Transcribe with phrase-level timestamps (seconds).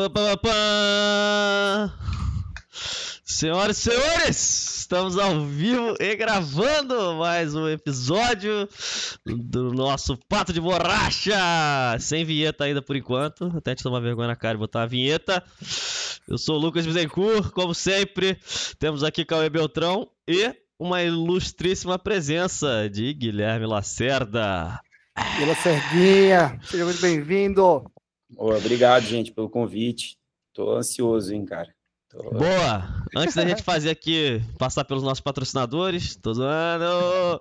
[0.00, 1.92] Pá, pá, pá.
[3.22, 8.66] Senhoras e senhores, estamos ao vivo e gravando mais um episódio
[9.26, 11.36] do nosso Pato de Borracha.
[11.98, 15.44] Sem vinheta ainda por enquanto, até te tomar vergonha na cara e botar a vinheta.
[16.26, 18.38] Eu sou o Lucas Bizencourt, como sempre,
[18.78, 24.80] temos aqui Cauê Beltrão e uma ilustríssima presença de Guilherme Lacerda.
[25.36, 27.84] Vila Serguinha, seja muito bem-vindo.
[28.36, 30.16] Obrigado, gente, pelo convite.
[30.52, 31.74] Tô ansioso, hein, cara.
[32.10, 32.18] Tô...
[32.30, 33.04] Boa!
[33.14, 37.40] Antes da gente fazer aqui, passar pelos nossos patrocinadores, tô zoando!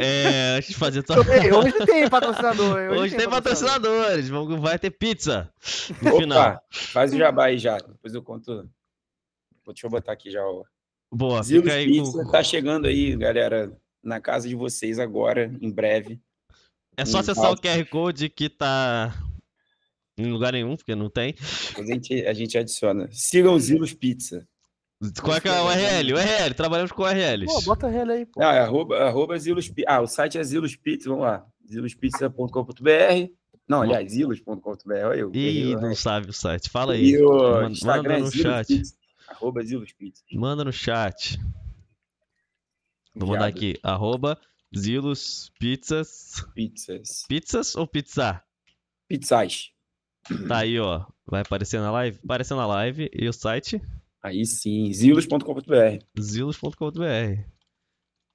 [0.00, 1.02] É, antes de fazer...
[1.02, 1.14] To...
[1.14, 2.76] Hoje tem patrocinador.
[2.76, 5.52] Hoje, hoje tem, tem patrocinadores, Vamos, vai ter pizza
[6.00, 6.62] no Opa, final.
[6.70, 8.68] Faz o jabá aí já, depois eu conto.
[9.66, 10.64] Deixa eu botar aqui já o...
[11.12, 12.30] Boa, Zilos fica aí Pizza com...
[12.30, 16.20] tá chegando aí, galera, na casa de vocês agora, em breve.
[16.96, 19.12] É só acessar o QR Code que tá
[20.18, 21.34] em lugar nenhum, porque não tem.
[21.76, 23.08] A gente, a gente adiciona.
[23.12, 24.46] Sigam Zilos Pizza.
[25.20, 26.14] Qual é, que é o URL?
[26.14, 27.52] O URL, trabalhamos com URLs.
[27.52, 28.40] Pô, bota URL aí, pô.
[28.40, 29.90] Não, é arroba, arroba Zilos Pizza.
[29.90, 31.46] Ah, o site é Zilos Pizza, vamos lá.
[31.70, 33.30] zilospizza.com.br
[33.68, 35.30] Não, aliás, zilos.com.br, olha eu.
[35.34, 36.70] Ih, eu, não sabe o site.
[36.70, 37.10] Fala aí.
[37.10, 38.66] E o manda, Instagram manda é no Zilos chat.
[38.68, 38.94] Pizza.
[39.28, 40.22] Arroba Zilos Pizza.
[40.32, 41.38] Manda no chat.
[43.14, 43.74] Vou mandar aqui.
[43.82, 44.38] Arroba
[44.74, 46.42] Zilos Pizzas.
[46.54, 47.24] Pizzas.
[47.28, 48.42] Pizzas ou pizza?
[49.08, 49.75] Pizzas.
[50.48, 51.04] Tá aí, ó.
[51.26, 52.18] Vai aparecer na live?
[52.24, 53.10] Apareceu na live.
[53.12, 53.80] E o site?
[54.22, 56.02] Aí sim, zilos.com.br.
[56.18, 57.56] zilos.com.br.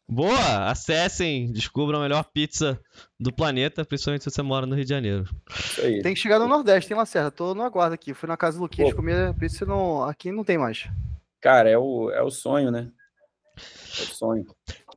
[0.08, 0.70] Boa!
[0.70, 2.80] Acessem, descubram a melhor pizza
[3.20, 5.26] do planeta, principalmente se você mora no Rio de Janeiro.
[5.50, 6.02] Isso aí.
[6.02, 7.32] Tem que chegar no Nordeste, tem Lacerda.
[7.32, 8.14] Tô no aguardo aqui.
[8.14, 8.98] Fui na casa do Luquinhas Pô.
[8.98, 10.04] comer pizza não...
[10.04, 10.90] aqui não tem mais.
[11.42, 12.92] Cara, é o, é o sonho, né?
[13.58, 14.46] É o sonho.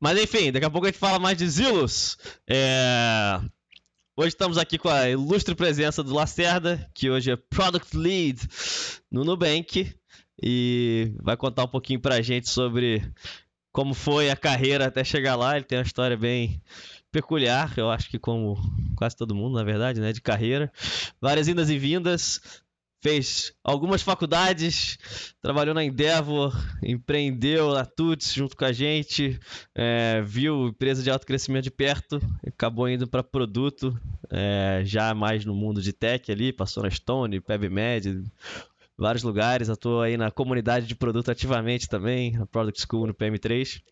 [0.00, 2.18] Mas enfim, daqui a pouco a gente fala mais de Zilos.
[2.48, 3.40] É...
[4.16, 8.48] Hoje estamos aqui com a ilustre presença do Lacerda, que hoje é Product Lead
[9.10, 9.92] no Nubank.
[10.40, 13.02] E vai contar um pouquinho pra gente sobre
[13.72, 15.56] como foi a carreira até chegar lá.
[15.56, 16.62] Ele tem uma história bem
[17.10, 18.56] peculiar, eu acho que como
[18.94, 20.72] quase todo mundo, na verdade, né, de carreira.
[21.20, 22.40] Várias indas e vindas.
[23.04, 24.96] Fez algumas faculdades,
[25.42, 29.38] trabalhou na Endeavor, empreendeu na Tuts junto com a gente,
[29.74, 33.94] é, viu empresa de alto crescimento de perto, acabou indo para produto,
[34.30, 38.24] é, já mais no mundo de tech ali, passou na Stone, PebMed,
[38.96, 43.82] vários lugares, atuou aí na comunidade de produto ativamente também, na Product School no PM3.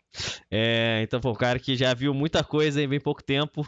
[0.49, 3.67] É, então, pô, um cara que já viu muita coisa em bem pouco tempo.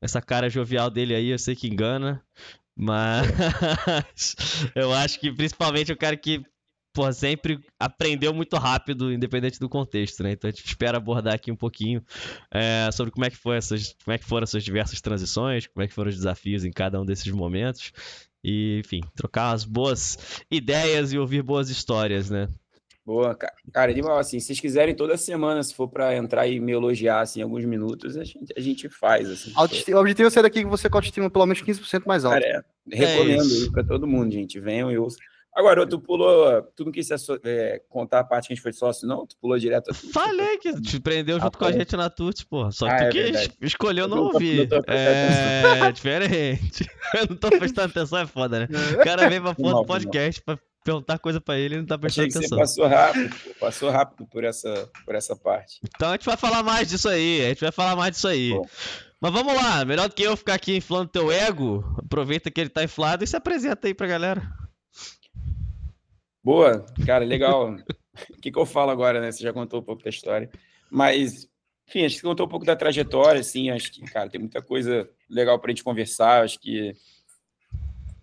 [0.00, 2.22] Essa cara jovial dele aí, eu sei que engana.
[2.78, 3.26] Mas
[4.76, 6.40] eu acho que principalmente o cara que
[6.92, 10.32] pô, sempre aprendeu muito rápido, independente do contexto, né?
[10.32, 12.02] Então a gente espera abordar aqui um pouquinho
[12.52, 15.82] é, sobre como é que foi essas, como é que foram essas diversas transições, como
[15.82, 17.92] é que foram os desafios em cada um desses momentos.
[18.42, 22.48] E, enfim, trocar umas boas ideias e ouvir boas histórias, né?
[23.08, 23.54] Boa, cara.
[23.72, 27.20] Cara, animal, assim, se vocês quiserem toda semana, se for pra entrar e me elogiar,
[27.22, 29.50] assim, alguns minutos, a gente, a gente faz, assim.
[29.56, 32.34] O objetivo é sair daqui com você com autoestima pelo menos 15% mais alto.
[32.42, 33.64] Cara, é, recomendo isso.
[33.64, 34.60] aí pra todo mundo, gente.
[34.60, 35.18] Venham e ouçam.
[35.56, 37.08] Agora, tu pulou, tu não quis
[37.42, 39.26] é, contar a parte que a gente foi sócio, não?
[39.26, 40.12] Tu pulou direto tudo.
[40.12, 42.70] Falei que te prendeu junto Ah, com a gente na Tuts, porra.
[42.70, 43.52] Só que Ah, tu é que verdade.
[43.62, 44.58] escolheu Eu não ouvir.
[44.58, 46.86] não tô prestando É diferente.
[47.18, 48.68] Eu não tô prestando atenção, é foda, né?
[48.92, 49.84] O cara vem pra mal, do mal.
[49.86, 50.58] podcast pra
[50.88, 52.58] perguntar coisa pra ele e não tá Achei prestando que você atenção.
[52.58, 55.80] passou rápido, pô, passou rápido por essa, por essa parte.
[55.94, 58.50] Então a gente vai falar mais disso aí, a gente vai falar mais disso aí.
[58.50, 58.66] Bom.
[59.20, 62.70] Mas vamos lá, melhor do que eu ficar aqui inflando teu ego, aproveita que ele
[62.70, 64.42] tá inflado e se apresenta aí pra galera.
[66.42, 67.76] Boa, cara, legal.
[68.36, 69.30] O que, que eu falo agora, né?
[69.30, 70.50] Você já contou um pouco da história.
[70.90, 71.48] Mas,
[71.86, 73.70] enfim, acho que você contou um pouco da trajetória, assim.
[73.70, 76.42] Acho que, cara, tem muita coisa legal pra gente conversar.
[76.42, 76.92] Acho que,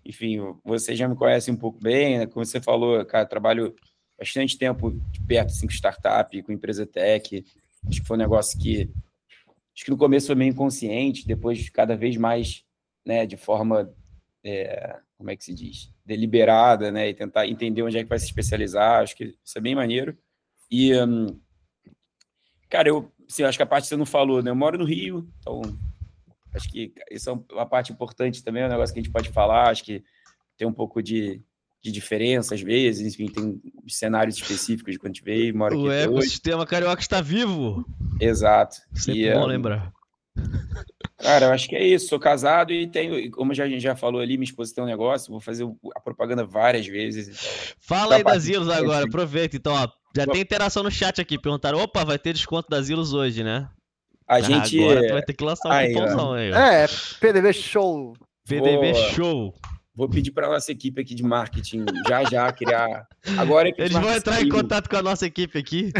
[0.06, 2.26] enfim, você já me conhece um pouco bem, né?
[2.26, 3.74] Como você falou, cara, trabalho
[4.18, 7.44] bastante tempo de perto, assim, com startup, com empresa tech.
[7.86, 8.90] Acho que foi um negócio que,
[9.74, 12.64] acho que no começo foi meio inconsciente, depois cada vez mais,
[13.04, 13.92] né, de forma,
[14.44, 15.92] é, como é que se diz?
[16.04, 19.02] Deliberada, né, e tentar entender onde é que vai se especializar.
[19.02, 20.16] Acho que isso é bem maneiro.
[20.70, 21.38] E, hum,
[22.68, 24.50] cara, eu, assim, acho que a parte que você não falou, né?
[24.50, 25.60] Eu moro no Rio, então
[26.56, 29.28] acho que isso é uma parte importante também, é um negócio que a gente pode
[29.30, 29.70] falar.
[29.70, 30.02] Acho que
[30.56, 31.42] tem um pouco de,
[31.82, 35.86] de diferença às vezes, enfim, tem cenários específicos de quando a gente veio, mora O
[35.86, 36.18] até hoje.
[36.18, 37.84] ecossistema carioca está vivo.
[38.20, 38.76] Exato.
[38.94, 39.92] Sempre E, bom hum, lembrar.
[41.18, 42.08] Cara, eu acho que é isso.
[42.08, 44.86] Sou casado e tenho, como já, a gente já falou ali, minha esposa tem um
[44.86, 47.28] negócio, vou fazer a propaganda várias vezes.
[47.28, 47.74] então.
[47.80, 49.56] Fala aí das Zilos de- agora, aproveita.
[49.56, 51.38] Então, ó, já tem interação no chat aqui.
[51.38, 53.68] Perguntaram, opa, vai ter desconto das Zilos hoje, né?
[54.28, 54.82] A gente.
[54.82, 56.50] Agora tu vai ter que lançar um Aí, cupomzão aí.
[56.52, 56.86] É,
[57.20, 58.12] PDV Show.
[58.48, 59.54] PDV Vou- Show.
[59.96, 63.08] Vou pedir para nossa equipe aqui de marketing já já criar.
[63.38, 65.90] Agora é que Eles vão entrar em contato com a nossa equipe aqui.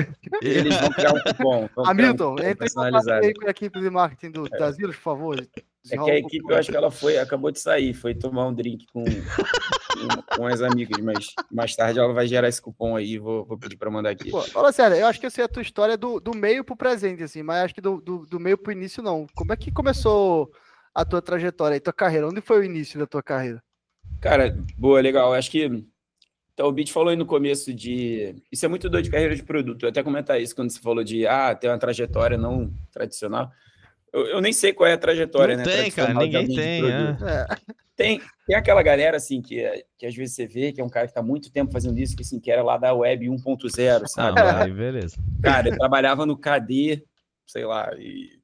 [0.42, 1.68] Eles vão criar um cupom.
[1.78, 4.48] Hamilton, um entre em contato aí com a equipe de marketing do é.
[4.48, 5.48] por favor.
[5.90, 8.52] É que a equipe, eu acho que ela foi, acabou de sair, foi tomar um
[8.52, 13.18] drink com, com, com as amigas, mas mais tarde ela vai gerar esse cupom aí,
[13.18, 14.30] vou, vou pedir para mandar aqui.
[14.30, 16.76] Pô, fala sério, eu acho que eu sei a tua história do, do meio pro
[16.76, 19.26] presente, assim, mas acho que do, do, do meio pro início não.
[19.34, 20.50] Como é que começou
[20.92, 22.26] a tua trajetória e tua carreira?
[22.26, 23.62] Onde foi o início da tua carreira?
[24.28, 25.32] Cara, boa, legal.
[25.32, 25.84] Acho que
[26.56, 28.34] então, o Bit falou aí no começo de.
[28.50, 29.82] Isso é muito doido de carreira de produto.
[29.82, 33.52] Eu até comentar isso quando você falou de ah, ter uma trajetória não tradicional.
[34.10, 35.70] Eu, eu nem sei qual é a trajetória, não né?
[35.70, 36.82] Tem, cara, ninguém tem.
[36.86, 37.46] É.
[37.94, 41.06] Tem, tem aquela galera, assim, que, que às vezes você vê que é um cara
[41.06, 44.40] que está muito tempo fazendo isso, que, assim, que era lá da web 1.0, sabe?
[44.40, 45.16] Ah, beleza.
[45.42, 47.02] Cara, eu trabalhava no KD,
[47.46, 48.35] sei lá, e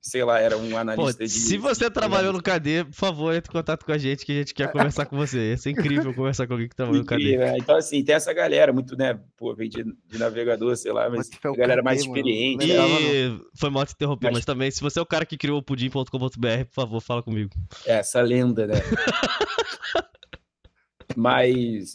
[0.00, 1.28] sei lá, era um analista Pô, de.
[1.28, 4.36] Se você trabalhou no KD, por favor, entre em contato com a gente que a
[4.36, 5.50] gente quer conversar com você.
[5.50, 7.36] Ia ser incrível conversar com alguém que trabalhou no KD.
[7.36, 7.56] Né?
[7.58, 9.18] Então, assim, tem essa galera, muito, né?
[9.36, 12.66] Pô, vem de, de navegador, sei lá, mas a galera KD, mais experiente.
[12.70, 14.34] E foi mal te interromper, mas...
[14.34, 14.44] mas...
[14.44, 17.50] também, se você é o cara que criou o pudim.com.br, por favor, fala comigo.
[17.86, 18.74] É, essa lenda, né?
[21.16, 21.94] mas,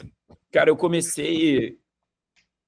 [0.51, 1.77] cara, eu comecei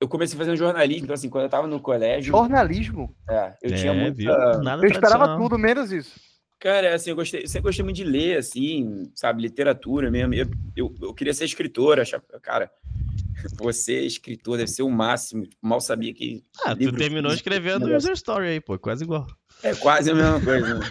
[0.02, 2.32] eu comecei fazendo jornalismo, então assim, quando eu tava no colégio.
[2.32, 3.16] Jornalismo?
[3.30, 4.24] É, eu é, tinha muita.
[4.24, 6.20] eu esperava tudo, menos isso.
[6.60, 10.34] Cara, assim, eu gostei, sempre gostei muito de ler, assim, sabe, literatura mesmo.
[10.34, 12.72] Eu, eu, eu queria ser escritor, achava, cara,
[13.58, 15.48] você, escritor, deve ser o máximo.
[15.62, 16.44] Mal sabia que.
[16.66, 19.28] Ah, tu terminou escrevendo User Story aí, pô, quase igual.
[19.62, 20.76] É quase a mesma coisa.
[20.76, 20.86] Né?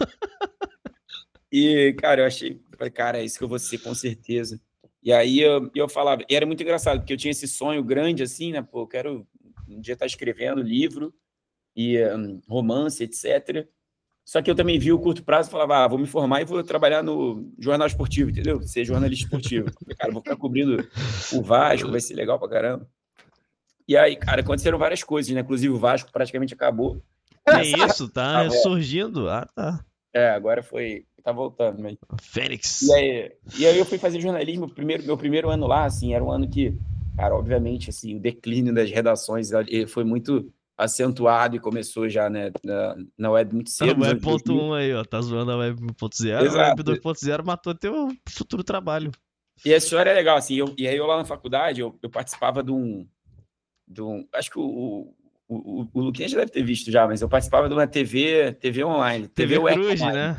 [1.51, 2.61] e, cara, eu achei,
[2.95, 4.61] cara, é isso que eu vou ser, com certeza.
[5.03, 8.23] E aí eu, eu falava, e era muito engraçado, porque eu tinha esse sonho grande
[8.23, 8.63] assim, né?
[8.63, 9.27] Pô, eu quero
[9.69, 11.15] um dia estar escrevendo livro
[11.75, 13.67] e um, romance, etc.
[14.25, 16.45] Só que eu também vi o curto prazo e falava, ah, vou me formar e
[16.45, 18.63] vou trabalhar no jornal esportivo, entendeu?
[18.63, 19.71] Ser jornalista esportivo.
[19.99, 20.87] cara, vou ficar cobrindo
[21.33, 22.89] o Vasco, vai ser legal pra caramba.
[23.89, 25.41] E aí, cara, aconteceram várias coisas, né?
[25.41, 27.03] Inclusive o Vasco praticamente acabou.
[27.49, 29.29] É isso, tá ah, surgindo.
[29.29, 29.85] Ah, tá.
[30.15, 31.81] É, agora foi tá voltando.
[31.81, 31.97] Mas...
[32.23, 32.83] Fênix.
[32.83, 36.23] E aí, e aí eu fui fazer jornalismo, primeiro, meu primeiro ano lá, assim, era
[36.23, 36.75] um ano que,
[37.17, 39.51] cara, obviamente, assim, o declínio das redações
[39.89, 40.51] foi muito
[40.81, 44.01] acentuado e começou já, né, na, na web muito cedo.
[44.01, 47.75] Na web ponto um aí, ó, tá zoando a web 1.0, a web 2.0 matou
[47.75, 49.11] teu futuro trabalho.
[49.65, 52.09] E a história é legal, assim, eu, e aí eu lá na faculdade, eu, eu
[52.09, 53.07] participava de um,
[53.87, 55.15] de um, acho que o, o,
[55.49, 58.83] o, o Luquinha já deve ter visto já, mas eu participava de uma TV, TV
[58.83, 59.29] online.
[59.29, 60.39] TV, TV Cruz, né?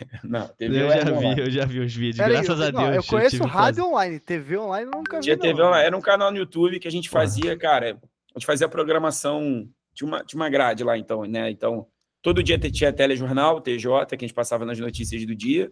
[0.24, 2.96] Não, TV eu já vi, eu já vi os vídeos, Pera graças aí, a Deus.
[2.96, 5.22] eu conheço rádio online, TV online eu nunca vi.
[5.22, 7.98] Tinha TV online, era um canal no YouTube que a gente fazia, cara,
[8.34, 11.50] a gente fazia a programação, tinha uma, tinha uma grade lá então, né?
[11.50, 11.86] Então,
[12.22, 15.70] todo dia tinha telejornal, TJ, que a gente passava nas notícias do dia.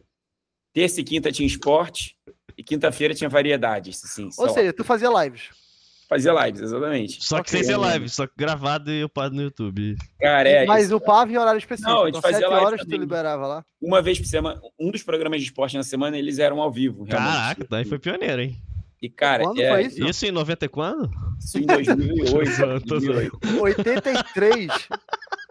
[0.73, 2.17] Terça e quinta tinha esporte,
[2.57, 4.29] e quinta-feira tinha variedades, assim.
[4.39, 5.49] Ou seja, tu fazia lives.
[6.11, 7.25] Fazia lives, exatamente.
[7.25, 9.95] Só que sem ser live, só que gravado e upado no YouTube.
[10.21, 10.67] Cara, é.
[10.67, 11.89] Mas isso, upava em horário específico.
[11.89, 12.99] Não, a gente então, fazia live horas também.
[12.99, 13.65] tu liberava lá.
[13.81, 17.05] Uma vez por semana, um dos programas de esporte na semana, eles eram ao vivo.
[17.05, 17.33] Realmente.
[17.33, 18.61] Caraca, daí foi pioneiro, hein?
[19.01, 19.71] E, cara, quando é...
[19.71, 20.05] foi isso?
[20.05, 21.11] Isso em 90 e quando?
[21.39, 22.87] Isso em 2008.
[22.87, 23.39] 2008.
[23.61, 24.69] 83.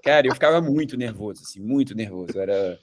[0.04, 2.38] Cara, eu ficava muito nervoso, assim, muito nervoso.
[2.38, 2.78] Era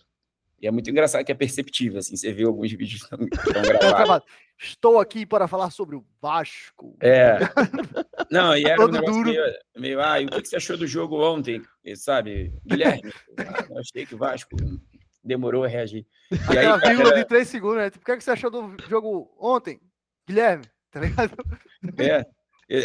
[0.61, 4.27] e é muito engraçado que é perceptível, assim, você vê alguns vídeos tão, tão gravados.
[4.59, 6.97] Estou aqui para falar sobre o Vasco.
[7.01, 7.39] É.
[8.31, 9.43] Não, e era um negócio meio,
[9.77, 11.63] meio, ah, e o que você achou do jogo ontem?
[11.95, 14.57] Sabe, Guilherme, ah, eu achei que o Vasco
[15.23, 16.07] demorou a reagir.
[16.31, 17.19] E Aquela aí, vírgula era...
[17.19, 17.91] de três segundos, né?
[17.91, 19.81] Tipo, o que você achou do jogo ontem?
[20.27, 21.37] Guilherme, tá ligado?
[21.99, 22.27] É,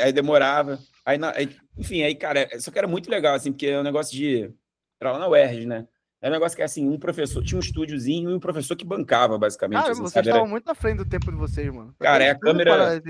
[0.03, 0.77] aí demorava.
[1.05, 4.15] Aí, aí, enfim, aí, cara, só que era muito legal, assim, porque é um negócio
[4.15, 4.51] de...
[4.99, 5.87] Era lá na UERJ, né?
[6.21, 9.39] É um negócio que, assim, um professor tinha um estúdiozinho e um professor que bancava,
[9.39, 9.79] basicamente.
[9.79, 11.95] Cara, assim, vocês estavam muito na frente do tempo de vocês, mano.
[11.99, 13.01] Cara, é a câmera.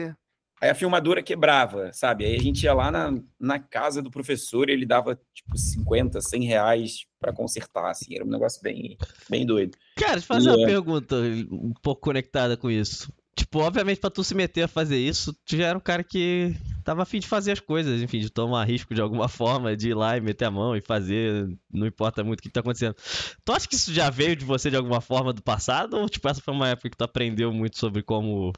[0.61, 2.23] Aí a filmadora quebrava, sabe?
[2.23, 6.21] Aí a gente ia lá na, na casa do professor e ele dava, tipo, 50,
[6.21, 8.15] 100 reais para consertar, assim.
[8.15, 8.95] Era um negócio bem,
[9.27, 9.75] bem doido.
[9.97, 10.65] Cara, deixa eu fazer e, uma é...
[10.67, 11.15] pergunta
[11.51, 13.11] um pouco conectada com isso.
[13.35, 16.55] Tipo, obviamente, pra tu se meter a fazer isso, tu já era um cara que
[16.83, 19.93] tava afim de fazer as coisas, enfim, de tomar risco de alguma forma, de ir
[19.93, 22.95] lá e meter a mão e fazer, não importa muito o que tá acontecendo.
[23.43, 25.97] Tu acha que isso já veio de você de alguma forma do passado?
[25.97, 28.51] Ou, tipo, essa foi uma época que tu aprendeu muito sobre como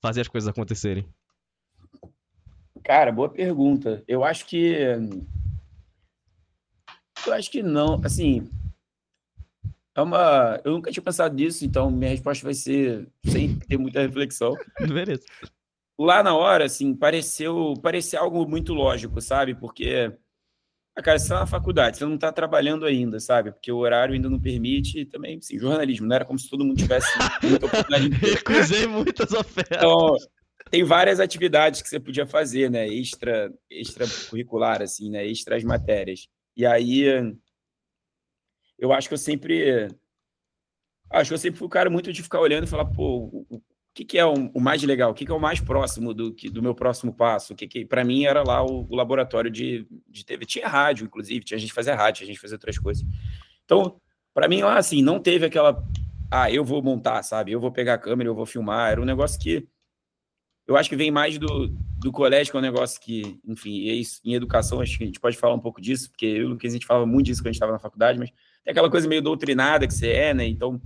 [0.00, 1.06] fazer as coisas acontecerem?
[2.82, 4.02] Cara, boa pergunta.
[4.08, 4.74] Eu acho que.
[7.24, 8.00] Eu acho que não.
[8.04, 8.50] Assim,
[9.94, 10.60] é uma.
[10.64, 14.54] Eu nunca tinha pensado nisso, então minha resposta vai ser sem ter muita reflexão.
[14.80, 15.22] Beleza.
[16.04, 19.54] Lá na hora, assim, pareceu, pareceu algo muito lógico, sabe?
[19.54, 20.12] Porque
[20.96, 23.52] Ah, cara, você tá na faculdade, você não tá trabalhando ainda, sabe?
[23.52, 26.64] Porque o horário ainda não permite e também, sim, jornalismo, não era como se todo
[26.64, 27.08] mundo tivesse
[27.42, 28.08] muita oportunidade.
[28.20, 29.78] Recusei muitas ofertas.
[29.78, 30.16] Então,
[30.70, 32.86] tem várias atividades que você podia fazer, né?
[32.88, 35.26] Extra, extra curricular, assim, né?
[35.26, 36.28] Extra as matérias.
[36.56, 37.04] E aí,
[38.78, 39.88] eu acho que eu sempre.
[41.10, 43.62] Acho que eu sempre fui o cara muito de ficar olhando e falar, pô, o
[43.94, 45.10] que, que é o, o, mais legal?
[45.10, 47.52] O que, que é o mais próximo do, que, do meu próximo passo?
[47.52, 50.46] O que, que para mim era lá o, o, laboratório de, de TV.
[50.46, 53.04] Tinha rádio, inclusive, tinha gente que fazia rádio, tinha gente fazia outras coisas.
[53.64, 54.00] Então,
[54.32, 55.84] para mim lá, assim, não teve aquela.
[56.30, 57.52] Ah, eu vou montar, sabe?
[57.52, 58.92] Eu vou pegar a câmera, eu vou filmar.
[58.92, 59.68] Era um negócio que
[60.66, 61.68] eu acho que vem mais do,
[61.98, 65.20] do colégio, que é um negócio que, enfim, é em educação, acho que a gente
[65.20, 67.40] pode falar um pouco disso, porque eu e o Lucas, a gente falava muito disso
[67.40, 68.30] quando a gente estava na faculdade, mas
[68.64, 70.46] tem aquela coisa meio doutrinada que você é, né?
[70.46, 70.80] Então,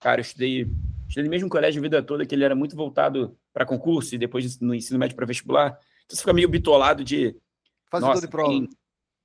[0.00, 0.68] cara, eu estudei
[1.10, 4.18] estudei no mesmo colégio a vida toda, que ele era muito voltado para concurso e
[4.18, 5.76] depois no ensino médio para vestibular.
[6.04, 7.36] Então você fica meio bitolado de.
[7.90, 8.48] Fazedor de prova.
[8.48, 8.68] Tenho,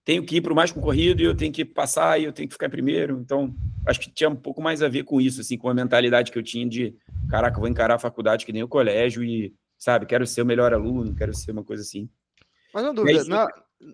[0.03, 2.47] tenho que ir para o mais concorrido e eu tenho que passar e eu tenho
[2.47, 3.19] que ficar em primeiro.
[3.19, 6.31] Então, acho que tinha um pouco mais a ver com isso, assim, com a mentalidade
[6.31, 6.95] que eu tinha de,
[7.29, 10.73] caraca, vou encarar a faculdade que nem o colégio e, sabe, quero ser o melhor
[10.73, 12.09] aluno, quero ser uma coisa assim.
[12.73, 13.47] Mas não dúvida, aí, na,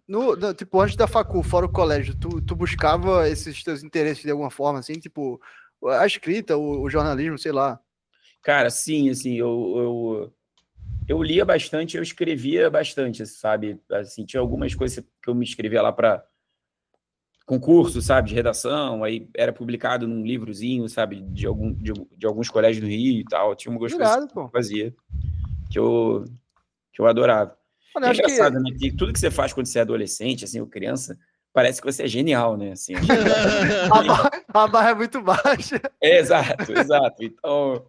[0.07, 4.23] no, no, tipo, antes da facu, fora o colégio, tu, tu buscava esses teus interesses
[4.23, 5.41] de alguma forma, assim, tipo,
[5.87, 7.79] a escrita, o, o jornalismo, sei lá.
[8.41, 10.33] Cara, sim, assim, eu, eu,
[11.07, 13.79] eu lia bastante, eu escrevia bastante, sabe?
[13.91, 16.25] Assim, tinha algumas coisas que eu me escrevia lá para
[17.45, 22.49] concurso, sabe, de redação, aí era publicado num livrozinho, sabe, de, algum, de, de alguns
[22.49, 23.55] colégios do Rio e tal.
[23.55, 24.95] Tinha algumas coisas que eu fazia
[25.71, 26.25] que eu,
[26.93, 27.57] que eu adorava.
[27.95, 28.71] Mano, é engraçado, que...
[28.71, 28.77] né?
[28.77, 31.17] Que tudo que você faz quando você é adolescente, assim, ou criança,
[31.53, 32.71] parece que você é genial, né?
[32.71, 32.93] Assim,
[33.91, 35.81] a, barra, a barra é muito baixa.
[36.01, 37.23] É, exato, exato.
[37.23, 37.85] Então,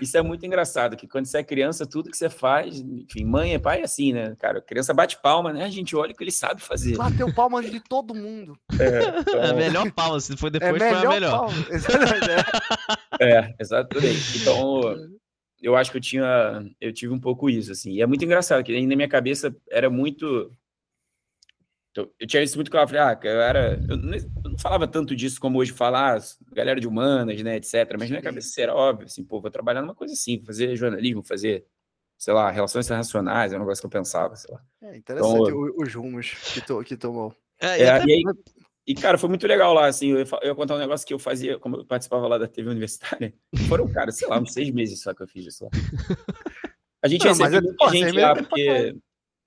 [0.00, 3.54] isso é muito engraçado, que quando você é criança, tudo que você faz, enfim, mãe
[3.54, 4.34] e pai é assim, né?
[4.38, 5.64] Cara, a criança bate palma, né?
[5.64, 6.96] A gente olha o que ele sabe fazer.
[6.96, 8.58] Bateu palma de todo mundo.
[8.78, 9.42] É, então...
[9.42, 11.30] é melhor palma, se foi depois, é melhor foi a melhor.
[11.30, 11.54] Palma.
[13.20, 14.38] é, exatamente.
[14.38, 14.96] Então,
[15.60, 17.92] eu acho que eu tinha, eu tive um pouco isso, assim.
[17.92, 20.50] E é muito engraçado, que na minha cabeça era muito
[21.90, 23.80] então, eu tinha isso muito claro, falei, ah, eu era.
[23.88, 26.20] Eu não, eu não, falava tanto disso como hoje falar, ah,
[26.52, 27.74] galera de humanas, né, etc.
[27.98, 31.22] Mas na minha cabeça era óbvio, assim, pô, vou trabalhar numa coisa assim, fazer jornalismo,
[31.24, 31.66] fazer,
[32.16, 34.62] sei lá, relações internacionais, é um negócio que eu pensava, sei lá.
[34.82, 37.34] É interessante então, os rumos que, to, que tomou.
[37.60, 38.22] É, e, é, e, aí,
[38.86, 41.18] e, cara, foi muito legal lá, assim, eu, eu ia contar um negócio que eu
[41.18, 43.34] fazia, como eu participava lá da TV universitária,
[43.68, 45.70] foram, cara, sei lá, uns seis meses só que eu fiz isso lá.
[47.02, 48.96] A gente não, recebeu é, muita gente lá, porque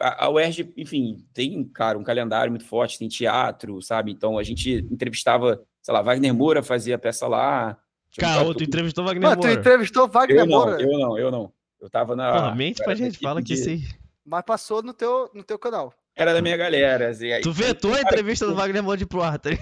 [0.03, 4.11] a, a UERJ, enfim, tem, cara, um calendário muito forte, tem teatro, sabe?
[4.11, 7.77] Então a gente entrevistava, sei lá, Wagner Moura fazia peça lá.
[8.17, 9.41] Cara, tu entrevistou Wagner Moura.
[9.41, 10.81] tu entrevistou Wagner eu Moura.
[10.81, 11.53] Eu não, eu não.
[11.79, 11.89] Eu
[16.15, 16.21] que.
[16.21, 17.09] Era da minha galera.
[17.09, 19.57] Assim, aí, tu vetou a entrevista do Wagner de pro Arthur.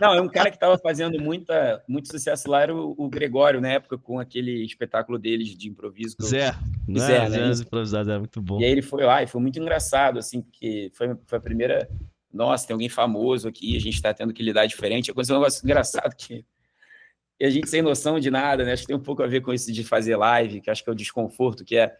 [0.00, 3.60] Não, é um cara que tava fazendo muita, muito sucesso lá, era o, o, Gregório,
[3.60, 6.16] na época, com aquele espetáculo deles de improviso.
[6.22, 6.54] Zé.
[6.88, 7.00] Né?
[7.00, 7.52] Zé, né?
[7.52, 8.60] Zé improvisados, é muito bom.
[8.60, 11.88] E aí ele foi lá e foi muito engraçado, assim, porque foi, foi a primeira.
[12.32, 15.10] Nossa, tem alguém famoso aqui, a gente está tendo que lidar diferente.
[15.10, 16.44] Aconteceu um negócio engraçado que
[17.40, 18.72] e a gente sem noção de nada, né?
[18.72, 20.90] Acho que tem um pouco a ver com isso de fazer live, que acho que
[20.90, 21.96] é o desconforto, que é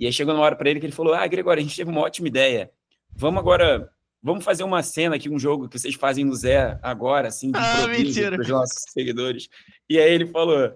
[0.00, 1.90] e aí chegou uma hora para ele que ele falou: Ah, Gregório, a gente teve
[1.90, 2.72] uma ótima ideia.
[3.14, 7.28] Vamos agora, vamos fazer uma cena aqui, um jogo que vocês fazem no Zé agora,
[7.28, 8.30] assim, de ah, mentira.
[8.30, 9.50] para os nossos seguidores.
[9.88, 10.74] E aí ele falou: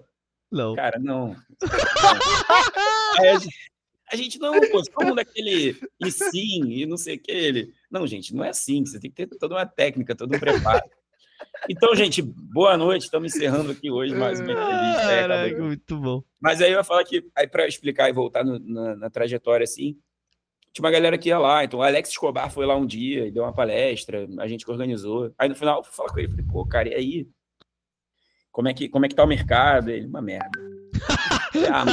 [0.51, 0.75] Não.
[0.75, 1.35] Cara, não.
[3.17, 3.71] aí a gente,
[4.11, 7.31] a gente não, pô, como daquele e sim, e não sei o que.
[7.31, 10.39] Ele, não, gente, não é assim, você tem que ter toda uma técnica, todo um
[10.39, 10.83] preparo.
[11.69, 13.03] Então, gente, boa noite.
[13.03, 15.01] Estamos encerrando aqui hoje mais uma entrevista.
[15.01, 16.23] Caraca, muito bom.
[16.39, 19.63] Mas aí eu ia falar que, aí para explicar e voltar no, na, na, trajetória,
[19.63, 19.97] assim,
[20.71, 21.63] tinha uma galera que ia lá.
[21.63, 24.71] Então, o Alex Escobar foi lá um dia e deu uma palestra, a gente que
[24.71, 25.33] organizou.
[25.37, 27.27] Aí no final eu fui falar com ele, falei, pô, cara, e aí?
[28.51, 29.89] Como é que, como é que tá o mercado?
[29.89, 30.59] Ele, uma merda.
[31.73, 31.85] ah,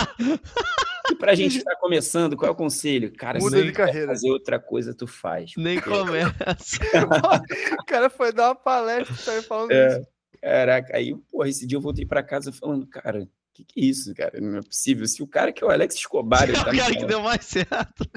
[1.11, 3.13] e pra gente que tá começando, qual é o conselho?
[3.13, 4.07] Cara, Muda se de carreira.
[4.09, 5.53] fazer outra coisa, tu faz.
[5.57, 6.33] Nem começa.
[7.81, 10.09] o cara foi dar uma palestra tá falando é, isso.
[10.41, 14.15] Caraca, aí, porra, esse dia eu voltei pra casa falando, cara, que que é isso,
[14.15, 14.41] cara?
[14.41, 15.07] Não é possível.
[15.07, 16.49] Se o cara que é o Alex Escobar...
[16.49, 18.09] É o tá cara que deu mais certo.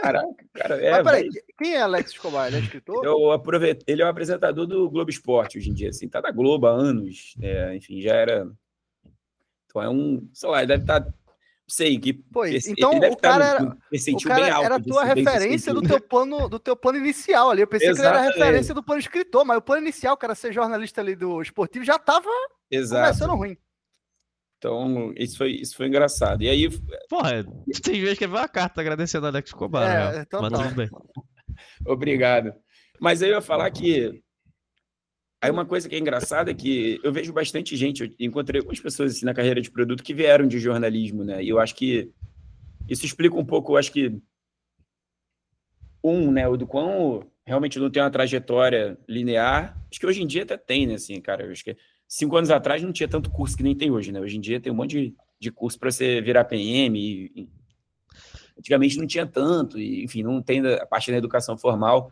[0.00, 0.90] Caraca, cara, é...
[0.90, 2.46] Mas peraí, quem é Alex Escobar?
[2.46, 3.04] Ele é escritor?
[3.04, 6.30] Eu aproveito, ele é o apresentador do Globo Esporte hoje em dia, assim, tá na
[6.30, 8.48] Globo há anos, é, enfim, já era...
[9.66, 11.12] Então é um, sei lá, ele deve estar...
[11.66, 15.80] Sei que pois, então o cara era, o cara alto, era a tua referência do
[15.80, 17.62] teu plano do teu plano inicial ali.
[17.62, 18.12] Eu pensei Exatamente.
[18.12, 21.00] que ele era a referência do plano escritor, mas o plano inicial, cara ser jornalista
[21.00, 22.28] ali do esportivo já tava
[22.70, 23.06] Exato.
[23.06, 23.56] começando ruim.
[24.58, 26.42] Então, isso foi, isso foi engraçado.
[26.42, 26.68] E aí.
[27.08, 27.44] Porra,
[27.82, 29.90] tem que escrever uma carta agradecendo a Alex Escobar.
[29.90, 30.24] É, né?
[30.26, 30.62] então mas tá.
[30.62, 30.88] tudo bem.
[31.86, 32.54] Obrigado.
[33.00, 34.22] Mas eu ia falar que
[35.44, 38.80] Aí uma coisa que é engraçada é que eu vejo bastante gente, eu encontrei algumas
[38.80, 41.44] pessoas assim, na carreira de produto que vieram de jornalismo, né?
[41.44, 42.10] E eu acho que
[42.88, 44.18] isso explica um pouco, eu acho que
[46.02, 49.78] um, né, o do quão realmente não tem uma trajetória linear.
[49.90, 51.52] Acho que hoje em dia até tem, né, assim, cara.
[51.52, 51.76] acho que
[52.08, 54.20] cinco anos atrás não tinha tanto curso que nem tem hoje, né?
[54.20, 56.98] Hoje em dia tem um monte de, de curso para você virar PM.
[56.98, 57.48] E, e,
[58.58, 62.10] antigamente não tinha tanto, e, enfim, não tem a parte da educação formal.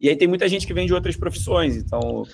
[0.00, 2.24] E aí tem muita gente que vem de outras profissões, então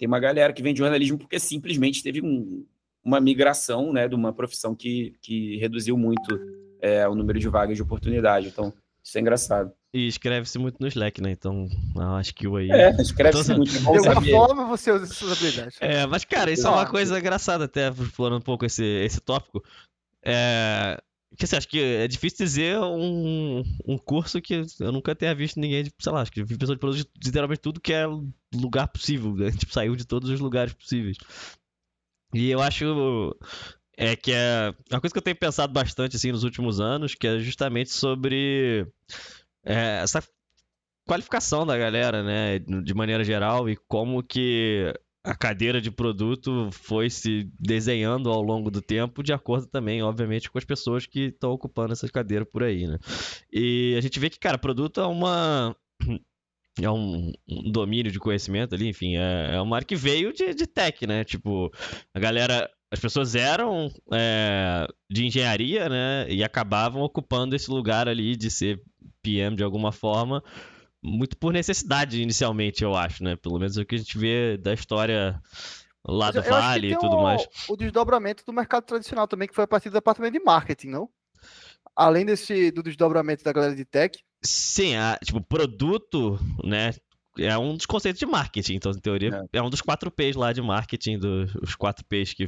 [0.00, 2.64] tem uma galera que vem de jornalismo porque simplesmente teve um,
[3.04, 6.40] uma migração né, de uma profissão que, que reduziu muito
[6.80, 8.48] é, o número de vagas de oportunidade.
[8.48, 8.72] Então,
[9.04, 9.70] isso é engraçado.
[9.92, 11.32] E escreve-se muito no Slack, né?
[11.32, 11.68] Então,
[12.18, 12.70] acho que o aí.
[12.70, 13.72] É, escreve-se muito.
[13.76, 15.76] De alguma forma você usa essas habilidades.
[15.80, 19.62] É, mas, cara, isso é uma coisa engraçada, até explorando um pouco esse, esse tópico.
[20.24, 20.98] É,
[21.36, 25.60] que você acha que é difícil dizer um, um curso que eu nunca tenha visto
[25.60, 28.04] ninguém, de, sei lá, acho que vi pessoas de de literalmente tudo que é
[28.54, 29.50] lugar possível, né?
[29.56, 31.16] tipo, saiu de todos os lugares possíveis.
[32.34, 33.36] E eu acho
[33.96, 37.26] é que é uma coisa que eu tenho pensado bastante assim nos últimos anos, que
[37.26, 38.86] é justamente sobre
[39.64, 40.22] é, essa
[41.06, 47.10] qualificação da galera, né, de maneira geral e como que a cadeira de produto foi
[47.10, 51.50] se desenhando ao longo do tempo, de acordo também, obviamente, com as pessoas que estão
[51.50, 52.98] ocupando essas cadeiras por aí, né?
[53.52, 55.76] E a gente vê que, cara, produto é uma.
[56.80, 60.54] É um, um domínio de conhecimento ali, enfim, é, é uma área que veio de,
[60.54, 61.24] de tech, né?
[61.24, 61.70] Tipo,
[62.14, 66.26] a galera as pessoas eram é, de engenharia, né?
[66.28, 68.82] E acabavam ocupando esse lugar ali de ser
[69.22, 70.42] PM de alguma forma,
[71.02, 73.36] muito por necessidade inicialmente, eu acho, né?
[73.36, 75.40] Pelo menos é o que a gente vê da história
[76.06, 77.46] lá do Vale e tudo o, mais.
[77.68, 81.08] O desdobramento do mercado tradicional também, que foi a partir do departamento de marketing, não?
[81.96, 84.18] Além desse do desdobramento da galera de tech.
[84.42, 86.94] Sim, a, tipo, produto, né?
[87.38, 90.36] É um dos conceitos de marketing, então, em teoria, é, é um dos quatro P's
[90.36, 92.46] lá de marketing, dos os quatro P's que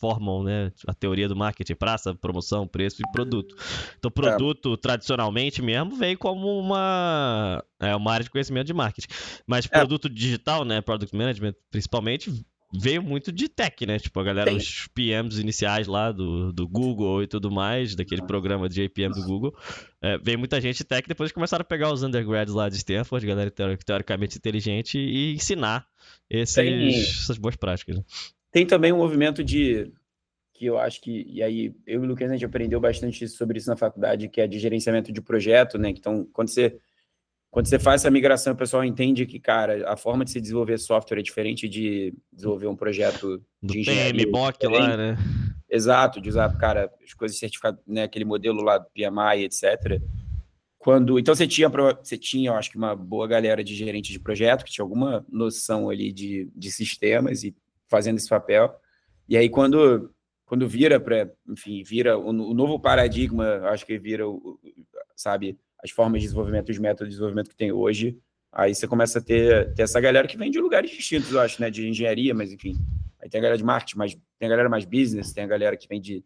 [0.00, 3.54] formam né, a teoria do marketing, praça, promoção, preço e produto.
[3.98, 4.76] Então, produto, é.
[4.76, 9.08] tradicionalmente mesmo, vem como uma, é, uma área de conhecimento de marketing.
[9.46, 9.68] Mas é.
[9.68, 12.32] produto digital, né, product management, principalmente,
[12.72, 13.98] veio muito de tech, né?
[13.98, 14.56] Tipo, a galera, Tem.
[14.56, 19.24] os PMs iniciais lá do, do Google e tudo mais, daquele programa de APM do
[19.24, 19.54] Google,
[20.00, 23.26] é, veio muita gente de tech, depois começaram a pegar os undergrads lá de Stanford,
[23.26, 25.86] galera teoricamente inteligente, e ensinar
[26.28, 26.56] esses,
[27.22, 27.96] essas boas práticas.
[27.96, 28.04] Né?
[28.50, 29.92] Tem também um movimento de
[30.52, 33.58] que eu acho que, e aí eu e o Lucas a gente aprendeu bastante sobre
[33.58, 35.88] isso na faculdade, que é de gerenciamento de projeto, né?
[35.88, 36.78] Então, quando você
[37.50, 40.78] quando você faz essa migração, o pessoal entende que, cara, a forma de se desenvolver
[40.78, 44.24] software é diferente de desenvolver um projeto Do de engenharia.
[44.24, 45.16] PMBOK lá, né?
[45.68, 50.00] Exato, de usar, cara, as coisas certificadas, né, aquele modelo lá do PMI, etc.
[50.78, 54.20] Quando, então você tinha, você tinha, eu acho que uma boa galera de gerente de
[54.20, 57.54] projeto que tinha alguma noção ali de, de sistemas e
[57.90, 58.74] fazendo esse papel.
[59.28, 60.10] E aí, quando,
[60.46, 64.58] quando vira para, enfim, vira o, o, novo paradigma, acho que vira, o,
[65.16, 68.18] sabe, as formas de desenvolvimento, os métodos de desenvolvimento que tem hoje,
[68.52, 71.60] aí você começa a ter, ter essa galera que vem de lugares distintos, eu acho,
[71.60, 72.76] né, de engenharia, mas enfim.
[73.20, 75.76] Aí tem a galera de marketing, mas tem a galera mais business, tem a galera
[75.76, 76.24] que vem de,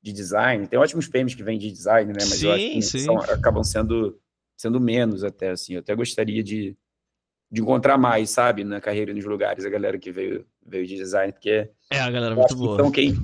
[0.00, 2.82] de design, tem ótimos PMs que vêm de design, né, mas sim, eu acho que
[2.82, 4.18] são, acabam sendo,
[4.56, 5.74] sendo menos até, assim.
[5.74, 6.76] Eu até gostaria de,
[7.50, 11.32] de encontrar mais, sabe, na carreira nos lugares, a galera que veio, veio de design,
[11.32, 12.74] porque é a galera muito boa.
[12.74, 13.14] Então quem,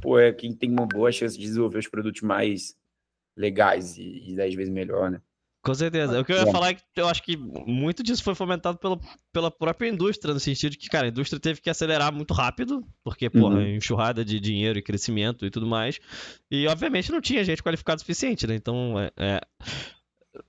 [0.00, 2.76] pô, é quem tem uma boa chance de desenvolver os produtos mais
[3.36, 5.20] legais e, e dez vezes melhor, né?
[5.66, 6.20] Com certeza.
[6.20, 9.00] O que eu ia falar é que eu acho que muito disso foi fomentado pela,
[9.32, 12.86] pela própria indústria, no sentido de que, cara, a indústria teve que acelerar muito rápido,
[13.02, 13.74] porque, porra, uhum.
[13.74, 15.98] enxurrada de dinheiro e crescimento e tudo mais.
[16.48, 18.54] E, obviamente, não tinha gente qualificada o suficiente, né?
[18.54, 19.40] Então, é, é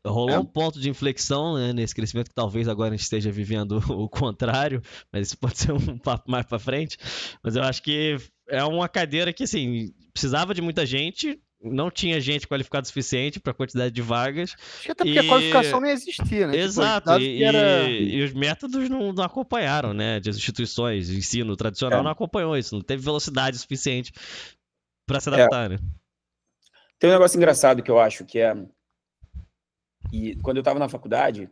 [0.06, 0.40] rolou é.
[0.40, 4.10] um ponto de inflexão né, nesse crescimento que talvez agora a gente esteja vivendo o
[4.10, 6.98] contrário, mas isso pode ser um papo mais para frente.
[7.44, 8.18] Mas eu acho que
[8.50, 13.40] é uma cadeira que assim precisava de muita gente, não tinha gente qualificada o suficiente
[13.40, 14.56] para a quantidade de vagas.
[14.58, 15.20] Acho que até porque e...
[15.20, 16.54] a qualificação nem existia, né?
[16.54, 17.90] Tipo, Exato, tipo, e, era...
[17.90, 20.18] e, os métodos não, não, acompanharam, né?
[20.18, 22.04] As instituições, o ensino tradicional é.
[22.04, 24.12] não acompanhou isso, não teve velocidade suficiente
[25.06, 25.70] para se adaptar, é.
[25.70, 25.80] né?
[27.00, 28.56] Tem um negócio engraçado que eu acho que é
[30.12, 31.50] e quando eu estava na faculdade,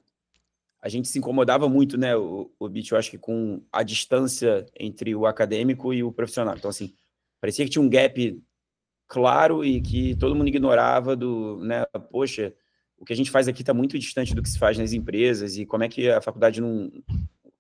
[0.82, 4.66] a gente se incomodava muito, né, o, o Bit, eu acho que com a distância
[4.80, 6.56] entre o acadêmico e o profissional.
[6.56, 6.94] Então, assim,
[7.42, 8.42] parecia que tinha um gap
[9.08, 12.54] claro e que todo mundo ignorava do, né, poxa,
[12.98, 15.58] o que a gente faz aqui está muito distante do que se faz nas empresas
[15.58, 16.92] e como é que a faculdade não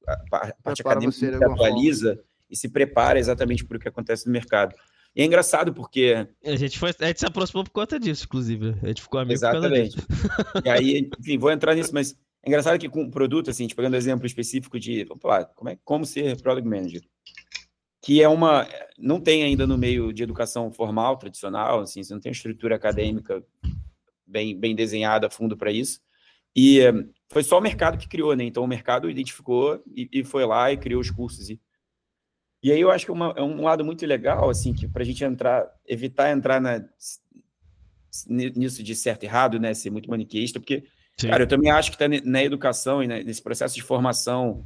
[0.07, 4.75] a parte acadêmica se atualiza e se prepara exatamente para o que acontece no mercado.
[5.15, 6.27] E é engraçado porque.
[6.43, 8.75] A gente, foi, a gente se aproximou por conta disso, inclusive.
[8.83, 9.95] A gente ficou amigo Exatamente.
[10.63, 13.77] e aí, enfim, vou entrar nisso, mas É engraçado que com um produto, assim, tipo,
[13.77, 17.01] pegando exemplo específico de, vamos falar, como, é, como ser Product Manager,
[18.03, 18.67] que é uma,
[18.99, 23.43] não tem ainda no meio de educação formal, tradicional, assim, você não tem estrutura acadêmica
[24.27, 25.99] bem, bem desenhada a fundo para isso,
[26.55, 26.81] e
[27.29, 28.43] foi só o mercado que criou, né?
[28.43, 31.49] Então o mercado identificou e, e foi lá e criou os cursos.
[31.49, 31.59] E,
[32.65, 35.05] e aí eu acho que uma, é um lado muito legal, assim, que para a
[35.05, 36.83] gente entrar, evitar entrar na,
[38.27, 39.71] nisso de certo e errado, né?
[39.75, 40.83] Ser muito maniqueísta, porque,
[41.15, 41.27] Sim.
[41.27, 44.65] cara, eu também acho que tá na educação e nesse processo de formação,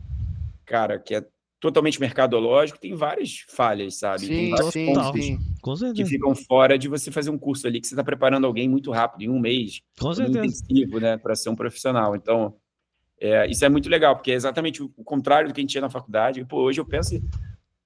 [0.66, 1.28] cara, que é
[1.60, 4.28] totalmente mercadológico, tem várias falhas, sabe?
[4.28, 5.94] Sim, tem sim, sim.
[5.94, 8.92] que ficam fora de você fazer um curso ali que você está preparando alguém muito
[8.92, 10.46] rápido, em um mês, Com certeza.
[10.46, 12.16] intensivo, né, para ser um profissional.
[12.16, 12.56] Então,
[13.20, 15.82] é, isso é muito legal, porque é exatamente o contrário do que a gente tinha
[15.82, 16.40] na faculdade.
[16.40, 17.22] E, pô, hoje eu penso,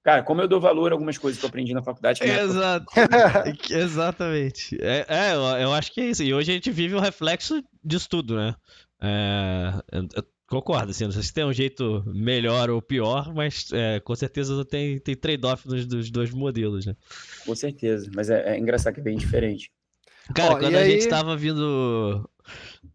[0.04, 2.22] cara, como eu dou valor a algumas coisas que eu aprendi na faculdade.
[2.22, 2.86] Exato.
[3.70, 4.78] exatamente.
[4.80, 6.22] É, é, eu acho que é isso.
[6.22, 8.54] E hoje a gente vive o reflexo disso tudo, né?
[9.02, 9.72] É,
[10.46, 14.62] Concordo, assim, não sei se tem um jeito melhor ou pior, mas é, com certeza
[14.64, 16.94] tem, tem trade-off dos, dos, dois modelos, né?
[17.46, 19.72] Com certeza, mas é, é engraçado que é bem diferente.
[20.34, 20.92] Cara, quando a aí...
[20.92, 22.28] gente tava vindo.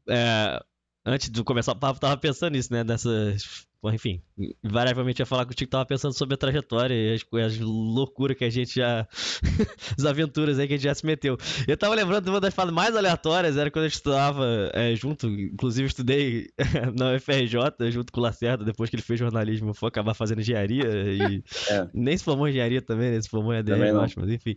[0.07, 0.61] É,
[1.05, 2.83] antes de começar o papo, tava pensando nisso, né?
[2.83, 4.21] Nessas enfim,
[4.61, 8.43] invariavelmente ia falar contigo que tava pensando sobre a trajetória e as, as loucuras que
[8.43, 9.07] a gente já.
[9.97, 11.37] as aventuras aí que a gente já se meteu.
[11.65, 14.93] Eu tava lembrando de uma das falas mais aleatórias, era quando a gente estudava é,
[14.95, 16.49] junto, inclusive estudei
[16.97, 20.85] na UFRJ, junto com o Lacerda, depois que ele fez jornalismo, foi acabar fazendo engenharia
[20.85, 21.43] e.
[21.69, 21.87] É.
[21.93, 23.21] Nem se formou engenharia também, né?
[23.21, 24.55] Se formou em ADM, eu acho, mas enfim.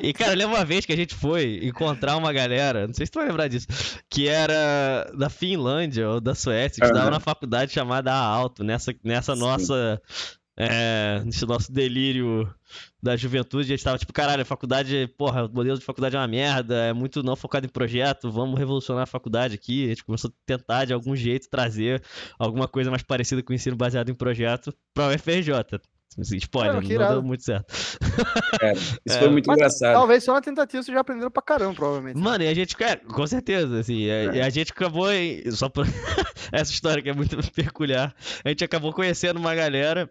[0.00, 3.04] E, cara, eu lembro uma vez que a gente foi encontrar uma galera, não sei
[3.04, 3.66] se tu vai lembrar disso,
[4.08, 8.94] que era da Finlândia ou da Suécia, que estudava na faculdade chamada AAL alto nessa,
[9.02, 10.00] nessa nossa.
[10.56, 12.48] É, nesse nosso delírio
[13.02, 16.18] da juventude, a gente tava tipo, caralho, a faculdade, porra, o modelo de faculdade é
[16.20, 19.86] uma merda, é muito não focado em projeto, vamos revolucionar a faculdade aqui.
[19.86, 22.00] A gente começou a tentar de algum jeito trazer
[22.38, 25.50] alguma coisa mais parecida com o ensino baseado em projeto para o UFRJ.
[26.18, 27.72] Assim, spoiler, não, não deu muito certo.
[28.62, 29.94] É, isso é, foi muito engraçado.
[29.94, 32.16] Talvez só na tentativa vocês já aprenderam pra caramba, provavelmente.
[32.16, 34.42] Mano, e a gente, é, com certeza, assim, é.
[34.42, 35.86] a, a gente acabou em, só por
[36.52, 40.08] essa história que é muito peculiar, a gente acabou conhecendo uma galera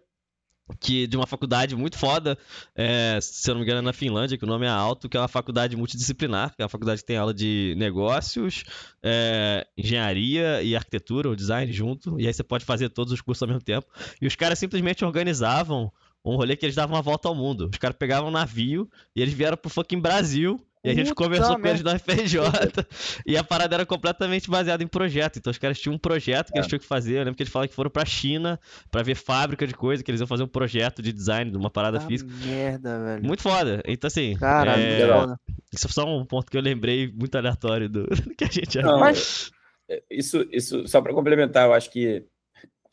[0.79, 2.37] que de uma faculdade muito foda,
[2.75, 5.17] é, se eu não me engano é na Finlândia, que o nome é Alto, que
[5.17, 8.63] é uma faculdade multidisciplinar, que é uma faculdade que tem aula de negócios,
[9.01, 13.41] é, engenharia e arquitetura ou design junto, e aí você pode fazer todos os cursos
[13.41, 13.87] ao mesmo tempo.
[14.21, 15.91] E os caras simplesmente organizavam
[16.25, 17.69] um rolê que eles davam uma volta ao mundo.
[17.71, 21.23] Os caras pegavam um navio e eles vieram pro fucking Brasil e a gente Puta
[21.23, 22.39] conversou com eles na FRJ.
[23.25, 25.39] e a parada era completamente baseada em projeto.
[25.39, 26.59] Então os caras tinham um projeto que é.
[26.59, 27.13] eles tinham que fazer.
[27.13, 28.59] Eu lembro que eles falaram que foram pra China
[28.91, 31.69] pra ver fábrica de coisa, que eles iam fazer um projeto de design de uma
[31.69, 32.29] parada ah, física.
[32.45, 33.25] Merda, velho.
[33.25, 33.81] Muito foda.
[33.85, 34.35] Então, assim.
[34.35, 35.35] Caralho, é...
[35.71, 38.05] Isso é só um ponto que eu lembrei muito aleatório do,
[38.37, 39.51] que a gente Não, Mas...
[39.89, 42.25] É, isso, isso, só pra complementar, eu acho que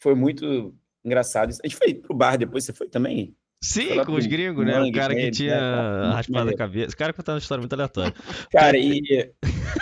[0.00, 0.74] foi muito
[1.04, 1.50] engraçado.
[1.50, 3.34] A gente foi pro bar depois, você foi também?
[3.62, 4.80] Sim, com os gringos, né?
[4.80, 6.14] O cara que tinha né?
[6.14, 6.94] raspado a cabeça.
[6.94, 8.14] O cara contando uma história muito aleatória.
[8.50, 9.02] Cara, e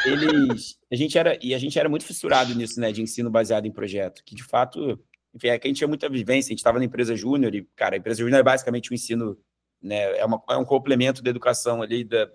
[0.05, 0.79] eles.
[0.91, 2.91] A gente era, e a gente era muito fissurado nisso, né?
[2.91, 4.23] De ensino baseado em projeto.
[4.25, 5.01] Que de fato,
[5.33, 6.49] enfim, é que a gente tinha muita vivência.
[6.49, 9.39] A gente estava na empresa júnior e, cara, a empresa júnior é basicamente um ensino,
[9.81, 10.19] né?
[10.19, 12.29] É, uma, é um complemento da educação ali, da,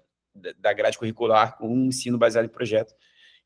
[0.58, 2.94] da grade curricular, com um ensino baseado em projeto.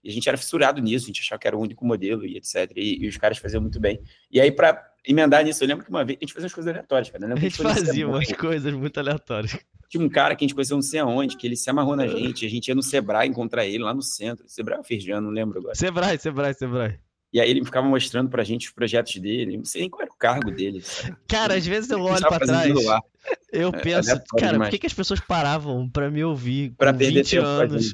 [0.03, 2.37] E a gente era fissurado nisso, a gente achava que era o único modelo e
[2.37, 2.71] etc.
[2.75, 3.99] E, e os caras faziam muito bem.
[4.31, 4.73] E aí, para
[5.07, 7.33] emendar nisso, eu lembro que uma vez a gente fazia umas coisas aleatórias, cara.
[7.33, 9.57] a gente, fazia umas coisas muito aleatórias.
[9.89, 12.07] Tinha um cara que a gente conheceu não sei aonde, que ele se amarrou na
[12.07, 14.47] gente, a gente ia no Sebrae encontrar ele lá no centro.
[14.47, 14.81] Sebrae
[15.13, 15.75] ou não lembro agora.
[15.75, 16.99] Sebrae, Sebrae, Sebrae.
[17.31, 19.57] E aí ele ficava mostrando pra gente os projetos dele.
[19.57, 20.83] Não sei nem qual era o cargo dele.
[21.27, 22.73] Cara, às vezes eu olho pra trás.
[23.51, 24.69] Eu é, penso, é cara, demais.
[24.69, 27.93] por que, que as pessoas paravam pra me ouvir pra com 20 anos?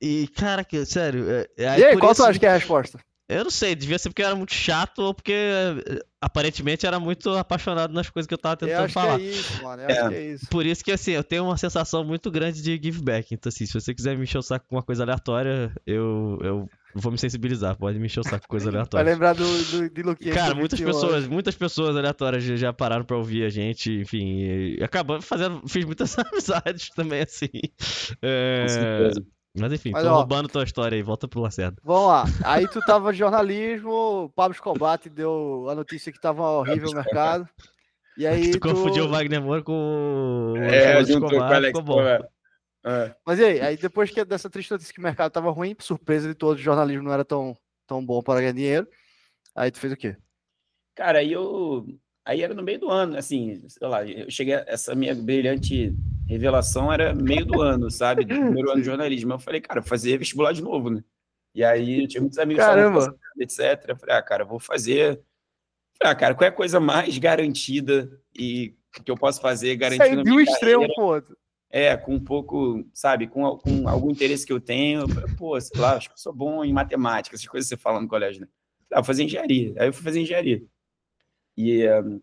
[0.00, 1.30] E, cara, que, sério.
[1.30, 2.22] É, é e aí, qual isso...
[2.22, 2.98] tu acha que é a resposta?
[3.30, 6.98] Eu não sei, devia ser porque eu era muito chato ou porque eh, aparentemente era
[6.98, 9.18] muito apaixonado nas coisas que eu tava tentando eu acho falar.
[9.18, 9.82] Que é isso, mano.
[9.82, 9.92] Eu é.
[9.92, 10.46] acho que é isso.
[10.48, 13.32] Por isso que assim, eu tenho uma sensação muito grande de give back.
[13.32, 16.68] Então, assim, se você quiser me encher o saco com uma coisa aleatória, eu, eu
[16.94, 17.76] vou me sensibilizar.
[17.76, 19.04] Pode me encher o saco com coisa aleatória.
[19.04, 20.34] Vai lembrar do, do de Luquinha.
[20.34, 24.76] Cara, muitas pessoas, muitas pessoas aleatórias já pararam pra ouvir a gente, enfim.
[24.76, 25.62] E acabando fazendo.
[25.68, 27.48] Fiz muitas amizades também, assim.
[28.20, 28.62] É...
[28.62, 29.26] Com certeza.
[29.58, 31.80] Mas enfim, Mas, tô ó, roubando tua história aí, volta pro Lacerda.
[31.84, 32.24] Vamos lá.
[32.44, 36.94] Aí tu tava jornalismo, o Pablo Escobar te deu a notícia que tava horrível o
[36.94, 37.48] mercado.
[38.16, 41.78] E aí tu, tu confundiu o Wagner Moura com o é, juntou com o Alex
[41.78, 42.00] ficou bom.
[42.02, 43.14] É.
[43.26, 46.28] Mas e aí, aí depois que dessa triste notícia que o mercado tava ruim, surpresa
[46.28, 48.88] de todos, o jornalismo não era tão, tão bom para ganhar dinheiro.
[49.54, 50.16] Aí tu fez o quê?
[50.94, 51.84] Cara, aí eu
[52.24, 55.92] Aí era no meio do ano, assim, sei lá, eu cheguei, essa minha brilhante
[56.30, 58.24] revelação era meio do ano, sabe?
[58.24, 59.32] Do primeiro ano de jornalismo.
[59.32, 61.02] Eu falei, cara, fazer vestibular de novo, né?
[61.54, 63.16] E aí eu tinha muitos amigos Caramba.
[63.38, 63.84] etc.
[63.88, 65.20] Eu falei, ah, cara, vou fazer.
[66.00, 70.24] Ah, cara, qual é a coisa mais garantida e que eu posso fazer garantindo.
[70.24, 71.36] Saiu extremo outro.
[71.72, 75.06] É, com um pouco, sabe, com, com algum interesse que eu tenho.
[75.36, 78.00] Pô, sei lá, acho que eu sou bom em matemática, essas coisas que você fala
[78.00, 78.48] no colégio, né?
[78.92, 79.74] Ah, vou fazer engenharia.
[79.78, 80.62] Aí eu fui fazer engenharia.
[81.56, 82.20] E, um,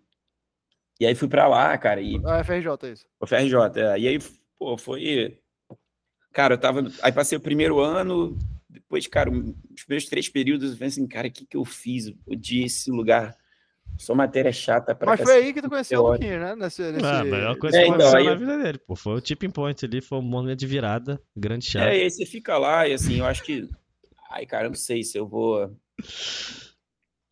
[0.99, 2.01] e aí fui para lá, cara.
[2.01, 2.19] E...
[2.25, 3.05] A FRJ, é isso.
[3.19, 3.99] O FRJ, é.
[3.99, 4.19] E aí,
[4.57, 5.39] pô, foi.
[6.33, 6.87] Cara, eu tava.
[7.01, 8.37] Aí passei o primeiro ano,
[8.69, 12.07] depois, cara, os primeiros três períodos, eu falei assim, cara, o que, que eu fiz?
[12.07, 13.35] Eu odiei esse lugar
[13.97, 16.55] só matéria chata pra Mas foi aí que tu conheceu o Luquinha, né?
[16.55, 17.05] Nesse, nesse...
[17.05, 18.95] Ah, a melhor coisa é, que então, na vida dele, pô.
[18.95, 21.87] Foi o tipping point ali, foi um momento de virada, grande chave.
[21.87, 23.67] É, e aí você fica lá e assim, eu acho que.
[24.29, 25.75] Ai, cara, eu não sei se eu vou.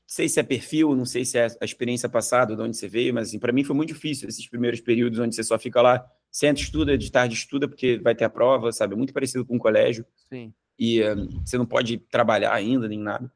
[0.05, 2.87] Não sei se é perfil, não sei se é a experiência passada, de onde você
[2.87, 5.81] veio, mas assim, para mim foi muito difícil esses primeiros períodos onde você só fica
[5.81, 8.95] lá, senta, estuda, de tarde estuda, porque vai ter a prova, sabe?
[8.95, 10.05] Muito parecido com o colégio.
[10.29, 10.53] Sim.
[10.77, 13.31] E um, você não pode trabalhar ainda, nem nada.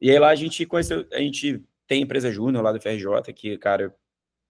[0.00, 3.56] E aí lá a gente conheceu, a gente tem empresa júnior lá do FRJ, que,
[3.56, 3.94] cara,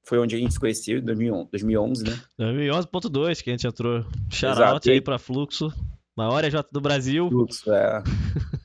[0.03, 2.21] foi onde a gente se conheceu, em 2011, né?
[2.39, 4.05] 2011.2 que a gente entrou.
[4.31, 5.73] Shoutout aí para Fluxo,
[6.17, 7.29] maior EJ do Brasil.
[7.29, 8.03] Fluxo, é.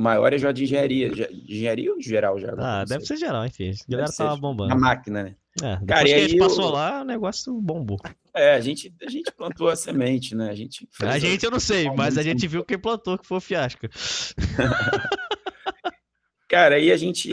[0.00, 1.10] maior EJ de engenharia.
[1.10, 2.54] De engenharia ou geral já?
[2.58, 3.70] Ah, deve ser geral, enfim.
[3.70, 4.72] A galera tava bombando.
[4.72, 5.36] A máquina, né?
[5.62, 6.70] É, depois Cara, que a gente passou eu...
[6.70, 7.98] lá, o negócio bombou.
[8.34, 10.50] É, a gente, a gente plantou a semente, né?
[10.50, 10.88] A gente.
[11.00, 13.86] A gente eu não sei, mas a gente viu quem plantou que foi o fiasco.
[16.48, 17.32] Cara, aí a gente.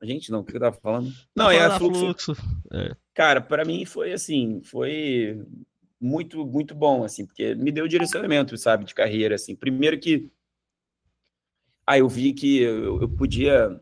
[0.00, 1.12] A gente não, o que eu tava falando?
[1.34, 2.00] Não, é a fluxo.
[2.00, 2.36] fluxo.
[2.72, 2.94] É.
[3.14, 5.42] Cara, para mim foi assim, foi
[6.00, 9.56] muito, muito bom, assim, porque me deu direcionamento, sabe, de carreira, assim.
[9.56, 10.30] Primeiro que.
[11.86, 13.80] Ah, eu vi que eu, eu podia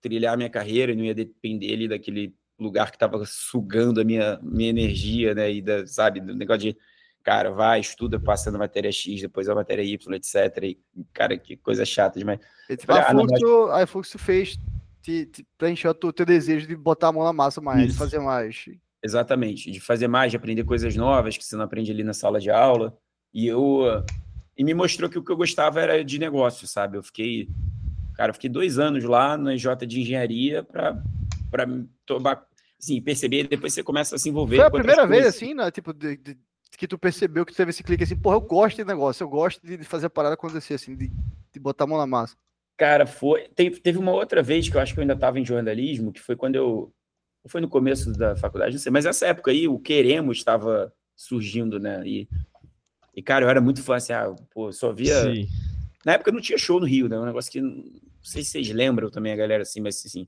[0.00, 4.38] trilhar minha carreira e não ia depender ali daquele lugar que tava sugando a minha,
[4.42, 6.76] minha energia, né, e da, sabe, do negócio de
[7.24, 10.62] cara, vai, estuda, passa na matéria X, depois a matéria Y, etc.
[10.62, 10.78] E,
[11.12, 12.38] cara, que coisa chata demais.
[12.68, 14.58] E, tipo, a, Fluxo, a Fluxo fez,
[15.00, 17.92] te, te preencheu o teu desejo de botar a mão na massa mais, Isso.
[17.92, 18.66] de fazer mais.
[19.02, 22.38] Exatamente, de fazer mais, de aprender coisas novas que você não aprende ali na sala
[22.38, 22.96] de aula.
[23.32, 23.80] E eu.
[24.56, 26.96] E me mostrou que o que eu gostava era de negócio, sabe?
[26.96, 27.48] Eu fiquei.
[28.14, 31.66] Cara, eu fiquei dois anos lá na J de engenharia para
[32.06, 32.46] tomar.
[32.80, 34.56] Assim, perceber, depois você começa a se envolver.
[34.56, 35.70] Foi a primeira vez, assim, né?
[35.70, 36.36] Tipo, de, de
[36.76, 39.64] que tu percebeu que teve esse clique assim, porra, eu gosto de negócio, eu gosto
[39.64, 41.10] de fazer a parada acontecer, assim, de,
[41.52, 42.36] de botar a mão na massa?
[42.76, 43.48] Cara, foi.
[43.54, 46.20] Teve, teve uma outra vez que eu acho que eu ainda estava em jornalismo, que
[46.20, 46.92] foi quando eu.
[47.46, 51.78] Foi no começo da faculdade, não sei, mas essa época aí, o Queremos estava surgindo,
[51.78, 52.02] né?
[52.06, 52.26] E,
[53.16, 55.22] e, cara, eu era muito fã, assim, ah, pô, só via.
[55.22, 55.48] Sim.
[56.04, 57.18] Na época não tinha show no Rio, né?
[57.18, 57.60] Um negócio que.
[57.60, 57.84] Não
[58.22, 60.26] sei se vocês lembram também, a galera, assim, mas assim.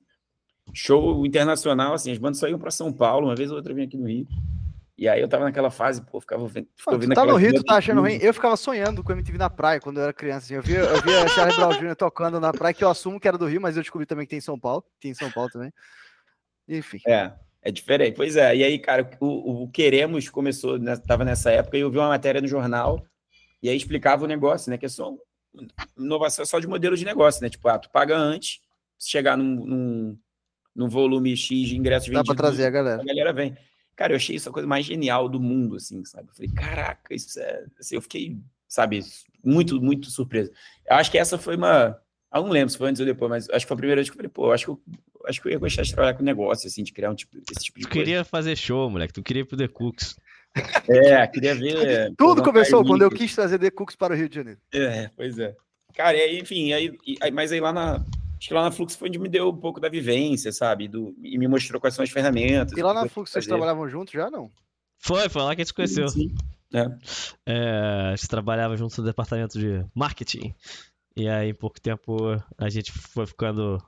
[0.73, 3.87] Show internacional, assim, as bandas só iam para São Paulo, uma vez ou outra vinha
[3.87, 4.27] aqui no Rio.
[4.97, 6.67] E aí eu tava naquela fase, pô, ficava vendo.
[6.75, 8.17] Ficava vendo tá no Rio, tu tá achando ruim?
[8.19, 10.45] Eu ficava sonhando com MTV na praia quando eu era criança.
[10.45, 10.55] Assim.
[10.55, 11.95] Eu via, eu via Charlie Brown Jr.
[11.95, 14.31] tocando na praia, que eu assumo que era do Rio, mas eu descobri também que
[14.31, 14.83] tem em São Paulo.
[14.99, 15.71] Tem em São Paulo também.
[16.67, 16.99] Enfim.
[17.07, 18.15] É, é diferente.
[18.15, 18.55] Pois é.
[18.55, 22.09] E aí, cara, o, o Queremos começou, né, tava nessa época, e eu vi uma
[22.09, 23.05] matéria no jornal,
[23.61, 24.77] e aí explicava o negócio, né?
[24.77, 25.13] Que é só
[25.97, 27.49] inovação só de modelo de negócio, né?
[27.49, 28.59] Tipo, ah, tu paga antes,
[28.97, 30.19] se chegar num, num,
[30.75, 32.27] num volume X de ingressos vendidos.
[32.27, 33.01] Dá pra trazer a galera.
[33.01, 33.57] A galera vem.
[33.95, 36.29] Cara, eu achei isso a coisa mais genial do mundo, assim, sabe?
[36.29, 37.65] Eu falei, caraca, isso é.
[37.79, 38.99] Assim, eu fiquei, sabe,
[39.43, 40.51] muito, muito surpreso.
[40.87, 41.99] Eu acho que essa foi uma.
[42.37, 44.09] Eu não lembro se foi antes ou depois, mas acho que foi a primeira vez
[44.09, 44.81] que eu falei, pô, acho que eu,
[45.25, 47.65] acho que eu ia gostar de trabalhar com negócio, assim, de criar um tipo, esse
[47.65, 48.03] tipo de tu coisa.
[48.03, 50.15] Tu queria fazer show, moleque, tu queria ir pro The Cooks.
[50.87, 52.13] É, queria ver.
[52.17, 54.59] Tudo começou quando eu quis trazer The Cooks para o Rio de Janeiro.
[54.73, 55.55] É, pois é.
[55.93, 56.97] Cara, e, enfim, aí,
[57.31, 58.03] mas aí lá na,
[58.37, 60.87] Acho que lá na Fluxo foi onde me deu um pouco da vivência, sabe?
[60.87, 62.77] Do, e me mostrou quais são as ferramentas.
[62.77, 64.51] E lá na Fluxo vocês trabalhavam juntos já, não?
[64.99, 66.07] Foi, foi lá que a gente se conheceu.
[66.07, 66.35] Sim, sim.
[66.73, 66.85] É.
[67.45, 70.53] É, a gente trabalhava junto no departamento de marketing.
[71.17, 72.15] E aí, em pouco tempo,
[72.57, 73.83] a gente foi ficando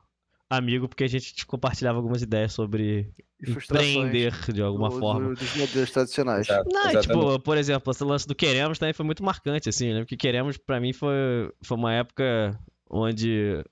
[0.50, 5.36] amigo porque a gente compartilhava algumas ideias sobre empreender de alguma do, forma.
[5.36, 6.48] dos modelos tradicionais.
[6.48, 10.00] Não, tipo, por exemplo, esse lance do Queremos também foi muito marcante, assim, né?
[10.00, 11.14] Porque Queremos, para mim, foi,
[11.62, 13.64] foi uma época onde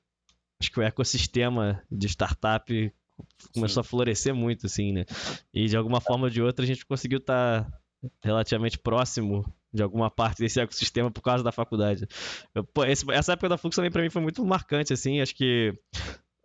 [0.62, 2.94] acho que o ecossistema de startup
[3.56, 3.88] começou Sim.
[3.88, 5.06] a florescer muito, assim, né?
[5.52, 7.80] E de alguma forma ou de outra a gente conseguiu estar tá
[8.24, 9.44] relativamente próximo
[9.78, 12.06] de alguma parte desse ecossistema por causa da faculdade.
[12.54, 15.36] Eu, pô, esse, essa época da Flux também para mim foi muito marcante, assim, acho
[15.36, 15.74] que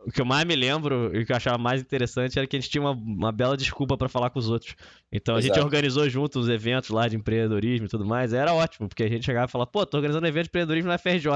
[0.04, 2.56] o que eu mais me lembro e o que eu achava mais interessante era que
[2.56, 4.74] a gente tinha uma, uma bela desculpa para falar com os outros.
[5.12, 5.54] Então a Exato.
[5.54, 8.32] gente organizou junto os eventos lá de empreendedorismo e tudo mais.
[8.32, 10.88] Era ótimo, porque a gente chegava e falava, pô, tô organizando um evento de empreendedorismo
[10.88, 11.26] na FRJ.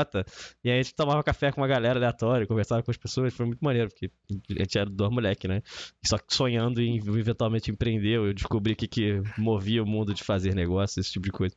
[0.64, 3.46] E aí a gente tomava café com uma galera aleatória, conversava com as pessoas, foi
[3.46, 4.10] muito maneiro, porque
[4.50, 5.62] a gente era dois moleque, né?
[6.04, 10.24] Só que sonhando em eventualmente empreender, eu descobri o que, que movia o mundo de
[10.24, 11.54] fazer negócio, esse tipo de coisa.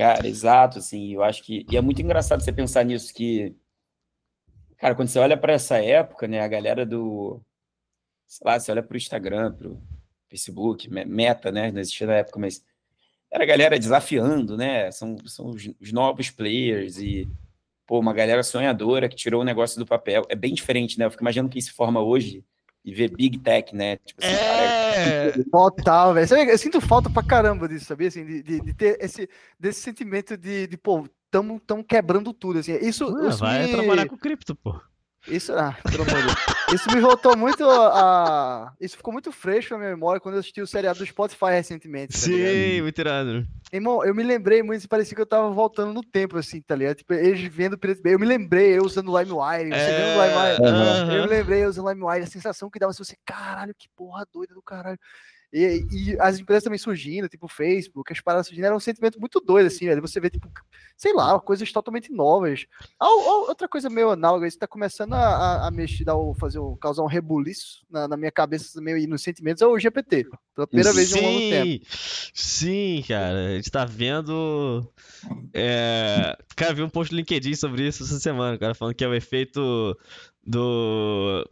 [0.00, 1.66] Cara, exato, assim, eu acho que.
[1.70, 3.54] E é muito engraçado você pensar nisso, que.
[4.78, 7.38] Cara, quando você olha para essa época, né, a galera do.
[8.26, 9.78] Sei lá, você olha para o Instagram, para o
[10.30, 11.70] Facebook, Meta, né?
[11.70, 12.64] Não existia na época, mas
[13.30, 14.90] era a galera desafiando, né?
[14.90, 17.28] São, são os, os, novos players e,
[17.86, 20.22] pô, uma galera sonhadora que tirou o negócio do papel.
[20.30, 21.04] É bem diferente, né?
[21.04, 22.42] Eu fico imaginando quem se forma hoje
[22.84, 23.96] e ver Big Tech, né?
[23.98, 26.50] Tipo assim, é, cara, total, velho.
[26.50, 28.08] Eu sinto falta pra caramba disso, sabia?
[28.08, 32.58] Assim, de, de, de ter esse desse sentimento de, de pô, tamo, tamo quebrando tudo,
[32.58, 32.74] assim.
[32.76, 33.72] Isso, ah, isso vai me...
[33.72, 34.80] trabalhar com cripto, pô.
[35.28, 36.36] Isso, ah, pelo amor de Deus.
[36.72, 38.72] Isso me voltou muito a.
[38.80, 42.12] Isso ficou muito fresco na minha memória quando eu assisti o seriado do Spotify recentemente.
[42.12, 43.46] Tá Sim, muito irado.
[43.72, 46.96] Irmão, eu me lembrei muito, parecia que eu tava voltando no tempo, assim, tá ligado?
[46.96, 48.14] Tipo, eles vendo Bay.
[48.14, 50.12] Eu me lembrei eu usando LimeWire, você é...
[50.12, 50.62] LimeWire.
[50.62, 51.12] Uhum.
[51.12, 54.26] Eu me lembrei eu usando LimeWire, a sensação que dava assim, você, caralho, que porra
[54.32, 54.98] doida do caralho.
[55.52, 59.18] E, e, as empresas também surgindo, tipo o Facebook, as paradas surgindo, era um sentimento
[59.18, 60.00] muito doido, assim, velho.
[60.00, 60.48] Você vê, tipo,
[60.96, 62.66] sei lá, coisas totalmente novas.
[63.00, 67.08] Ah, outra coisa meio análoga, isso tá começando a, a mexer, dar, fazer, causar um
[67.08, 70.28] rebuliço na, na, minha cabeça meio, e nos sentimentos, é o GPT.
[70.54, 71.86] Pela primeira vez em um longo tempo.
[72.32, 74.86] Sim, cara, a gente tá vendo.
[75.52, 76.36] É...
[76.54, 79.14] Cara, vi um post no LinkedIn sobre isso essa semana, cara, falando que é o
[79.14, 79.96] efeito
[80.44, 81.44] do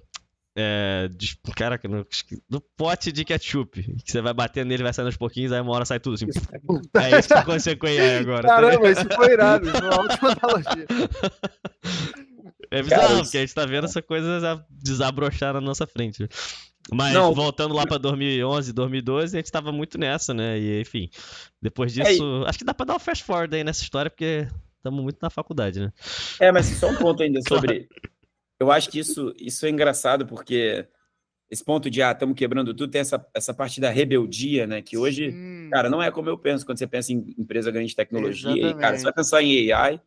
[0.61, 2.05] é, de, caraca, no,
[2.51, 3.81] do pote de ketchup.
[4.03, 6.27] Que você vai batendo nele, vai saindo aos pouquinhos, aí uma hora sai tudo assim.
[7.01, 8.43] é isso que aconteceu com AI agora.
[8.43, 9.69] Tá Caramba, tá isso foi irado.
[9.69, 10.87] Isso é uma ótima analogia.
[12.71, 16.29] É bizarro, Cara, porque a gente tá vendo essa coisa desabrochar na nossa frente.
[16.93, 20.59] Mas Não, voltando lá para 2011, 2012, a gente tava muito nessa, né?
[20.59, 21.09] E enfim,
[21.63, 24.11] depois é, disso, é, acho que dá para dar um fast forward aí nessa história,
[24.11, 25.91] porque estamos muito na faculdade, né?
[26.39, 27.89] É, mas só um ponto ainda sobre
[28.61, 30.87] eu acho que isso, isso é engraçado, porque
[31.51, 34.83] esse ponto de, ah, estamos quebrando tudo, tem essa, essa parte da rebeldia, né?
[34.83, 35.69] Que hoje, Sim.
[35.71, 38.71] cara, não é como eu penso quando você pensa em empresa grande de tecnologia.
[38.71, 40.01] E, cara, você vai pensar em AI,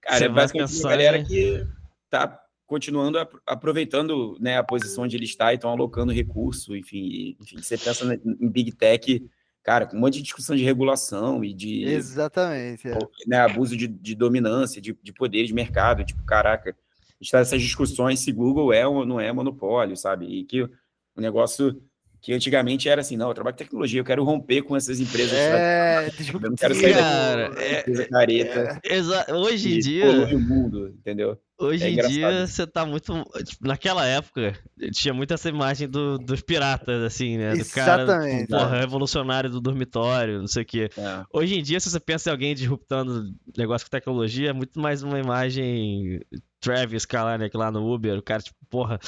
[0.00, 1.24] cara, você é basicamente uma galera em...
[1.24, 1.66] que
[2.10, 7.62] tá continuando aproveitando né, a posição onde ele está e estão alocando recurso, enfim, enfim,
[7.62, 9.24] você pensa em Big Tech,
[9.62, 11.84] cara, com um monte de discussão de regulação e de...
[11.84, 12.88] Exatamente.
[12.88, 12.98] É.
[13.24, 16.74] Né, abuso de, de dominância, de, de poder de mercado, tipo, caraca
[17.20, 20.26] está nessas discussões se Google é ou não é monopólio, sabe?
[20.26, 20.70] E que o
[21.16, 21.80] negócio
[22.26, 25.32] que antigamente era assim, não, eu trabalho com tecnologia, eu quero romper com essas empresas.
[25.32, 28.80] É, eu não quero sair cara, da é, careta.
[28.84, 30.10] É, hoje em dia.
[30.34, 31.38] O mundo, entendeu?
[31.58, 33.24] Hoje é em dia você tá muito.
[33.44, 34.58] Tipo, naquela época,
[34.92, 37.52] tinha muito essa imagem do, dos piratas, assim, né?
[37.52, 38.48] Do Exatamente.
[38.48, 40.90] cara porra, revolucionário do dormitório, não sei o quê.
[40.98, 41.24] É.
[41.32, 45.02] Hoje em dia, se você pensa em alguém disruptando negócio com tecnologia, é muito mais
[45.02, 46.20] uma imagem
[46.66, 48.98] Travis Kalanick lá no Uber, o cara, tipo, porra,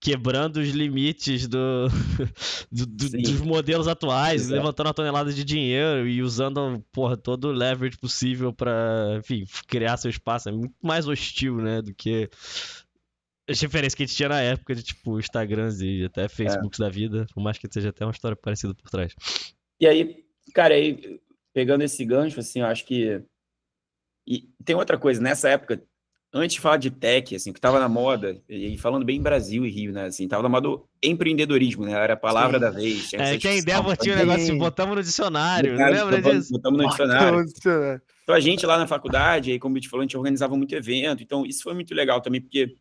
[0.00, 1.88] quebrando os limites do,
[2.70, 4.54] do, do dos modelos atuais, Exato.
[4.54, 9.96] levantando a tonelada de dinheiro e usando, porra, todo o leverage possível para, enfim, criar
[9.96, 10.48] seu espaço.
[10.48, 12.30] É muito mais hostil, né, do que
[13.48, 16.84] as referências que a gente tinha na época de, tipo, Instagrams e até Facebooks é.
[16.84, 19.12] da vida, por mais que seja até uma história parecida por trás.
[19.80, 21.20] E aí, cara, aí,
[21.52, 23.20] pegando esse gancho, assim, eu acho que
[24.30, 25.82] e tem outra coisa, nessa época
[26.32, 29.70] antes de falar de tech, assim, que estava na moda, e falando bem Brasil e
[29.70, 32.64] Rio, né, assim, tava na moda o empreendedorismo, né, era a palavra Sim.
[32.64, 33.12] da vez.
[33.14, 36.52] É, que a ideia tinha um negócio botamos no dicionário, não lembra disso?
[36.52, 37.44] Botamos no dicionário.
[38.22, 40.74] Então a gente lá na faculdade, aí como a gente falou, a gente organizava muito
[40.74, 42.76] evento, então isso foi muito legal também, porque,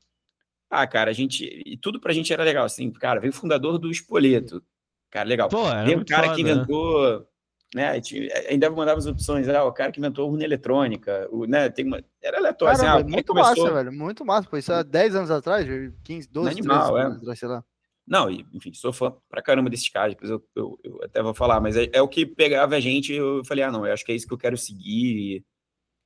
[0.69, 3.79] ah, cara, a gente, e tudo pra gente era legal, assim, cara, veio o fundador
[3.79, 4.61] do Espoleto,
[5.09, 5.49] cara, legal.
[5.49, 6.35] Pô, veio o cara foda.
[6.35, 7.27] que inventou
[7.73, 8.01] né?
[8.49, 11.69] Ainda mandava as opções, ah, o cara que inventou a urna eletrônica, o, né?
[11.69, 12.73] Tem uma, era aleatório.
[12.73, 13.63] Assim, ah, muito começou...
[13.63, 14.49] massa, velho, muito massa.
[14.49, 15.67] Pô, isso há 10 anos atrás,
[16.03, 17.05] 15, 12, Animal, 13 é.
[17.05, 17.63] anos atrás, sei lá.
[18.07, 21.61] Não, enfim, sou fã pra caramba desses caras, depois eu, eu, eu até vou falar,
[21.61, 24.11] mas é, é, o que pegava a gente eu falei, ah, não, eu acho que
[24.11, 25.45] é isso que eu quero seguir,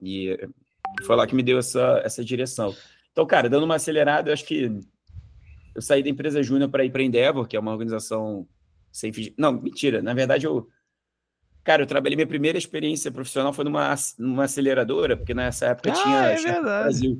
[0.01, 0.49] e, e
[1.05, 2.75] foi lá que me deu essa, essa direção.
[3.13, 4.69] Então, cara, dando uma acelerada, eu acho que
[5.73, 8.45] eu saí da empresa Júnior para ir para Endeavor, que é uma organização
[8.91, 9.33] sem fingir.
[9.37, 10.67] Não, mentira, na verdade eu
[11.63, 15.93] Cara, eu trabalhei, minha primeira experiência profissional foi numa, numa aceleradora, porque nessa época ah,
[15.93, 17.19] tinha é Startup Brasil.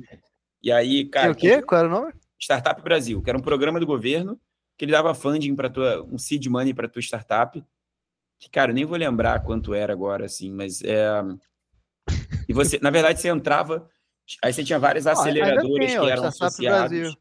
[0.62, 1.32] E aí, cara.
[1.32, 1.62] o quê?
[1.62, 2.12] Qual era o nome?
[2.38, 4.38] Startup Brasil, que era um programa do governo
[4.76, 7.62] que ele dava funding para tua, um seed money para tua startup.
[8.38, 11.08] Que, cara, eu nem vou lembrar quanto era agora, assim, mas é.
[12.48, 13.88] E você, na verdade, você entrava.
[14.42, 17.14] Aí você tinha várias aceleradoras tem, que eram associadas.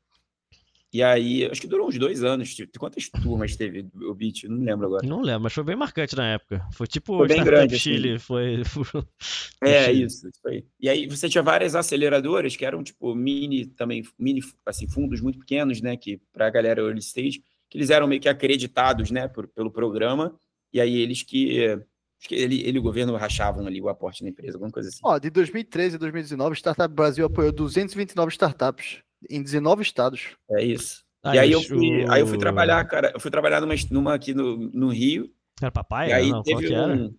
[0.94, 2.54] E aí, acho que durou uns dois anos.
[2.54, 4.44] Tipo, quantas turmas teve o Beat?
[4.44, 5.08] Não lembro agora.
[5.08, 6.64] Não lembro, mas foi bem marcante na época.
[6.72, 8.20] Foi tipo foi bem grande, Chile, assim.
[8.20, 8.62] foi.
[9.64, 10.64] é, isso, isso aí.
[10.80, 15.40] E aí você tinha várias aceleradoras que eram, tipo, mini também, mini, assim, fundos muito
[15.40, 15.98] pequenos, né?
[15.98, 20.38] Que pra galera early stage, que eles eram meio que acreditados, né, por, pelo programa.
[20.72, 21.76] E aí eles que
[22.24, 24.88] Acho que ele, ele e o governo rachavam ali o aporte na empresa, alguma coisa
[24.88, 25.00] assim.
[25.04, 30.36] Ó, de 2013 a 2019, Startup Brasil apoiou 229 startups em 19 estados.
[30.52, 31.04] É isso.
[31.24, 34.14] Ah, e aí eu, fui, aí eu fui trabalhar, cara, eu fui trabalhar numa, numa
[34.14, 35.30] aqui no, no Rio.
[35.62, 36.10] Era Papai?
[36.10, 37.16] E aí não, teve um...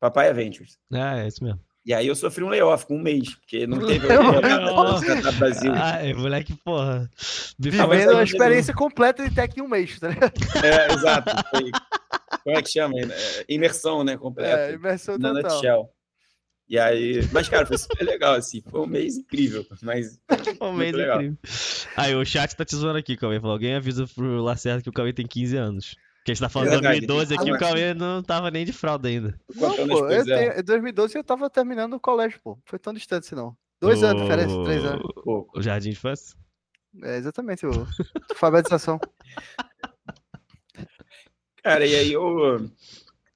[0.00, 0.78] Papai Ventures.
[0.92, 1.60] É, é isso mesmo.
[1.84, 5.72] E aí eu sofri um layoff com um mês, porque não teve o Brasil.
[5.74, 7.10] Ai, moleque, porra.
[7.58, 10.32] Vivendo a experiência completa de tech em um mês, tá ligado?
[10.64, 11.30] É, exato.
[11.50, 11.70] Foi,
[12.44, 12.94] como é que chama?
[12.98, 14.16] É, imersão, né?
[14.16, 14.70] Completa.
[14.70, 15.34] É, imersão total.
[15.34, 15.90] Na Nutshell.
[16.72, 18.62] E aí, mas cara, foi super legal, assim.
[18.66, 20.18] Foi um mês incrível, mas.
[20.58, 21.20] um mês legal.
[21.20, 21.38] incrível.
[21.94, 23.38] Aí o chat tá te zoando aqui, Cauê.
[23.38, 25.96] Falou, alguém avisa pro Lacerda que o Cauê tem 15 anos.
[26.16, 28.72] Porque a gente tá falando de 2012 aqui, ah, o Cauê não tava nem de
[28.72, 29.38] fralda ainda.
[29.54, 32.58] Não, pô, eu tenho, em 2012 eu tava terminando o colégio, pô.
[32.64, 33.54] Foi tão distante assim, não.
[33.78, 34.06] Dois o...
[34.06, 35.02] anos diferença, três anos.
[35.26, 36.34] O, o Jardim de Infância?
[37.02, 37.86] É, exatamente, o
[38.30, 38.98] alfabetização.
[41.62, 42.66] Cara, e aí eu.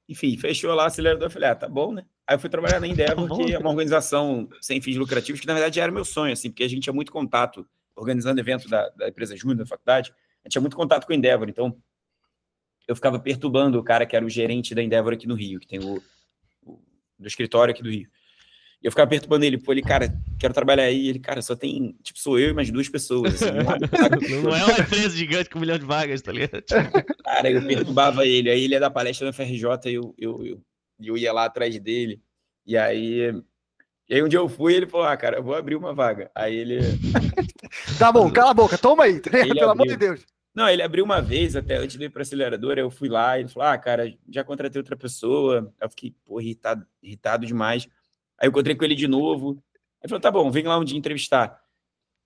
[0.08, 1.26] Enfim, fechou lá o acelerador.
[1.26, 2.06] Eu falei, ah, tá bom, né?
[2.26, 5.54] Aí eu fui trabalhar na Endeavor, que é uma organização sem fins lucrativos, que na
[5.54, 9.08] verdade era meu sonho, assim, porque a gente tinha muito contato, organizando evento da, da
[9.08, 11.76] empresa Júnior da faculdade, a gente tinha muito contato com a Endeavor, então
[12.86, 15.66] eu ficava perturbando o cara que era o gerente da Endeavor aqui no Rio, que
[15.66, 16.02] tem o,
[16.62, 16.80] o
[17.18, 18.08] do escritório aqui do Rio.
[18.82, 21.08] E eu ficava perturbando ele, pô, ele, cara, quero trabalhar aí.
[21.08, 23.42] Ele, cara, só tem, tipo, sou eu e mais duas pessoas.
[23.42, 26.62] Assim, não, não é uma empresa gigante com um milhão de vagas, tá ligado?
[27.24, 28.50] Cara, eu perturbava ele.
[28.50, 30.62] Aí ele ia dar palestra na FRJ e eu, eu, eu,
[31.00, 32.22] eu ia lá atrás dele.
[32.64, 33.32] E aí,
[34.08, 35.94] e aí um dia eu fui e ele falou, ah, cara, eu vou abrir uma
[35.94, 36.30] vaga.
[36.34, 36.78] Aí ele...
[37.98, 39.70] tá bom, cala a boca, toma aí, pelo abriu.
[39.70, 40.24] amor de Deus.
[40.54, 43.42] Não, ele abriu uma vez, até antes de ir para aceleradora, eu fui lá e
[43.42, 45.70] ele falou: Ah, cara, já contratei outra pessoa.
[45.78, 47.86] Eu fiquei, pô, irritado, irritado demais.
[48.38, 49.62] Aí eu encontrei com ele de novo.
[50.02, 51.60] Ele falou: Tá bom, vem lá um dia entrevistar.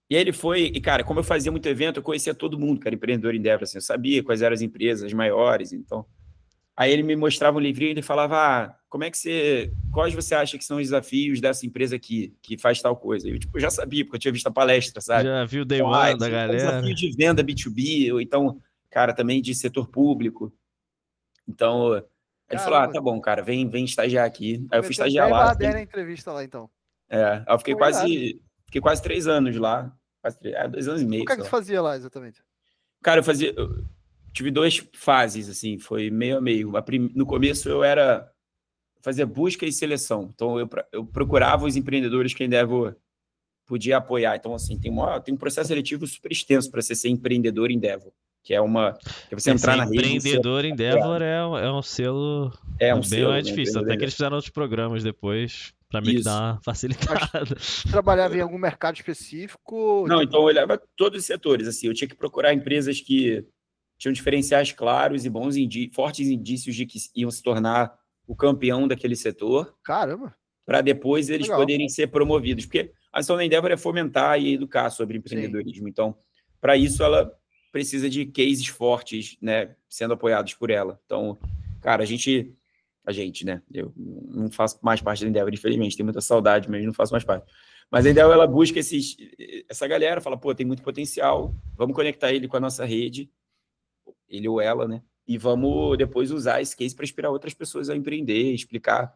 [0.08, 2.80] E aí ele foi, e cara, como eu fazia muito evento, eu conhecia todo mundo,
[2.80, 6.04] cara, empreendedor em Denver, assim, eu sabia quais eram as empresas maiores, então.
[6.80, 9.70] Aí ele me mostrava um livrinho e ele falava: Ah, como é que você.
[9.92, 13.28] Quais você acha que são os desafios dessa empresa aqui, que faz tal coisa?
[13.28, 15.24] Eu, tipo, já sabia, porque eu tinha visto a palestra, sabe?
[15.24, 16.56] Já viu o Day então, One ah, da galera.
[16.56, 18.58] Desafio de venda B2B, ou então,
[18.88, 20.50] cara, também de setor público.
[21.46, 22.06] Então, ele
[22.48, 22.64] Caramba.
[22.64, 24.66] falou: Ah, tá bom, cara, vem, vem estagiar aqui.
[24.70, 25.50] Aí eu fui estagiar lá.
[25.50, 26.70] Assim, na entrevista lá, então.
[27.10, 28.40] É, aí eu fiquei quase.
[28.64, 29.94] Fiquei quase três anos lá.
[30.22, 31.24] Quase três, é, dois anos e meio.
[31.24, 32.42] O que, é que você fazia lá exatamente?
[33.02, 33.52] Cara, eu fazia.
[33.54, 33.84] Eu
[34.32, 36.72] tive duas fases, assim, foi meio a meio.
[37.14, 38.30] No começo eu era
[39.02, 40.30] fazia busca e seleção.
[40.32, 42.96] Então, eu, eu procurava os empreendedores que a Endeavor
[43.66, 44.36] podia apoiar.
[44.36, 48.12] Então, assim, tem, uma, tem um processo seletivo super extenso para você ser empreendedor Endeavor,
[48.42, 48.98] que é uma...
[49.28, 50.16] Que você entrar na rede...
[50.16, 53.80] Empreendedor Endeavor é, é um selo é um bem selo, mais difícil.
[53.80, 57.56] Até que eles fizeram outros programas depois para me dar uma facilitada.
[57.90, 60.04] trabalhava em algum mercado específico?
[60.08, 61.66] Não, então eu olhava todos os setores.
[61.66, 63.46] Assim, eu tinha que procurar empresas que
[64.00, 67.94] tinham diferenciais claros e bons indi fortes indícios de que iam se tornar
[68.26, 69.76] o campeão daquele setor.
[69.84, 70.34] Caramba!
[70.64, 71.60] Para depois eles Legal.
[71.60, 72.64] poderem ser promovidos.
[72.64, 75.84] Porque a ação da Endeavor é fomentar e educar sobre empreendedorismo.
[75.84, 75.90] Sim.
[75.90, 76.16] Então,
[76.58, 77.30] para isso, ela
[77.70, 79.76] precisa de cases fortes, né?
[79.86, 80.98] Sendo apoiados por ela.
[81.04, 81.38] Então,
[81.82, 82.54] cara, a gente.
[83.04, 83.62] A gente, né?
[83.72, 85.94] Eu não faço mais parte da Endeavor, infelizmente.
[85.94, 87.50] Tenho muita saudade, mas não faço mais parte.
[87.90, 89.16] Mas a Endeavor, ela busca esses,
[89.68, 93.28] essa galera, fala, pô, tem muito potencial, vamos conectar ele com a nossa rede,
[94.30, 95.02] ele ou ela, né?
[95.30, 99.14] e vamos depois usar esse case para inspirar outras pessoas a empreender, explicar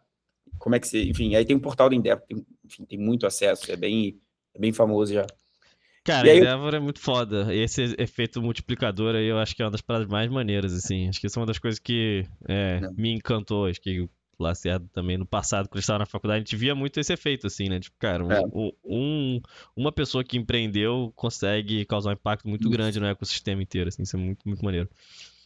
[0.61, 1.03] como é que você.
[1.03, 4.21] Enfim, aí tem um portal do Endeavor, tem, enfim, tem muito acesso, é bem,
[4.55, 5.27] é bem famoso já.
[6.05, 7.53] Cara, aí, Endeavor é muito foda.
[7.53, 11.09] Esse efeito multiplicador aí eu acho que é uma das paradas mais maneiras, assim.
[11.09, 13.67] Acho que isso é uma das coisas que é, me encantou.
[13.67, 14.09] Acho que
[14.43, 17.69] Lacerda também no passado, quando estava na faculdade, a gente via muito esse efeito, assim,
[17.69, 17.81] né?
[17.81, 18.41] Tipo, cara, é.
[18.41, 19.41] um, um,
[19.77, 24.03] uma pessoa que empreendeu consegue causar um impacto muito grande no ecossistema inteiro, assim.
[24.03, 24.89] Isso é muito, muito maneiro.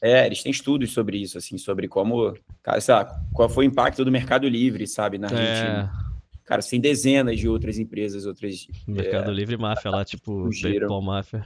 [0.01, 4.05] É, eles têm estudos sobre isso, assim, sobre como, cara, lá, qual foi o impacto
[4.05, 5.93] do Mercado Livre, sabe, na Argentina.
[6.05, 6.09] É.
[6.45, 8.67] Cara, tem dezenas de outras empresas, outras.
[8.87, 11.45] Mercado é, Livre e máfia lá, tipo, PayPal máfia.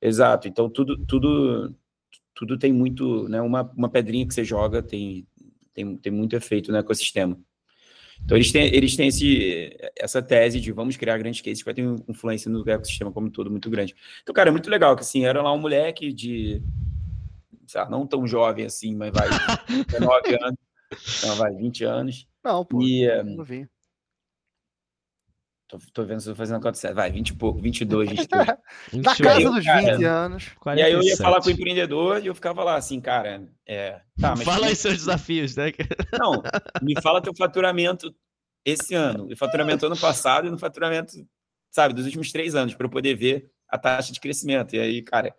[0.00, 0.48] Exato.
[0.48, 1.74] Então tudo, tudo,
[2.34, 3.42] tudo tem muito, né?
[3.42, 5.26] Uma, uma pedrinha que você joga tem,
[5.78, 7.38] tem, tem muito efeito no ecossistema.
[8.24, 11.74] Então eles têm, eles têm esse, essa tese de vamos criar grandes cases que vai
[11.74, 13.94] ter influência no ecossistema como um todo muito grande.
[14.22, 16.60] Então, cara, é muito legal que assim, era lá um moleque de
[17.74, 19.28] lá, não tão jovem assim, mas vai
[19.86, 20.58] 19 anos,
[21.24, 22.26] não, vai 20 anos.
[22.42, 23.68] Não, pô, e, não vi.
[25.68, 26.96] Tô, tô vendo se eu tô fazendo a conta certa.
[26.96, 28.46] Vai, 20 e pouco, 22, 23.
[29.04, 30.48] Na casa dos 20 anos.
[30.60, 30.78] 47.
[30.78, 34.00] E aí eu ia falar com o empreendedor e eu ficava lá assim, cara, é...
[34.18, 35.70] Tá, mas fala aí seus desafios, né?
[36.18, 36.42] Não,
[36.82, 38.14] me fala teu faturamento
[38.64, 41.12] esse ano, o faturamento ano passado e no faturamento,
[41.70, 44.74] sabe, dos últimos três anos, para eu poder ver a taxa de crescimento.
[44.74, 45.34] E aí, cara,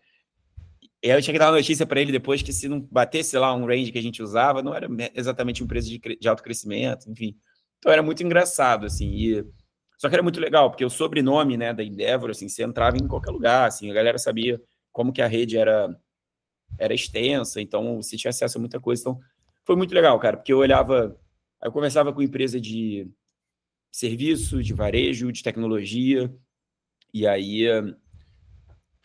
[1.02, 3.38] E aí eu tinha que dar uma notícia para ele depois que se não batesse
[3.38, 6.44] lá um range que a gente usava, não era exatamente um preço de, de alto
[6.44, 7.36] crescimento, enfim.
[7.80, 9.08] Então era muito engraçado, assim.
[9.08, 9.46] E...
[10.00, 13.06] Só que era muito legal, porque o sobrenome né, da Endeavor, assim, você entrava em
[13.06, 14.60] qualquer lugar, assim, a galera sabia
[14.94, 15.94] como que a rede era,
[16.78, 19.02] era extensa, então você tinha acesso a muita coisa.
[19.02, 19.20] Então
[19.66, 21.20] foi muito legal, cara, porque eu olhava,
[21.62, 23.12] eu conversava com empresa de
[23.92, 26.34] serviço, de varejo, de tecnologia,
[27.14, 27.68] e aí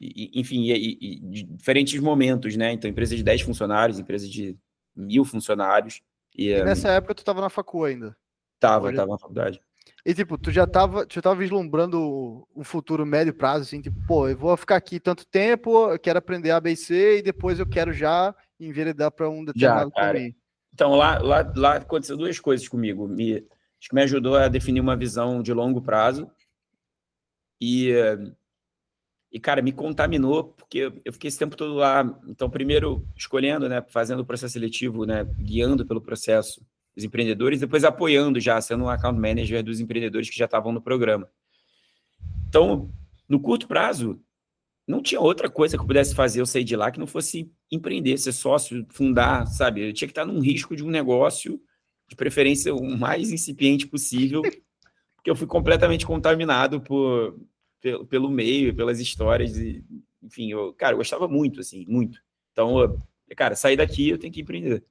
[0.01, 2.72] enfim, e, e, de diferentes momentos, né?
[2.72, 4.57] Então, empresa de 10 funcionários, empresa de
[4.95, 6.03] mil funcionários.
[6.36, 6.92] E, e nessa um...
[6.92, 8.16] época tu estava na facu ainda?
[8.61, 8.97] Tava, Hoje...
[8.97, 9.61] tava na faculdade.
[10.05, 13.97] E tipo, tu já tava, tu já tava vislumbrando um futuro médio prazo, assim, tipo,
[14.07, 17.93] pô, eu vou ficar aqui tanto tempo, eu quero aprender ABC e depois eu quero
[17.93, 20.35] já enveredar para um determinado já, caminho.
[20.72, 23.09] Então, lá, lá, lá aconteceu duas coisas comigo.
[23.09, 26.30] Me, acho que me ajudou a definir uma visão de longo prazo
[27.61, 27.93] e
[29.35, 32.05] e, cara, me contaminou, porque eu fiquei esse tempo todo lá.
[32.28, 36.64] Então, primeiro escolhendo, né, fazendo o processo seletivo, né, guiando pelo processo
[36.97, 40.80] os empreendedores, depois apoiando já, sendo um account manager dos empreendedores que já estavam no
[40.80, 41.28] programa.
[42.49, 42.90] Então,
[43.28, 44.20] no curto prazo,
[44.86, 47.51] não tinha outra coisa que eu pudesse fazer eu sair de lá que não fosse
[47.70, 49.88] empreender, ser sócio, fundar, sabe?
[49.88, 51.61] Eu tinha que estar num risco de um negócio,
[52.09, 54.42] de preferência o mais incipiente possível,
[55.16, 57.40] porque eu fui completamente contaminado por,
[57.80, 59.82] pelo, pelo meio, pelas histórias, e,
[60.22, 62.20] enfim, eu, cara, eu gostava muito, assim, muito.
[62.53, 63.03] Então, eu,
[63.36, 64.84] cara, sair daqui eu tenho que empreender.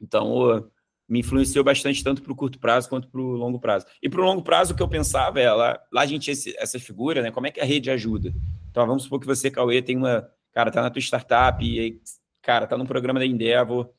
[0.00, 0.70] Então, eu,
[1.08, 3.86] me influenciou bastante tanto para o curto prazo quanto para o longo prazo.
[4.02, 6.32] E para o longo prazo, o que eu pensava é, lá, lá a gente tinha
[6.32, 7.30] esse, essa figura, né?
[7.30, 8.34] Como é que a rede ajuda?
[8.70, 10.28] Então, vamos supor que você, Cauê, tem uma...
[10.52, 12.00] Cara, tá na tua startup, e aí,
[12.42, 13.90] cara, tá no programa da Endeavor,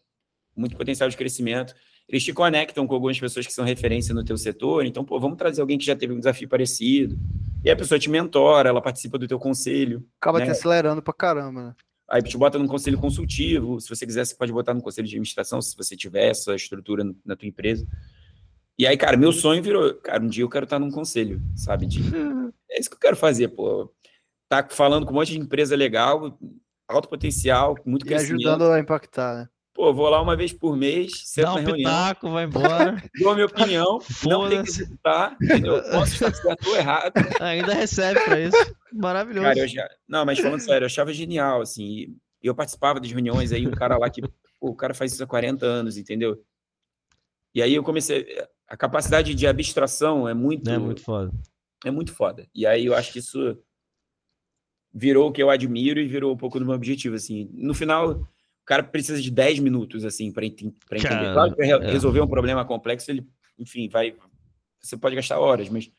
[0.55, 1.73] muito potencial de crescimento.
[2.09, 5.37] Eles te conectam com algumas pessoas que são referência no teu setor, então, pô, vamos
[5.37, 7.17] trazer alguém que já teve um desafio parecido,
[7.63, 10.03] e a pessoa te mentora, ela participa do teu conselho.
[10.19, 10.45] Acaba né?
[10.45, 11.75] te acelerando pra caramba, né?
[12.09, 13.81] Aí te bota num conselho consultivo.
[13.81, 17.03] Se você quiser, você pode botar no conselho de administração, se você tiver essa estrutura
[17.25, 17.85] na tua empresa.
[18.77, 21.85] E aí, cara, meu sonho virou, cara, um dia eu quero estar num conselho, sabe?
[21.85, 21.99] De,
[22.69, 23.91] é isso que eu quero fazer, pô.
[24.47, 26.39] Tá falando com um monte de empresa legal,
[26.87, 28.47] alto potencial, muito e crescimento.
[28.47, 29.49] ajudando a impactar, né?
[29.77, 32.97] Pô, vou lá uma vez por mês, Dá um reunião, pitaco, vai embora.
[33.21, 35.83] Dou a minha opinião, não tem que executar, entendeu?
[35.91, 37.13] Posso estar certo ou errado.
[37.39, 38.75] Ainda recebe para isso.
[38.91, 39.45] Maravilhoso.
[39.45, 39.87] Cara, já...
[40.07, 42.17] Não, mas falando sério, eu achava genial, assim.
[42.41, 44.19] Eu participava das reuniões, aí um cara lá que...
[44.59, 46.43] Pô, o cara faz isso há 40 anos, entendeu?
[47.53, 48.25] E aí eu comecei...
[48.67, 50.67] A capacidade de abstração é muito...
[50.67, 51.31] É muito foda.
[51.85, 52.47] É muito foda.
[52.53, 53.55] E aí eu acho que isso
[54.91, 57.47] virou o que eu admiro e virou um pouco do meu objetivo, assim.
[57.53, 58.27] No final
[58.67, 61.33] cara precisa de 10 minutos, assim, para ent entender.
[61.33, 61.77] Claro que é.
[61.89, 63.25] resolver um problema complexo, ele,
[63.57, 64.13] enfim, vai.
[64.79, 65.89] Você pode gastar horas, mas,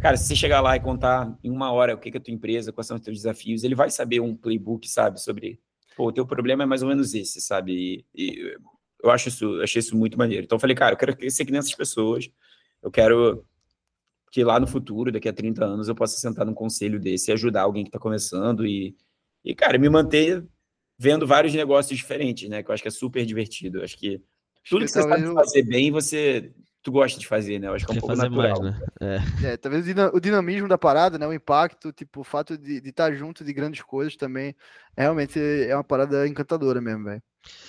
[0.00, 2.32] cara, se você chegar lá e contar em uma hora o que é a tua
[2.32, 5.60] empresa, quais são os teus desafios, ele vai saber um playbook, sabe, sobre.
[5.94, 8.04] Pô, o teu problema é mais ou menos esse, sabe?
[8.14, 8.56] E, e
[9.04, 10.44] eu acho isso, achei isso muito maneiro.
[10.44, 12.30] Então eu falei, cara, eu quero crescer que nessas pessoas,
[12.82, 13.44] eu quero
[14.32, 17.32] que lá no futuro, daqui a 30 anos, eu possa sentar num conselho desse e
[17.32, 18.96] ajudar alguém que está começando e,
[19.44, 20.44] e, cara, me manter
[20.98, 22.62] vendo vários negócios diferentes, né?
[22.62, 23.78] Que eu acho que é super divertido.
[23.78, 24.20] Eu acho que
[24.68, 25.34] tudo que, que você sabe eu...
[25.34, 26.52] fazer bem, você
[26.86, 27.66] tu gosta de fazer, né?
[27.66, 28.62] Eu acho que é um pouco natural.
[28.62, 28.86] Mais, né?
[29.42, 29.46] é.
[29.46, 29.56] é.
[29.56, 31.26] talvez o dinamismo da parada, né?
[31.26, 34.54] O impacto, tipo, o fato de, de estar junto de grandes coisas também,
[34.96, 37.22] realmente é uma parada encantadora mesmo, velho.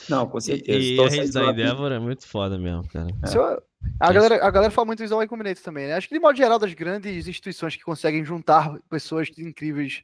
[0.07, 0.77] Não, com certeza.
[0.77, 3.07] E, e a rede da Endeavor é muito foda mesmo, cara.
[3.07, 3.63] É.
[3.99, 5.95] A, galera, a galera fala muito isso ao Combinator também, né?
[5.95, 10.03] Acho que de modo geral das grandes instituições que conseguem juntar pessoas incríveis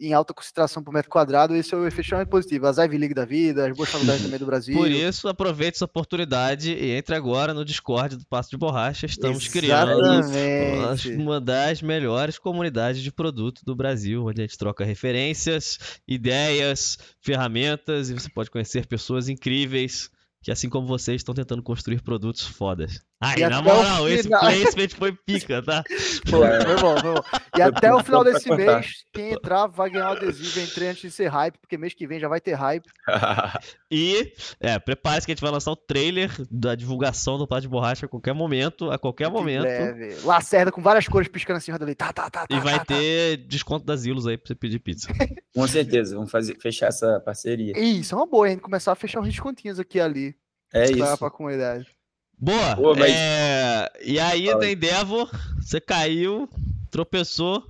[0.00, 2.66] em alta concentração por metro quadrado, esse é o efeito extremamente positivo.
[2.66, 4.76] As Ivy League da vida, as boas faculdades também do Brasil.
[4.76, 9.06] Por isso, aproveite essa oportunidade e entre agora no Discord do Passo de Borracha.
[9.06, 11.02] Estamos Exatamente.
[11.02, 16.98] criando uma das melhores comunidades de produto do Brasil, onde a gente troca referências, ideias,
[17.20, 20.10] ferramentas e você pode conhecer pessoas incríveis
[20.42, 23.00] que assim como vocês estão tentando construir produtos fodas.
[23.20, 25.82] Ai, na moral, esse placement foi pica, tá?
[26.28, 27.22] Foi, foi bom, foi bom.
[27.56, 30.60] E até o final desse mês, quem entrar vai ganhar o adesivo.
[30.60, 32.84] Entrei antes de ser hype, porque mês que vem já vai ter hype.
[33.90, 37.68] e, é, prepare-se que a gente vai lançar o trailer da divulgação do Pá de
[37.68, 39.62] Borracha a qualquer momento, a qualquer momento.
[39.62, 40.16] Leve.
[40.22, 41.94] Lacerda com várias cores piscando assim, ali.
[41.94, 43.44] Tá, tá, tá, e tá, vai tá, ter tá.
[43.48, 45.08] desconto das Ilos aí pra você pedir pizza.
[45.54, 47.72] com certeza, vamos fazer, fechar essa parceria.
[47.78, 48.58] Isso, é uma boa, hein?
[48.58, 50.36] Começar a fechar uns descontinhos aqui ali.
[50.72, 51.18] É isso.
[51.18, 51.97] Pra comunidade.
[52.38, 52.76] Boa.
[52.76, 53.10] Pô, mas...
[53.12, 53.90] é...
[54.04, 54.60] E aí, Fala.
[54.60, 55.30] da Endeavor,
[55.60, 56.48] você caiu,
[56.90, 57.64] tropeçou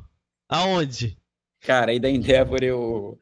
[0.49, 1.17] aonde?
[1.61, 3.19] Cara, aí da Endeavor eu.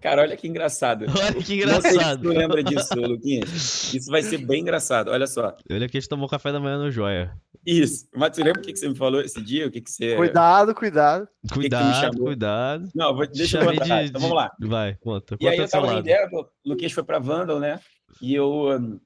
[0.00, 1.06] Cara, olha que engraçado.
[1.08, 2.24] Olha que engraçado.
[2.24, 3.94] Não lembra disso, Luquinhas?
[3.94, 5.10] Isso vai ser bem engraçado.
[5.10, 5.56] Olha só.
[5.70, 7.32] Olha que a gente tomou café da manhã no Joia.
[7.64, 8.06] Isso.
[8.14, 9.66] Mas você lembra o que você me falou esse dia?
[9.66, 10.16] O que, que você.
[10.16, 11.28] Cuidado, cuidado.
[11.52, 12.88] Cuidado, que que cuidado.
[12.94, 14.02] Não, vou, deixa eu contar.
[14.02, 14.52] De, então vamos lá.
[14.60, 15.36] Vai, conta.
[15.40, 17.80] E aí eu tava em Devil, o Luquinhas foi pra Vandal, né?
[18.20, 19.00] E eu.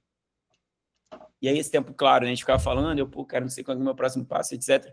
[1.41, 2.30] E aí, esse tempo, claro, né?
[2.30, 4.55] a gente ficava falando, eu, pô, cara, não sei qual é o meu próximo passo,
[4.55, 4.84] etc.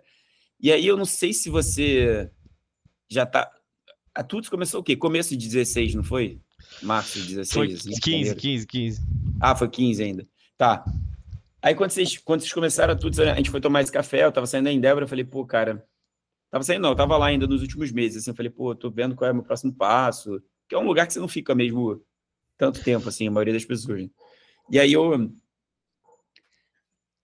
[0.59, 2.29] E aí, eu não sei se você
[3.09, 3.51] já tá.
[4.13, 4.95] A Tuts começou o quê?
[4.95, 6.39] Começo de 16, não foi?
[6.81, 7.53] Março de 16?
[7.53, 7.67] Foi
[8.01, 9.01] 15, 15, 15.
[9.41, 10.27] Ah, foi 15 ainda.
[10.57, 10.85] Tá.
[11.61, 14.31] Aí quando vocês, quando vocês começaram a Tuts, a gente foi tomar esse café, eu
[14.31, 15.83] tava saindo da Endeavor, eu falei, pô, cara.
[16.51, 18.21] Tava saindo, não, eu tava lá ainda nos últimos meses.
[18.21, 20.41] Assim, eu falei, pô, tô vendo qual é o meu próximo passo.
[20.69, 22.01] Que é um lugar que você não fica mesmo
[22.57, 24.03] tanto tempo, assim, a maioria das pessoas.
[24.03, 24.09] Né?
[24.71, 25.31] E aí eu.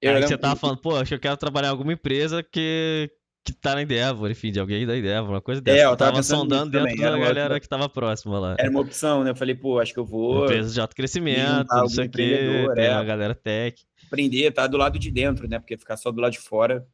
[0.02, 3.10] Eu aí você tava falando, pô, acho que eu quero trabalhar em alguma empresa que,
[3.44, 5.78] que tá na Endeavor, enfim, de alguém da Endeavor, uma coisa dessa.
[5.78, 8.56] É, eu tava, tava sondando dentro da galera que tava próxima lá.
[8.60, 9.32] Era uma opção, né?
[9.32, 10.46] Eu falei, pô, acho que eu vou.
[10.46, 12.90] Empresa de alto crescimento, não sei o quê, tem é.
[12.90, 13.84] a galera tech.
[14.08, 15.60] Aprender, tá do lado de dentro, né?
[15.60, 16.86] Porque ficar só do lado de fora.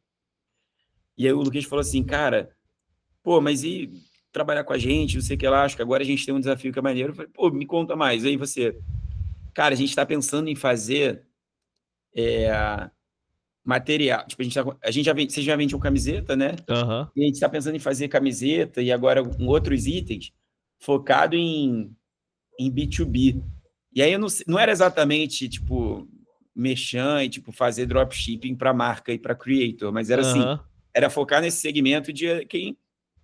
[1.16, 2.50] E aí o Luquinhas falou assim, cara,
[3.24, 3.90] pô, mas e
[4.32, 6.34] trabalhar com a gente, não sei o que lá, acho que agora a gente tem
[6.34, 7.10] um desafio que é maneiro.
[7.10, 8.24] Eu falei, pô, me conta mais.
[8.24, 8.78] Aí você,
[9.52, 11.24] cara, a gente tá pensando em fazer.
[12.14, 12.88] É,
[13.68, 14.26] material.
[14.26, 16.56] Tipo, a gente, tá, a gente já vende, vocês já vendiam camiseta, né?
[16.70, 17.06] Uhum.
[17.14, 20.32] E a gente está pensando em fazer camiseta e agora com outros itens
[20.80, 21.94] focado em,
[22.58, 23.42] em B2B.
[23.94, 26.08] E aí eu não, não era exatamente, tipo,
[26.56, 30.28] mexer e, tipo, fazer dropshipping para marca e para creator, mas era uhum.
[30.30, 30.62] assim,
[30.94, 32.74] era focar nesse segmento de quem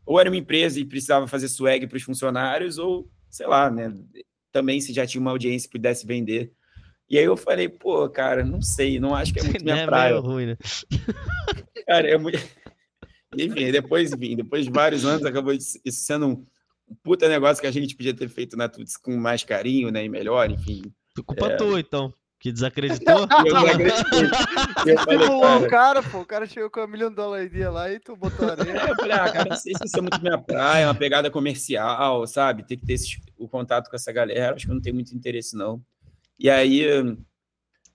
[0.04, 3.90] ou era uma empresa e precisava fazer swag para os funcionários ou, sei lá, né?
[4.52, 6.52] Também se já tinha uma audiência que pudesse vender
[7.08, 9.86] e aí eu falei, pô, cara, não sei, não acho que é muito minha é
[9.86, 10.18] praia.
[10.18, 10.56] ruim, né?
[11.86, 12.38] Cara, é muito.
[13.36, 16.46] Enfim, depois, enfim, depois de vários anos, acabou isso sendo um
[17.02, 20.04] puta negócio que a gente podia ter feito na Tuts com mais carinho, né?
[20.04, 20.82] E melhor, enfim.
[21.26, 21.56] Culpa é...
[21.56, 22.14] tua, então.
[22.38, 23.26] Que desacreditou?
[23.44, 24.92] eu desacreditei.
[24.92, 25.56] Eu falei, cara...
[25.56, 28.48] o cara, pô, o cara chegou com um milhão de dólares lá e tu botou
[28.48, 28.82] areia.
[28.82, 31.30] É, eu falei, ah, cara, não sei se isso é muito minha praia, uma pegada
[31.30, 32.64] comercial, sabe?
[32.64, 34.54] Tem que ter esse, o contato com essa galera.
[34.54, 35.82] Acho que eu não tenho muito interesse, não.
[36.38, 36.84] E aí,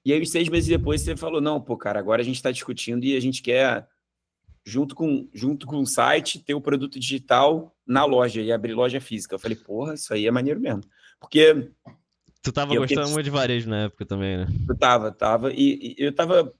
[0.05, 3.03] e aí, seis meses depois, você falou: não, pô, cara, agora a gente está discutindo
[3.03, 3.87] e a gente quer,
[4.65, 9.01] junto com, junto com o site, ter o produto digital na loja e abrir loja
[9.01, 9.35] física.
[9.35, 10.81] Eu falei: porra, isso aí é maneiro mesmo.
[11.19, 11.69] Porque.
[12.41, 14.47] Tu tava gostando muito de varejo na época também, né?
[14.67, 15.51] Eu tava, tava.
[15.51, 16.53] E, e eu tava.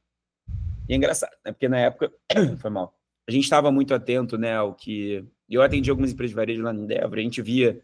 [0.88, 1.52] E é engraçado, né?
[1.52, 2.12] Porque na época.
[2.60, 2.94] foi mal.
[3.28, 5.24] A gente estava muito atento, né, ao que.
[5.48, 7.82] Eu atendi algumas empresas de varejo lá no Endeavor, a gente via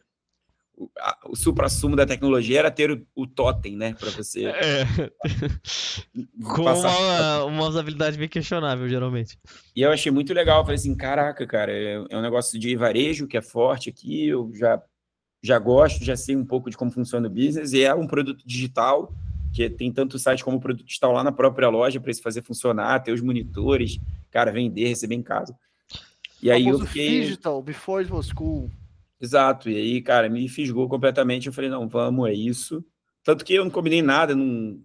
[0.77, 0.89] o,
[1.29, 3.93] o supra-sumo da tecnologia era ter o, o totem, né?
[3.93, 4.45] Para você.
[4.45, 4.85] É.
[6.43, 9.37] Com uma, uma usabilidade bem questionável, geralmente.
[9.75, 10.59] E eu achei muito legal.
[10.59, 14.27] Eu falei assim: caraca, cara, é, é um negócio de varejo que é forte aqui.
[14.27, 14.81] Eu já,
[15.41, 17.73] já gosto, já sei um pouco de como funciona o business.
[17.73, 19.13] E é um produto digital
[19.53, 23.01] que tem tanto site como produto digital lá na própria loja para isso fazer funcionar,
[23.01, 23.97] ter os monitores,
[24.29, 25.57] cara, vender, receber em casa.
[26.41, 27.21] E aí eu fiquei...
[27.21, 28.69] digital, before it was cool.
[29.25, 29.69] Exato.
[29.69, 31.47] E aí, cara, me fisgou completamente.
[31.47, 32.85] Eu falei, não, vamos, é isso.
[33.23, 34.79] Tanto que eu não combinei nada, não.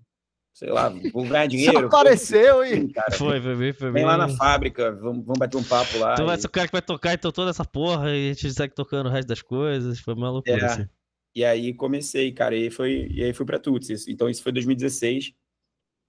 [0.52, 1.78] Sei lá, vou ganhar dinheiro.
[1.78, 2.88] Só apareceu e.
[2.92, 4.02] Cara, foi, foi bem, foi bem.
[4.02, 6.14] Vem lá na fábrica, vamos, vamos bater um papo lá.
[6.14, 6.26] Tu e...
[6.26, 8.74] vai ser o cara que vai tocar então toda essa porra e a gente segue
[8.74, 10.00] tocando o resto das coisas.
[10.00, 10.64] Foi uma loucura, é.
[10.64, 10.88] assim.
[11.34, 14.08] E aí comecei, cara, e, foi, e aí fui pra Tuts.
[14.08, 15.32] Então isso foi 2016.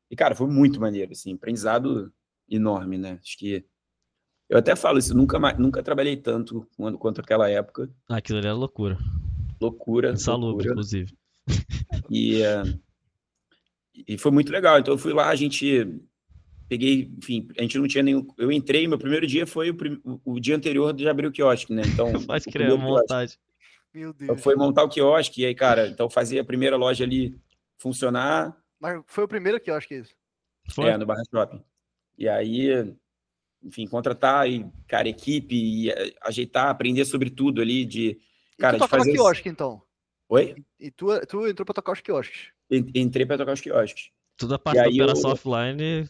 [0.10, 2.12] E, cara, foi muito maneiro, assim, aprendizado
[2.50, 3.20] enorme, né?
[3.22, 3.66] Acho que
[4.52, 7.90] eu até falo isso, nunca, nunca trabalhei tanto quanto, quanto aquela época.
[8.10, 8.98] Ah, aquilo ali era loucura.
[9.62, 10.12] Loucura.
[10.12, 11.16] Insalubre, inclusive.
[12.10, 12.80] E, uh,
[14.06, 14.78] e foi muito legal.
[14.78, 15.88] Então eu fui lá, a gente
[16.68, 18.28] peguei, enfim, a gente não tinha nenhum.
[18.38, 21.74] Eu entrei, meu primeiro dia foi o, o, o dia anterior de abrir o quiosque,
[21.74, 21.84] né?
[21.86, 22.12] Então.
[22.28, 23.38] Pode crer, montagem.
[23.94, 24.42] Meu Deus.
[24.42, 27.40] Foi montar o quiosque, e aí, cara, então fazia a primeira loja ali
[27.78, 28.54] funcionar.
[28.82, 30.14] Mas foi o primeiro quiosque isso?
[30.74, 30.90] Foi?
[30.90, 31.64] É, no Barra Shopping.
[32.18, 32.94] E aí
[33.64, 38.20] enfim, contratar e, cara, equipe e eh, ajeitar, aprender sobre tudo ali de,
[38.58, 39.12] cara, e tu de fazer...
[39.12, 39.82] quiosque, então?
[40.30, 40.56] Oi?
[40.80, 42.50] E tu, tu entrou para tocar os quiosques?
[42.70, 44.10] Entrei para tocar os quiosques.
[44.38, 45.34] Tudo a parte da operação eu...
[45.34, 46.10] offline,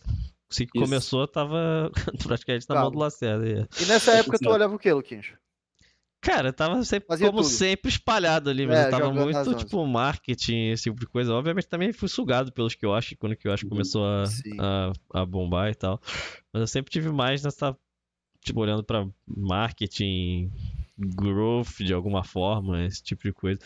[0.49, 1.91] se que começou, tava
[2.23, 2.81] praticamente na tá.
[2.81, 3.67] mão do Lacerda.
[3.81, 5.33] E nessa época tu olhava o que, Luquinhos?
[6.21, 7.51] Cara, tava sempre, Fazia como tudo.
[7.51, 11.33] sempre, espalhado ali, mas é, eu tava muito, tipo, marketing, esse tipo de coisa.
[11.33, 14.25] Obviamente também fui sugado pelos que eu acho, quando que eu acho começou a,
[14.59, 15.99] a, a, bombar e tal.
[16.53, 17.75] Mas eu sempre tive mais nessa,
[18.39, 20.51] tipo, olhando pra marketing,
[20.95, 23.59] growth de alguma forma, esse tipo de coisa.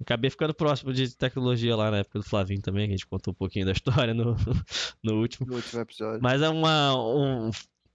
[0.00, 3.32] Acabei ficando próximo de tecnologia lá na época do Flavinho também, que a gente contou
[3.32, 4.36] um pouquinho da história no,
[5.02, 5.48] no último.
[5.48, 6.20] No último episódio.
[6.22, 7.50] Mas é uma, um,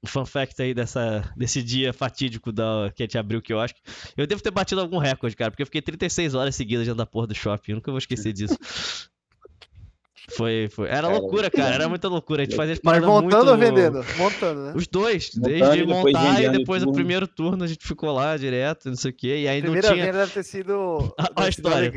[0.08, 3.74] fun fact aí dessa, desse dia fatídico da, que a gente abriu que eu acho.
[4.16, 7.06] Eu devo ter batido algum recorde, cara, porque eu fiquei 36 horas seguidas dentro da
[7.06, 7.72] porra do shopping.
[7.72, 8.58] Eu nunca vou esquecer disso.
[10.32, 10.88] Foi, foi.
[10.90, 11.74] Era loucura, cara.
[11.74, 12.44] Era muita loucura.
[12.44, 13.50] A gente fazia Mas montando muito...
[13.50, 14.06] ou vendendo?
[14.18, 14.74] Montando, né?
[14.76, 15.32] Os dois.
[15.36, 19.12] Montando desde montar e depois o primeiro turno a gente ficou lá direto, não sei
[19.12, 19.40] o quê.
[19.40, 20.06] E aí a primeira não tinha...
[20.06, 21.14] venda deve ter sido.
[21.18, 21.92] a, a história.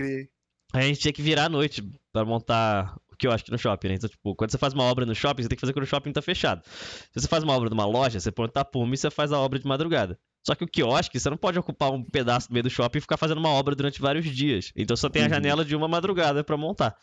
[0.73, 3.89] A gente tinha que virar à noite pra montar que eu acho que no shopping,
[3.89, 3.95] né?
[3.95, 5.89] Então, tipo, quando você faz uma obra no shopping, você tem que fazer quando o
[5.89, 6.61] shopping tá fechado.
[6.64, 9.39] Se você faz uma obra numa loja, você põe o tapume e você faz a
[9.39, 10.18] obra de madrugada.
[10.45, 13.01] Só que o quiosque, você não pode ocupar um pedaço do meio do shopping e
[13.01, 14.73] ficar fazendo uma obra durante vários dias.
[14.75, 15.31] Então só tem a uhum.
[15.31, 16.97] janela de uma madrugada para montar.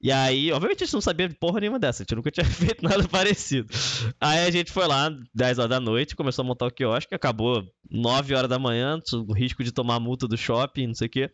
[0.00, 2.42] E aí, obviamente a gente não sabia de porra nenhuma dessa, a gente nunca tinha
[2.50, 3.72] feito nada parecido.
[4.20, 7.64] Aí a gente foi lá, 10 horas da noite, começou a montar o quiosque, acabou
[7.88, 8.98] 9 horas da manhã,
[9.28, 11.30] o risco de tomar multa do shopping, não sei o quê.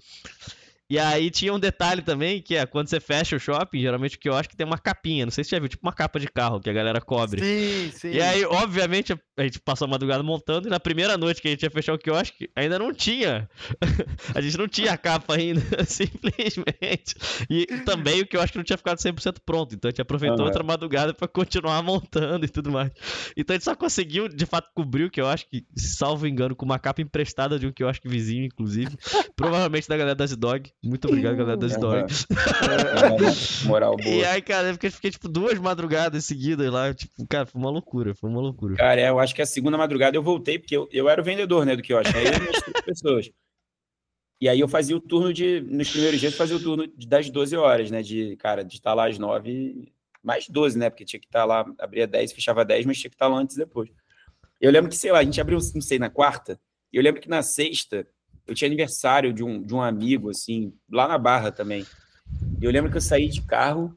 [0.91, 4.19] E aí tinha um detalhe também, que é quando você fecha o shopping, geralmente o
[4.19, 5.93] que eu acho que tem uma capinha, não sei se você já viu, tipo uma
[5.93, 7.43] capa de carro que a galera cobre.
[7.43, 8.11] Sim, sim.
[8.13, 11.51] E aí, obviamente, a gente passou a madrugada montando e na primeira noite que a
[11.51, 13.49] gente ia fechar o quiosque, ainda não tinha.
[14.35, 17.15] a gente não tinha a capa ainda, simplesmente.
[17.51, 20.01] E também o que eu acho que não tinha ficado 100% pronto, então a gente
[20.01, 20.47] aproveitou uhum.
[20.47, 22.91] outra madrugada para continuar montando e tudo mais.
[23.37, 26.57] Então a gente só conseguiu, de fato, cobrir o que eu acho que, salvo engano,
[26.57, 28.97] com uma capa emprestada de um que eu acho que vizinho, inclusive.
[29.37, 30.73] Provavelmente da galera das Dog.
[30.83, 32.27] Muito obrigado, galera das Stories.
[33.65, 34.09] Moral boa.
[34.09, 36.95] E aí, cara, eu fiquei, fiquei, tipo duas madrugadas seguidas lá.
[36.95, 38.77] Tipo, cara, foi uma loucura, foi uma loucura.
[38.77, 41.25] Cara, é, eu acho que a segunda madrugada eu voltei, porque eu, eu era o
[41.25, 42.21] vendedor, né, do que eu achei.
[42.21, 43.31] Aí eu pessoas.
[44.41, 45.61] E aí eu fazia o turno de.
[45.63, 48.01] Nos primeiros dias, eu fazia o turno das 12 horas, né?
[48.01, 50.91] De, cara, de estar lá às 9, mais 12, né?
[50.91, 53.57] Porque tinha que estar lá, abria 10, fechava 10, mas tinha que estar lá antes
[53.57, 53.91] e depois.
[54.61, 56.61] Eu lembro que, sei lá, a gente abriu, não sei, na quarta.
[56.93, 58.07] E eu lembro que na sexta
[58.49, 61.87] eu tinha aniversário de um, de um amigo, assim, lá na Barra também.
[62.61, 63.97] Eu lembro que eu saí de carro,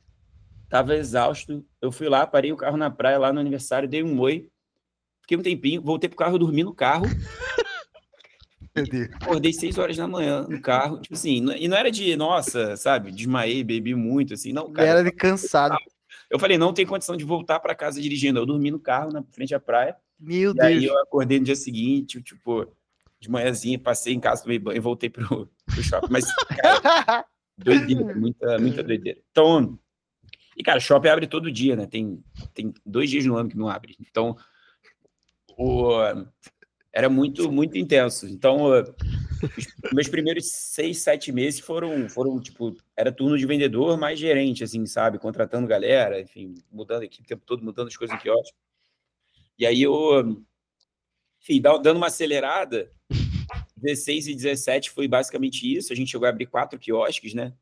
[0.70, 1.66] tava exausto.
[1.82, 4.50] Eu fui lá, parei o carro na praia lá no aniversário, dei um oi,
[5.22, 7.06] fiquei um tempinho, voltei pro carro, dormi no carro.
[9.22, 13.12] Acordei seis horas da manhã no carro, tipo assim, e não era de, nossa, sabe,
[13.12, 14.88] desmaiei, bebi muito, assim, não, cara.
[14.88, 15.78] Era de cansado.
[16.30, 18.40] Eu falei, não tem condição de voltar para casa dirigindo.
[18.40, 19.98] Eu dormi no carro, na frente da praia.
[20.18, 20.68] Meu e Deus.
[20.68, 22.66] Aí eu acordei no dia seguinte, tipo,
[23.22, 26.08] de manhãzinha, passei em casa, tomei banho e voltei pro, pro shopping.
[26.10, 29.22] Mas, cara, doideira, muita, muita doideira.
[29.32, 29.80] Então,
[30.58, 31.86] e, cara, shopping abre todo dia, né?
[31.86, 32.22] Tem,
[32.54, 33.96] tem dois dias no ano que não abre.
[34.02, 34.36] Então,
[35.56, 35.92] o,
[36.92, 38.28] era muito, muito intenso.
[38.28, 44.20] Então, os meus primeiros seis, sete meses foram, foram, tipo, era turno de vendedor mais
[44.20, 45.20] gerente, assim, sabe?
[45.20, 48.58] Contratando galera, enfim, mudando a equipe o tempo todo, mudando as coisas em quiosque.
[49.58, 50.44] E aí eu,
[51.42, 52.92] enfim, dando uma acelerada,
[53.82, 55.92] 16 e 17 foi basicamente isso.
[55.92, 57.54] A gente chegou a abrir quatro quiosques, né?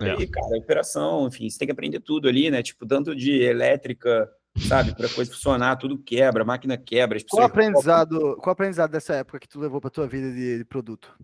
[0.00, 0.14] É.
[0.14, 2.62] E, cara, operação, enfim, você tem que aprender tudo ali, né?
[2.62, 4.30] Tipo, tanto de elétrica,
[4.68, 7.18] sabe, para coisa funcionar, tudo quebra, a máquina quebra.
[7.28, 11.16] Qual aprendizado, qual aprendizado dessa época que tu levou para tua vida de, de, produto?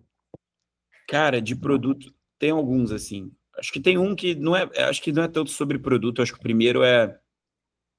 [1.07, 3.31] Cara, de produto tem alguns assim.
[3.57, 6.33] Acho que tem um que não é, acho que não é tanto sobre produto, acho
[6.33, 7.19] que o primeiro é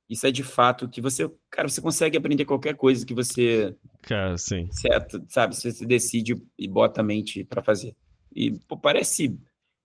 [0.08, 4.36] isso é de fato que você, cara, você consegue aprender qualquer coisa que você, cara,
[4.36, 7.96] sim, certo, sabe, você decide e bota a mente para fazer.
[8.34, 9.38] E pô, parece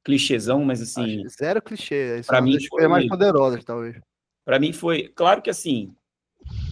[0.03, 3.99] clichêzão, mas assim, Acho zero clichê, para é mim foi mais poderosa, talvez.
[4.43, 5.93] Para mim foi, claro que assim,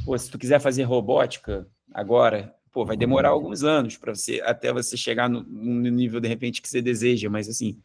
[0.03, 4.73] pô, se tu quiser fazer robótica agora, pô, vai demorar alguns anos para você até
[4.73, 7.79] você chegar no, no nível de repente que você deseja, mas assim,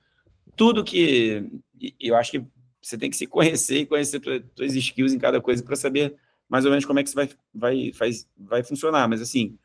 [0.56, 1.48] tudo que
[2.00, 2.44] eu acho que
[2.82, 6.16] você tem que se conhecer e conhecer tuas skills em cada coisa para saber
[6.48, 9.08] mais ou menos como é que isso vai, vai, faz, vai funcionar.
[9.08, 9.56] Mas assim,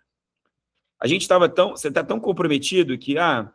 [1.00, 1.72] a gente estava tão.
[1.72, 3.52] Você está tão comprometido que, ah,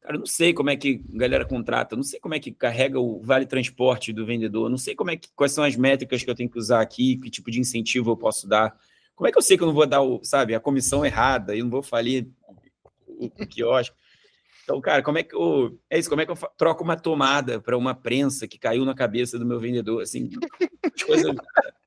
[0.00, 2.52] cara, eu não sei como é que a galera contrata, não sei como é que
[2.52, 6.22] carrega o vale transporte do vendedor, não sei como é que, quais são as métricas
[6.22, 8.78] que eu tenho que usar aqui, que tipo de incentivo eu posso dar.
[9.14, 11.54] Como é que eu sei que eu não vou dar, o, sabe, a comissão errada
[11.54, 12.26] e não vou falir
[13.06, 13.94] o, o quiosque?
[14.62, 15.78] Então, cara, como é que eu.
[15.88, 18.94] É isso, como é que eu troco uma tomada para uma prensa que caiu na
[18.94, 20.02] cabeça do meu vendedor?
[20.02, 20.30] Assim,
[21.06, 21.34] coisas.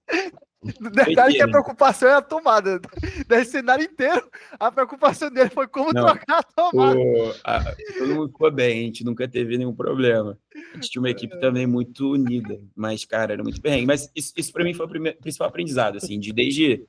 [0.63, 2.80] Detalhe que a preocupação é a tomada.
[3.28, 6.97] Desse cenário inteiro, a preocupação dele foi como Não, trocar a tomada.
[6.97, 10.38] O, a, todo mundo ficou bem, a gente nunca teve nenhum problema.
[10.71, 13.86] A gente tinha uma equipe também muito unida, mas, cara, era muito bem.
[13.86, 16.86] Mas isso, isso para mim foi o primeiro, principal aprendizado, assim, de desde.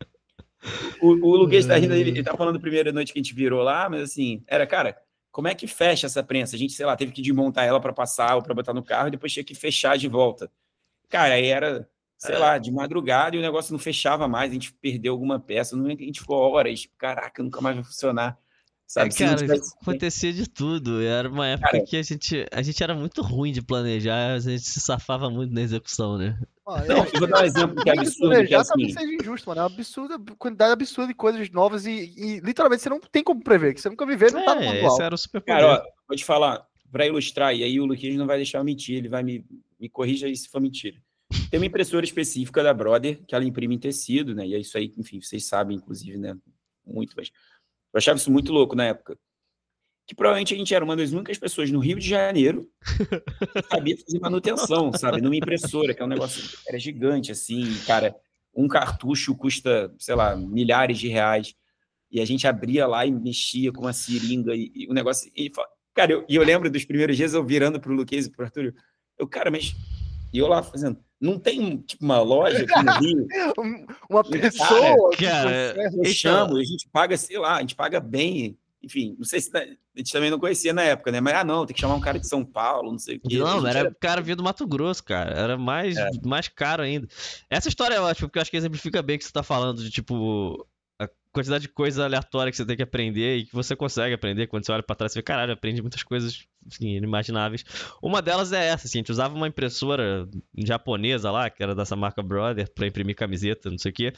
[1.01, 3.35] O, o Luguês tá rindo, ele, ele tá falando a primeira noite que a gente
[3.35, 4.97] virou lá, mas assim, era, cara,
[5.35, 6.55] como é que fecha essa prensa?
[6.55, 9.09] A gente, sei lá, teve que desmontar ela para passar ou para botar no carro
[9.09, 10.49] e depois tinha que fechar de volta.
[11.09, 12.39] Cara, aí era, sei é.
[12.39, 15.87] lá, de madrugada e o negócio não fechava mais, a gente perdeu alguma peça, não,
[15.87, 18.39] a gente ficou horas, tipo, caraca, nunca mais vai funcionar.
[18.87, 19.14] Sabe?
[19.14, 19.74] É, cara, tivesse...
[19.80, 21.03] acontecia de tudo.
[21.03, 24.39] Era uma época cara, que a gente, a gente era muito ruim de planejar, a
[24.39, 26.39] gente se safava muito na execução, né?
[26.66, 28.47] não, eu vou dar um exemplo que é absurdo.
[28.47, 28.89] Que é assim...
[28.91, 29.61] seja injusto, mano.
[29.61, 33.43] É uma absurda, quantidade absurda de coisas novas e, e, literalmente você não tem como
[33.43, 34.93] prever, que você nunca viveu, não é, tá no manual.
[34.93, 38.16] Esse era o super Cara, ó, vou te falar, para ilustrar, e aí o Luquinhas
[38.16, 39.45] não vai deixar eu mentir, ele vai me,
[39.78, 40.97] me corrija aí se for mentira.
[41.51, 44.47] Tem uma impressora específica da Brother que ela imprime em tecido, né?
[44.47, 46.37] E é isso aí, enfim, vocês sabem, inclusive, né?
[46.87, 47.30] Muito, mas
[47.95, 49.17] eu achava isso muito louco na época.
[50.07, 53.97] Que provavelmente a gente era uma das únicas pessoas no Rio de Janeiro que sabia
[53.97, 55.21] fazer manutenção, sabe?
[55.23, 58.15] Numa impressora, que é um negócio era gigante, assim, cara.
[58.55, 61.55] Um cartucho custa, sei lá, milhares de reais.
[62.11, 65.31] E a gente abria lá e mexia com uma seringa e, e o negócio.
[65.35, 65.51] E,
[65.95, 68.75] cara, eu, e eu lembro dos primeiros dias eu virando pro Luquez e pro Arthur.
[69.17, 69.73] Eu, cara, mas.
[70.33, 71.03] E eu lá fazendo.
[71.21, 73.27] Não tem tipo uma loja aqui no Rio.
[74.11, 75.11] uma pessoa.
[75.17, 78.59] Cara, que eu chamo, a gente paga, sei lá, a gente paga bem.
[78.83, 81.19] Enfim, não sei se a gente também não conhecia na época, né?
[81.21, 83.39] Mas ah, não, tem que chamar um cara de São Paulo, não sei o quê.
[83.39, 85.33] Não, era o cara vindo do Mato Grosso, cara.
[85.33, 86.11] Era mais, é.
[86.23, 87.09] mais caro ainda.
[87.49, 89.83] Essa história é ótima, porque eu acho que exemplifica bem o que você tá falando
[89.83, 90.67] de tipo
[91.35, 94.64] quantidade de coisa aleatória que você tem que aprender e que você consegue aprender quando
[94.64, 97.64] você olha para trás você vê, caralho, aprende muitas coisas assim, inimagináveis.
[98.01, 101.97] Uma delas é essa, assim, a gente usava uma impressora japonesa lá, que era dessa
[101.97, 104.12] marca Brother, para imprimir camiseta, não sei o quê.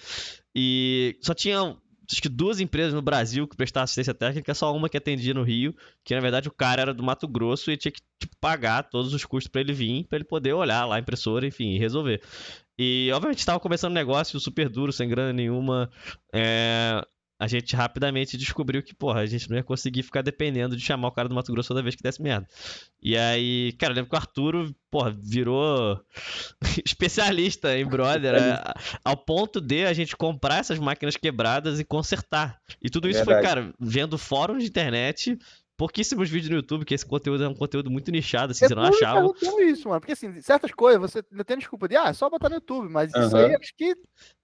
[0.54, 1.76] E só tinha
[2.08, 5.42] acho que duas empresas no Brasil que prestavam assistência técnica, só uma que atendia no
[5.42, 8.84] Rio, que na verdade o cara era do Mato Grosso e tinha que tipo, pagar
[8.84, 11.78] todos os custos para ele vir, para ele poder olhar lá a impressora, enfim, e
[11.78, 12.22] resolver.
[12.78, 15.90] E obviamente estava começando um negócio super duro, sem grana nenhuma.
[16.32, 17.02] É,
[17.38, 21.08] a gente rapidamente descobriu que, porra, a gente não ia conseguir ficar dependendo de chamar
[21.08, 22.46] o cara do Mato Grosso toda vez que desse merda.
[23.02, 26.00] E aí, cara, eu lembro que o Arturo, porra, virou
[26.84, 28.62] especialista em brother, é,
[29.04, 32.58] ao ponto de a gente comprar essas máquinas quebradas e consertar.
[32.82, 33.46] E tudo isso Verdade.
[33.46, 35.38] foi, cara, vendo fóruns de internet,
[35.76, 38.74] pouquíssimos vídeos no YouTube, que esse conteúdo é um conteúdo muito nichado, assim, é você
[38.74, 39.20] não achava.
[39.20, 40.00] Eu isso, mano.
[40.00, 42.88] Porque assim, certas coisas você não tem desculpa de, ah, é só botar no YouTube,
[42.88, 43.26] mas uhum.
[43.26, 43.94] isso aí acho que.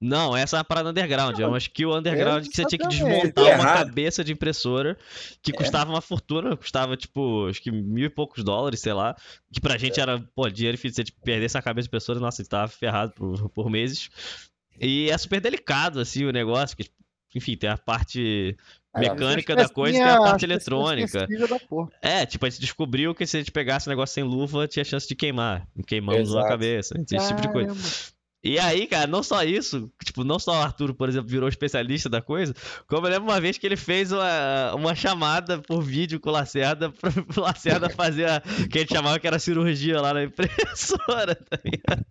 [0.00, 1.38] Não, essa é uma parada underground.
[1.38, 4.32] Não, é uma skill underground é que você tinha que desmontar é uma cabeça de
[4.32, 4.96] impressora
[5.42, 5.54] que é.
[5.54, 9.16] custava uma fortuna, custava, tipo, acho que mil e poucos dólares, sei lá.
[9.50, 10.96] Que pra gente era, pô, dinheiro difícil.
[10.96, 14.10] Você tipo, perder essa cabeça de impressora, nossa, tava ferrado por, por meses.
[14.78, 16.90] E é super delicado, assim, o negócio, que,
[17.34, 18.56] enfim, tem a parte
[19.00, 21.26] mecânica da coisa tem a parte eletrônica.
[22.00, 24.84] É, tipo, a gente descobriu que se a gente pegasse o negócio sem luva, tinha
[24.84, 25.66] chance de queimar.
[25.86, 26.46] Queimamos Exato.
[26.46, 27.74] a cabeça, esse tipo de coisa.
[28.44, 32.08] E aí, cara, não só isso, tipo, não só o Arthur, por exemplo, virou especialista
[32.08, 32.52] da coisa,
[32.88, 36.32] como eu lembro uma vez que ele fez uma, uma chamada por vídeo com o
[36.32, 40.24] Lacerda pra o Lacerda fazer a que a gente chamava que era cirurgia lá na
[40.24, 42.04] impressora, tá ligado?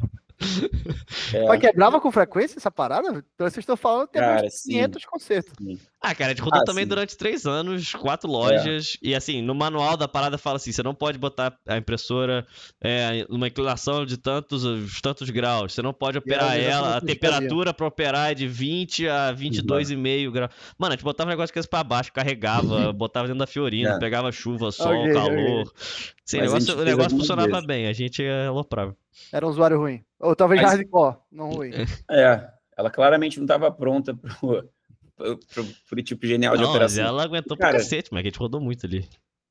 [1.34, 1.46] É.
[1.48, 3.10] Mas quebrava com frequência essa parada?
[3.10, 5.54] Então vocês estão falando que tem cara, 500 concertos.
[6.02, 6.90] Ah, cara, a gente rodou ah, também sim.
[6.90, 8.98] durante três anos, quatro lojas.
[9.04, 9.10] É.
[9.10, 12.46] E assim, no manual da parada fala assim: você não pode botar a impressora
[12.82, 14.64] é, numa inclinação de tantos,
[15.02, 15.74] tantos graus.
[15.74, 16.98] Você não pode operar ela.
[16.98, 20.52] A temperatura para operar é de 20 a 22,5 graus.
[20.78, 23.92] Mano, a gente botava um negócio que ia pra baixo, carregava, botava dentro da Fiorina,
[23.92, 24.00] é.
[24.00, 25.62] pegava chuva, sol, okay, calor.
[25.62, 26.21] Okay.
[26.26, 27.66] Sim, o negócio, o negócio funcionava vezes.
[27.66, 28.96] bem, a gente aloprava.
[29.32, 30.04] Era um usuário ruim.
[30.20, 30.72] Ou talvez Mas...
[30.72, 31.72] hardcore, não ruim.
[32.10, 34.70] É, ela claramente não estava pronta pro,
[35.16, 37.04] pro, pro, pro, tipo genial não, de operação.
[37.04, 39.08] Mas ela aguentou cara, pra cacete, mas a gente rodou muito ali.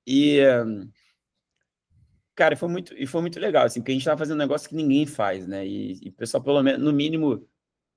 [0.07, 0.41] E.
[0.65, 0.91] Um,
[2.35, 4.69] cara, foi muito, e foi muito legal, assim, porque a gente estava fazendo um negócio
[4.69, 5.67] que ninguém faz, né?
[5.67, 7.47] E, e o pessoal, pelo menos, no mínimo,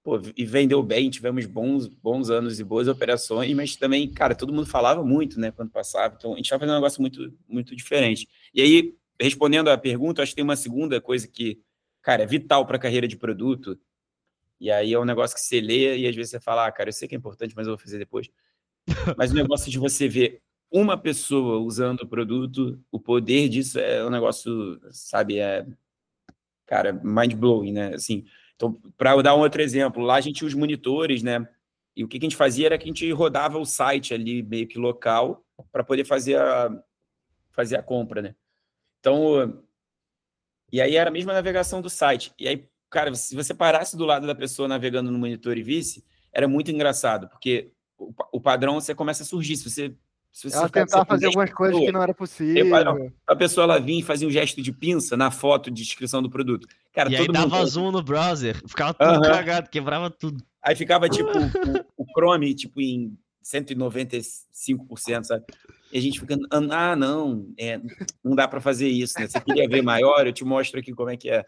[0.03, 4.53] pô, e vendeu bem, tivemos bons, bons anos e boas operações, mas também, cara, todo
[4.53, 6.15] mundo falava muito, né, quando passava.
[6.17, 8.27] Então, a gente estava fazendo um negócio muito, muito diferente.
[8.53, 11.61] E aí, respondendo à pergunta, acho que tem uma segunda coisa que,
[12.01, 13.79] cara, é vital para a carreira de produto.
[14.59, 16.89] E aí é um negócio que você lê e às vezes você fala, ah, cara,
[16.89, 18.29] eu sei que é importante, mas eu vou fazer depois.
[19.17, 24.05] Mas o negócio de você ver uma pessoa usando o produto, o poder disso é
[24.05, 25.65] um negócio, sabe, é,
[26.65, 27.93] cara, mind-blowing, né?
[27.93, 28.25] Assim,
[28.63, 31.45] então, para dar um outro exemplo, lá a gente tinha os monitores, né?
[31.95, 34.67] E o que a gente fazia era que a gente rodava o site ali meio
[34.67, 36.71] que local para poder fazer a,
[37.51, 38.35] fazer a compra, né?
[38.99, 39.61] Então,
[40.71, 42.33] e aí era a mesma navegação do site.
[42.39, 46.03] E aí, cara, se você parasse do lado da pessoa navegando no monitor e visse,
[46.31, 49.57] era muito engraçado, porque o, o padrão você começa a surgir.
[49.57, 49.93] Se você
[50.31, 52.55] se você ela tentar fazer algumas coisas que não era possível.
[53.27, 56.29] A pessoa ela vinha e fazia um gesto de pinça na foto de descrição do
[56.29, 56.67] produto.
[56.93, 57.67] Cara, e aí dava mundo...
[57.67, 60.43] zoom no browser, ficava tudo cagado, quebrava tudo.
[60.61, 61.27] Aí ficava tipo
[61.97, 65.45] o, o Chrome tipo em 195%, sabe?
[65.91, 67.79] E a gente fica, ah, não, é,
[68.23, 69.27] não dá para fazer isso, né?
[69.27, 71.45] Você queria ver maior, eu te mostro aqui como é que é.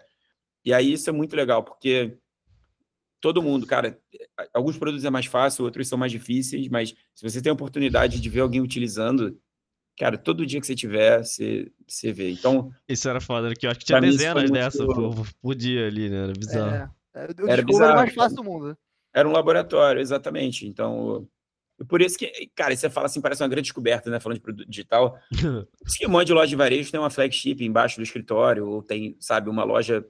[0.63, 2.17] E aí isso é muito legal, porque
[3.21, 3.99] todo mundo, cara,
[4.53, 8.19] alguns produtos é mais fácil, outros são mais difíceis, mas se você tem a oportunidade
[8.19, 9.39] de ver alguém utilizando,
[9.97, 12.31] cara, todo dia que você tiver, você, você vê.
[12.31, 12.71] Então.
[12.87, 16.23] Isso era foda, que eu acho que tinha dezenas dessas por, por, dia ali, né?
[16.23, 16.91] Era bizarro.
[17.13, 17.85] É, o era bizarro.
[17.85, 18.67] Era mais fácil do mundo.
[18.69, 18.75] Né?
[19.13, 20.67] Era um laboratório, exatamente.
[20.67, 21.27] Então,
[21.87, 24.19] por isso que, cara, você fala assim, parece uma grande descoberta, né?
[24.19, 25.17] Falando de produto digital.
[25.31, 28.65] Por isso que um monte de loja de varejo tem uma flagship embaixo do escritório,
[28.65, 30.05] ou tem, sabe, uma loja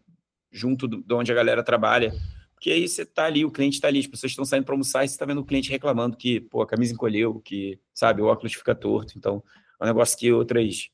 [0.51, 2.13] junto de onde a galera trabalha.
[2.53, 5.03] Porque aí você tá ali, o cliente tá ali, as pessoas estão saindo para almoçar
[5.03, 8.25] e você tá vendo o cliente reclamando que, pô, a camisa encolheu, que, sabe, o
[8.25, 9.13] óculos fica torto.
[9.17, 9.43] Então,
[9.79, 10.89] é um negócio que outras,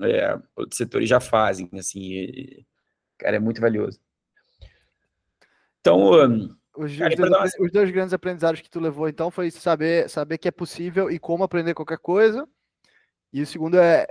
[0.00, 2.66] é, outros setores já fazem, assim, e,
[3.18, 4.00] cara, é muito valioso.
[5.80, 7.44] Então, os, cara, dois, uma...
[7.44, 11.18] os dois grandes aprendizados que tu levou, então, foi saber, saber que é possível e
[11.18, 12.48] como aprender qualquer coisa.
[13.32, 14.06] E o segundo é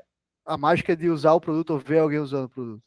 [0.46, 2.84] a mágica de usar o produto ou ver alguém usando o produto.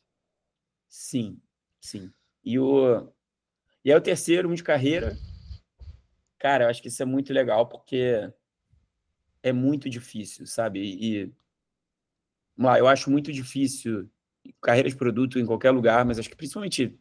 [0.88, 1.40] Sim,
[1.80, 2.10] sim.
[2.44, 3.12] E o,
[3.84, 5.16] e aí o terceiro, um de carreira.
[6.38, 8.32] Cara, eu acho que isso é muito legal, porque
[9.42, 10.80] é muito difícil, sabe?
[10.80, 11.32] E,
[12.56, 14.08] lá, eu acho muito difícil
[14.62, 16.98] carreira de produto em qualquer lugar, mas acho que principalmente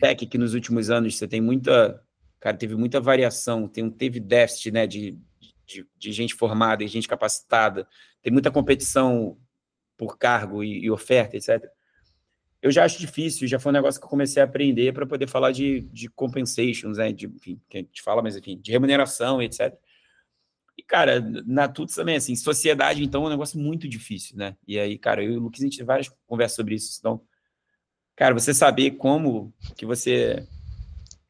[0.00, 2.02] tech, que nos últimos anos você tem muita,
[2.40, 5.18] cara, teve muita variação, tem, teve déficit, né, de,
[5.66, 7.86] de, de gente formada e gente capacitada,
[8.22, 9.38] tem muita competição
[9.96, 11.70] por cargo e, e oferta, etc
[12.62, 15.26] eu já acho difícil, já foi um negócio que eu comecei a aprender para poder
[15.26, 17.10] falar de, de compensations, né?
[17.10, 19.74] De, enfim, que a gente fala, mas enfim, de remuneração, etc.
[20.80, 24.56] E, cara, na Tuts também, assim, sociedade, então, é um negócio muito difícil, né?
[24.66, 26.96] E aí, cara, eu e o Lucas, a gente tem várias conversas sobre isso.
[26.98, 27.20] Então,
[28.16, 30.48] cara, você saber como que você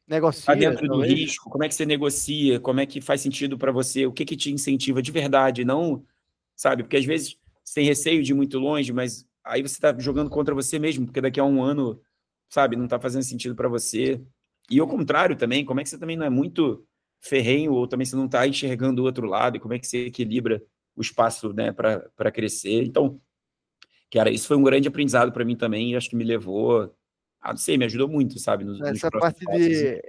[0.07, 3.57] negocia tá dentro do risco, como é que você negocia, como é que faz sentido
[3.57, 6.05] para você, o que que te incentiva de verdade, não,
[6.55, 6.83] sabe?
[6.83, 10.29] Porque às vezes você tem receio de ir muito longe, mas aí você está jogando
[10.29, 11.99] contra você mesmo, porque daqui a um ano,
[12.49, 14.21] sabe, não está fazendo sentido para você.
[14.69, 16.87] E ao contrário também, como é que você também não é muito
[17.21, 20.07] ferrenho, ou também você não está enxergando o outro lado, e como é que você
[20.07, 20.61] equilibra
[20.95, 22.83] o espaço né, para crescer.
[22.83, 23.21] Então,
[24.11, 26.93] cara, isso foi um grande aprendizado para mim também, e acho que me levou,
[27.39, 28.65] a não sei, me ajudou muito, sabe?
[28.65, 29.99] Nos, essa, nos parte de, assim.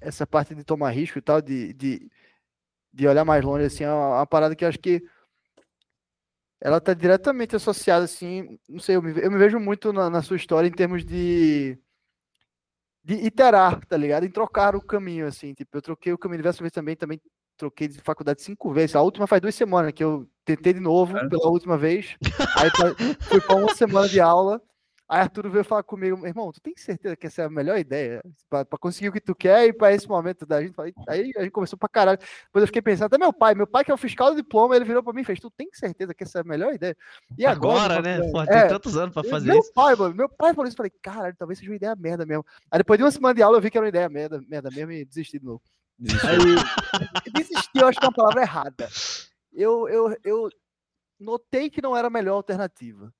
[0.00, 2.10] essa parte de tomar risco e tal, de, de,
[2.92, 5.02] de olhar mais longe, assim, é uma, uma parada que eu acho que
[6.60, 10.22] ela está diretamente associada, assim, não sei, eu me, eu me vejo muito na, na,
[10.22, 11.78] sua história em termos de
[13.08, 14.24] de iterar, tá ligado?
[14.26, 17.18] Em trocar o caminho, assim, tipo, eu troquei o caminho diversas vezes também, também
[17.56, 21.16] troquei de faculdade cinco vezes, a última faz duas semanas, que eu tentei de novo
[21.16, 21.26] é.
[21.26, 22.18] pela última vez,
[22.54, 22.68] aí
[23.22, 24.60] fui para uma semana de aula,
[25.08, 28.22] Aí Arthur veio falar comigo, irmão, tu tem certeza que essa é a melhor ideia
[28.50, 30.74] para conseguir o que tu quer e para esse momento da gente?
[31.08, 32.18] Aí a gente começou para caralho.
[32.18, 34.76] Depois eu fiquei pensando, até meu pai, meu pai que é o fiscal do diploma,
[34.76, 36.94] ele virou para mim e fez, tu tem certeza que essa é a melhor ideia?
[37.38, 38.30] E agora, agora né?
[38.30, 39.72] Pô, tem é, tantos anos para fazer meu isso.
[39.72, 42.44] Pai, mano, meu pai falou isso, falei, caralho, talvez seja uma ideia merda mesmo.
[42.70, 44.70] Aí depois de uma semana de aula eu vi que era uma ideia merda, merda
[44.70, 45.62] mesmo e desisti de novo.
[46.00, 48.88] Aí, desisti, eu acho que é uma palavra errada.
[49.54, 50.50] Eu, eu, eu
[51.18, 53.10] notei que não era a melhor alternativa.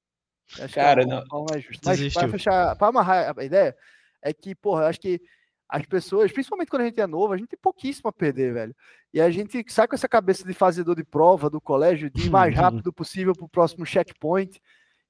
[0.61, 1.47] Acho Cara, que é não.
[1.55, 1.83] É justo.
[1.85, 3.77] Mas para fechar, para amarrar a ideia,
[4.23, 5.21] é que, porra, eu acho que
[5.69, 8.75] as pessoas, principalmente quando a gente é novo, a gente tem pouquíssimo a perder, velho.
[9.13, 12.31] E a gente sai com essa cabeça de fazedor de prova do colégio, de ir
[12.31, 14.61] mais rápido possível para o próximo checkpoint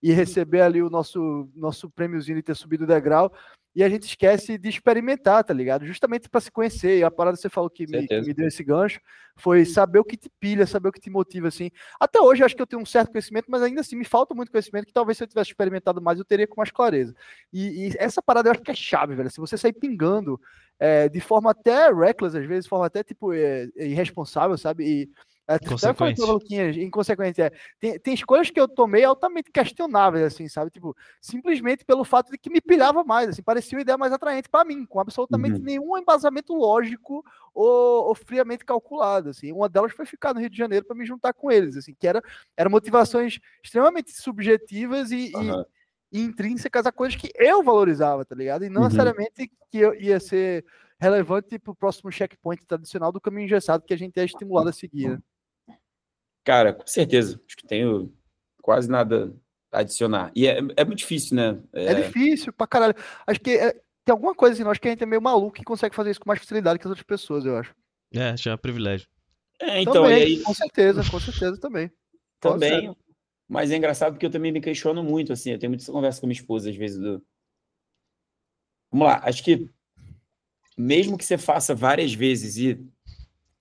[0.02, 3.32] e receber ali o nosso, nosso prêmiozinho de ter subido o degrau
[3.78, 5.86] e a gente esquece de experimentar, tá ligado?
[5.86, 6.98] Justamente para se conhecer.
[6.98, 8.98] E a parada que você falou que me, que me, deu esse gancho
[9.36, 11.70] foi saber o que te pilha, saber o que te motiva, assim.
[12.00, 14.34] Até hoje eu acho que eu tenho um certo conhecimento, mas ainda assim me falta
[14.34, 17.14] muito conhecimento que talvez se eu tivesse experimentado mais eu teria com mais clareza.
[17.52, 19.30] E, e essa parada eu acho que é chave, velho.
[19.30, 20.40] Se você sair pingando
[20.80, 24.84] é, de forma até reckless, às vezes, de forma até tipo é, irresponsável, sabe?
[24.84, 25.10] E
[25.48, 26.70] é, consequência.
[26.82, 27.40] inconsequente.
[27.40, 27.50] É.
[27.80, 30.70] Tem, tem escolhas que eu tomei altamente questionáveis, assim, sabe?
[30.70, 34.50] Tipo, simplesmente pelo fato de que me pilhava mais, assim, parecia uma ideia mais atraente
[34.50, 35.64] para mim, com absolutamente uhum.
[35.64, 37.24] nenhum embasamento lógico
[37.54, 39.50] ou, ou, friamente calculado, assim.
[39.50, 42.06] Uma delas foi ficar no Rio de Janeiro para me juntar com eles, assim, que
[42.06, 42.22] era,
[42.54, 45.64] eram motivações extremamente subjetivas e, uhum.
[46.12, 48.66] e, e, intrínsecas a coisas que eu valorizava, tá ligado?
[48.66, 48.88] E não uhum.
[48.88, 50.62] necessariamente que eu ia ser
[51.00, 54.72] relevante para o próximo checkpoint tradicional do caminho engessado que a gente é estimulado a
[54.72, 55.10] seguir.
[55.10, 55.18] Né?
[56.48, 57.38] Cara, com certeza.
[57.46, 58.10] Acho que tenho
[58.62, 59.36] quase nada
[59.70, 60.32] a adicionar.
[60.34, 61.62] E é, é muito difícil, né?
[61.74, 61.84] É...
[61.88, 62.94] é difícil pra caralho.
[63.26, 63.72] Acho que é,
[64.02, 66.20] tem alguma coisa assim, acho que a gente é meio maluco e consegue fazer isso
[66.20, 67.74] com mais facilidade que as outras pessoas, eu acho.
[68.14, 69.06] É, acho que é um privilégio.
[69.60, 70.42] É, então, também, aí...
[70.42, 71.92] Com certeza, com certeza também.
[72.40, 72.96] Também.
[73.46, 76.28] Mas é engraçado porque eu também me questiono muito, assim, eu tenho muita conversa com
[76.28, 77.20] minha esposa, às vezes, do...
[78.90, 79.68] Vamos lá, acho que
[80.78, 82.80] mesmo que você faça várias vezes e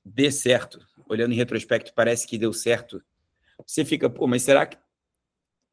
[0.06, 0.80] dê certo,
[1.10, 3.04] olhando em retrospecto, parece que deu certo,
[3.66, 4.78] você fica, pô, mas será que.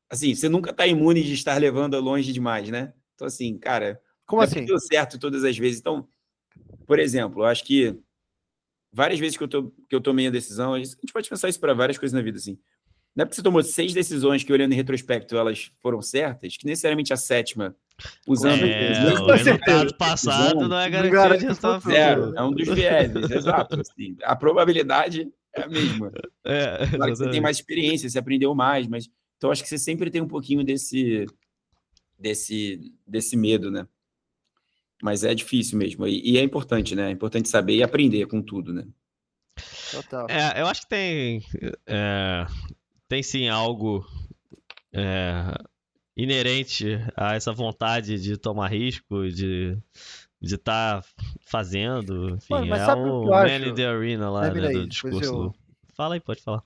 [0.09, 2.93] Assim, você nunca está imune de estar levando longe demais, né?
[3.14, 4.64] Então, assim, cara, como assim?
[4.64, 5.80] Deu certo todas as vezes.
[5.80, 6.09] Então,
[6.87, 7.99] por exemplo, eu acho que
[8.93, 11.61] várias vezes que eu, tô, que eu tomei a decisão, a gente pode pensar isso
[11.61, 12.59] para várias coisas na vida, assim.
[13.15, 16.67] Não é porque você tomou seis decisões que, olhando em retrospecto, elas foram certas, que
[16.67, 17.77] necessariamente a sétima,
[18.27, 22.35] usando é, o resultado passado não é garantia de resultado zero.
[22.37, 23.81] É um dos vieses, exato.
[23.81, 26.12] Assim, a probabilidade é a mesma.
[26.47, 29.09] É, claro que você tem mais experiência, você aprendeu mais, mas
[29.39, 31.25] então acho que você sempre tem um pouquinho desse
[32.19, 33.89] desse desse medo, né?
[35.03, 37.09] Mas é difícil mesmo e, e é importante, né?
[37.09, 38.87] É importante saber e aprender com tudo, né?
[39.91, 40.27] Total.
[40.29, 41.43] É, eu acho que tem
[41.87, 42.47] é,
[43.15, 44.05] tem sim algo
[44.93, 45.55] é,
[46.17, 49.79] inerente a essa vontade de tomar risco, de
[50.41, 51.09] de estar tá
[51.47, 53.65] fazendo, enfim, Mano, é o Man acho?
[53.65, 55.25] in the Arena lá, né, do discurso.
[55.25, 55.55] Eu...
[55.97, 56.62] Fala aí, pode falar.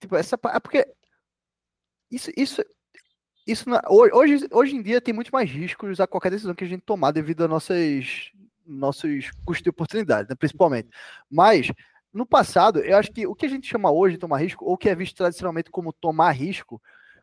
[0.00, 0.84] Tipo, essa é porque
[2.10, 2.64] isso isso
[3.46, 3.80] isso na...
[3.88, 7.12] hoje hoje em dia tem muito mais riscos a qualquer decisão que a gente tomar
[7.12, 8.32] devido a nossas
[8.66, 10.88] nossos custos de oportunidade, né, principalmente.
[11.30, 11.70] Mas
[12.12, 14.76] no passado, eu acho que o que a gente chama hoje de tomar risco, ou
[14.76, 16.80] que é visto tradicionalmente como tomar risco,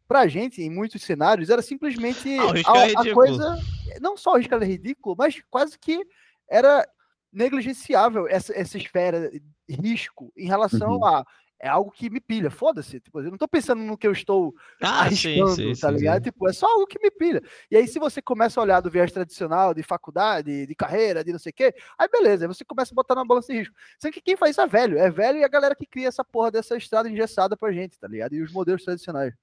[0.08, 3.60] pra gente, em muitos cenários, era simplesmente ah, a, a coisa.
[4.02, 6.02] Não só o risco era ridículo, mas quase que
[6.50, 6.88] era
[7.32, 11.06] negligenciável essa, essa esfera de risco em relação uhum.
[11.06, 11.26] a
[11.60, 12.50] é algo que me pilha.
[12.52, 13.00] Foda-se.
[13.00, 16.18] Tipo, eu não tô pensando no que eu estou ah, arriscando, sim, sim, tá ligado?
[16.18, 16.32] Sim.
[16.32, 17.42] Tipo, é só algo que me pilha.
[17.70, 21.32] E aí, se você começa a olhar do viés tradicional, de faculdade, de carreira, de
[21.32, 23.76] não sei o quê, aí beleza, aí você começa a botar na balança de risco.
[23.98, 24.98] Sendo que quem faz isso é velho.
[24.98, 28.08] É velho e a galera que cria essa porra dessa estrada engessada pra gente, tá
[28.08, 28.34] ligado?
[28.34, 29.34] E os modelos tradicionais.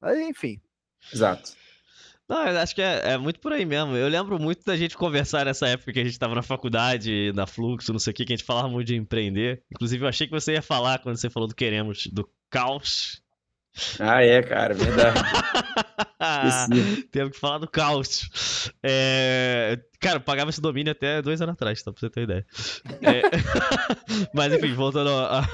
[0.00, 0.60] Aí, enfim.
[1.12, 1.52] Exato.
[2.28, 3.96] Não, eu acho que é, é, muito por aí mesmo.
[3.96, 7.46] Eu lembro muito da gente conversar nessa época que a gente estava na faculdade, na
[7.46, 9.62] Fluxo, não sei o que, que a gente falava muito de empreender.
[9.72, 13.22] Inclusive, eu achei que você ia falar quando você falou do Queremos, do caos.
[13.98, 15.20] Ah, é, cara, verdade.
[17.10, 18.70] Temos que falar do caos.
[18.82, 19.78] É...
[20.00, 21.92] Cara, eu pagava esse domínio até dois anos atrás, tá?
[21.92, 22.46] Pra você ter ideia.
[23.00, 23.22] É...
[24.34, 25.44] Mas enfim, voltando ao,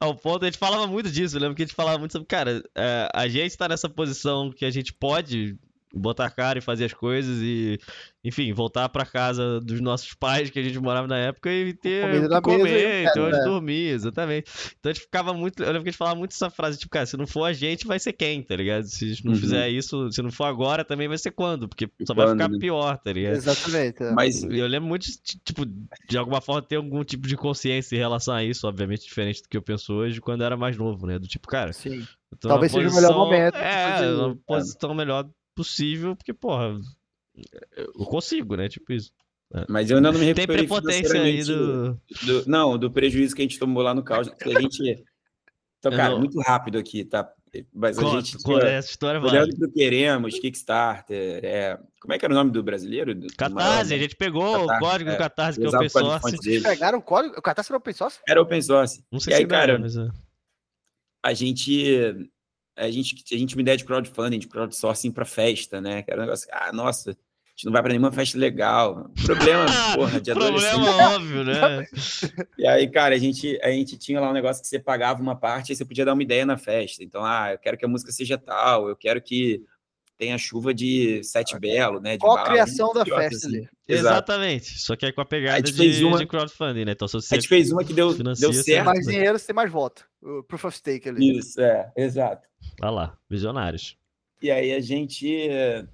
[0.00, 1.36] ao, ponto, a gente falava muito disso.
[1.36, 4.50] Eu lembro que a gente falava muito sobre, cara, é, a gente tá nessa posição
[4.50, 5.56] que a gente pode
[5.92, 7.78] botar a cara e fazer as coisas e,
[8.24, 12.04] enfim, voltar para casa dos nossos pais que a gente morava na época e ter
[12.04, 14.50] o que comer, ter onde dormir, exatamente.
[14.78, 16.90] Então a gente ficava muito, eu lembro que a gente falava muito essa frase, tipo,
[16.90, 18.84] cara, se não for a gente, vai ser quem, tá ligado?
[18.84, 19.38] Se não uhum.
[19.38, 22.48] fizer isso, se não for agora, também vai ser quando, porque só quando, vai ficar
[22.48, 22.58] né?
[22.58, 23.36] pior, tá ligado?
[23.36, 24.02] Exatamente.
[24.02, 24.12] É.
[24.12, 27.98] Mas eu lembro muito, de, tipo, de alguma forma ter algum tipo de consciência em
[27.98, 31.06] relação a isso, obviamente diferente do que eu penso hoje, quando eu era mais novo,
[31.06, 31.18] né?
[31.18, 32.06] Do tipo, cara, Sim.
[32.40, 33.56] Talvez seja o melhor momento.
[33.56, 36.78] É, uma posição melhor possível, porque, porra,
[37.76, 38.68] eu consigo, né?
[38.68, 39.12] Tipo isso.
[39.68, 41.92] Mas eu ainda não me recuperei Tem prepotência aí do...
[42.24, 42.46] do...
[42.46, 44.28] Não, do prejuízo que a gente tomou lá no caos.
[44.28, 45.04] A gente...
[45.78, 46.20] Então, cara, não...
[46.20, 47.30] muito rápido aqui, tá?
[47.74, 48.38] Mas a gente...
[48.42, 51.78] Qual é essa história, Olhando que queremos, Kickstarter, é...
[52.00, 53.14] Como é que era o nome do brasileiro?
[53.14, 56.36] Do, Catarse, a gente pegou Catarse, o código é, do Catarse, que é open source.
[56.36, 57.38] Vocês pegaram o código?
[57.38, 58.20] O Catarse era open source?
[58.26, 59.04] Era open source.
[59.12, 59.96] Não sei e se aí, cara, mas...
[59.96, 60.08] É.
[61.22, 62.30] a gente
[62.76, 66.02] a gente, a gente uma ideia de crowdfunding, de crowdsourcing para festa, né?
[66.02, 67.14] Que era um negócio, ah, nossa, a
[67.54, 69.10] gente não vai para nenhuma festa legal.
[69.24, 70.72] Problema, porra, de adolescente.
[70.72, 71.86] Problema óbvio, né?
[72.58, 75.36] e aí, cara, a gente, a gente tinha lá um negócio que você pagava uma
[75.36, 77.04] parte e você podia dar uma ideia na festa.
[77.04, 79.62] Então, ah, eu quero que a música seja tal, eu quero que
[80.22, 82.16] tenha chuva de sete belo, né?
[82.16, 83.56] Qual a criação da festa assim.
[83.58, 83.68] ali?
[83.88, 84.78] Exatamente.
[84.78, 86.16] Só que aí com a pegada a de, uma...
[86.16, 86.92] de crowdfunding, né?
[86.92, 88.86] Então, se você a gente fez uma que deu, deu certo.
[88.86, 90.06] mais dinheiro, você tem mais voto.
[90.22, 91.38] O proof of stake ali.
[91.38, 92.46] Isso, é, exato.
[92.80, 93.96] Olha lá, visionários.
[94.42, 95.24] E aí a gente.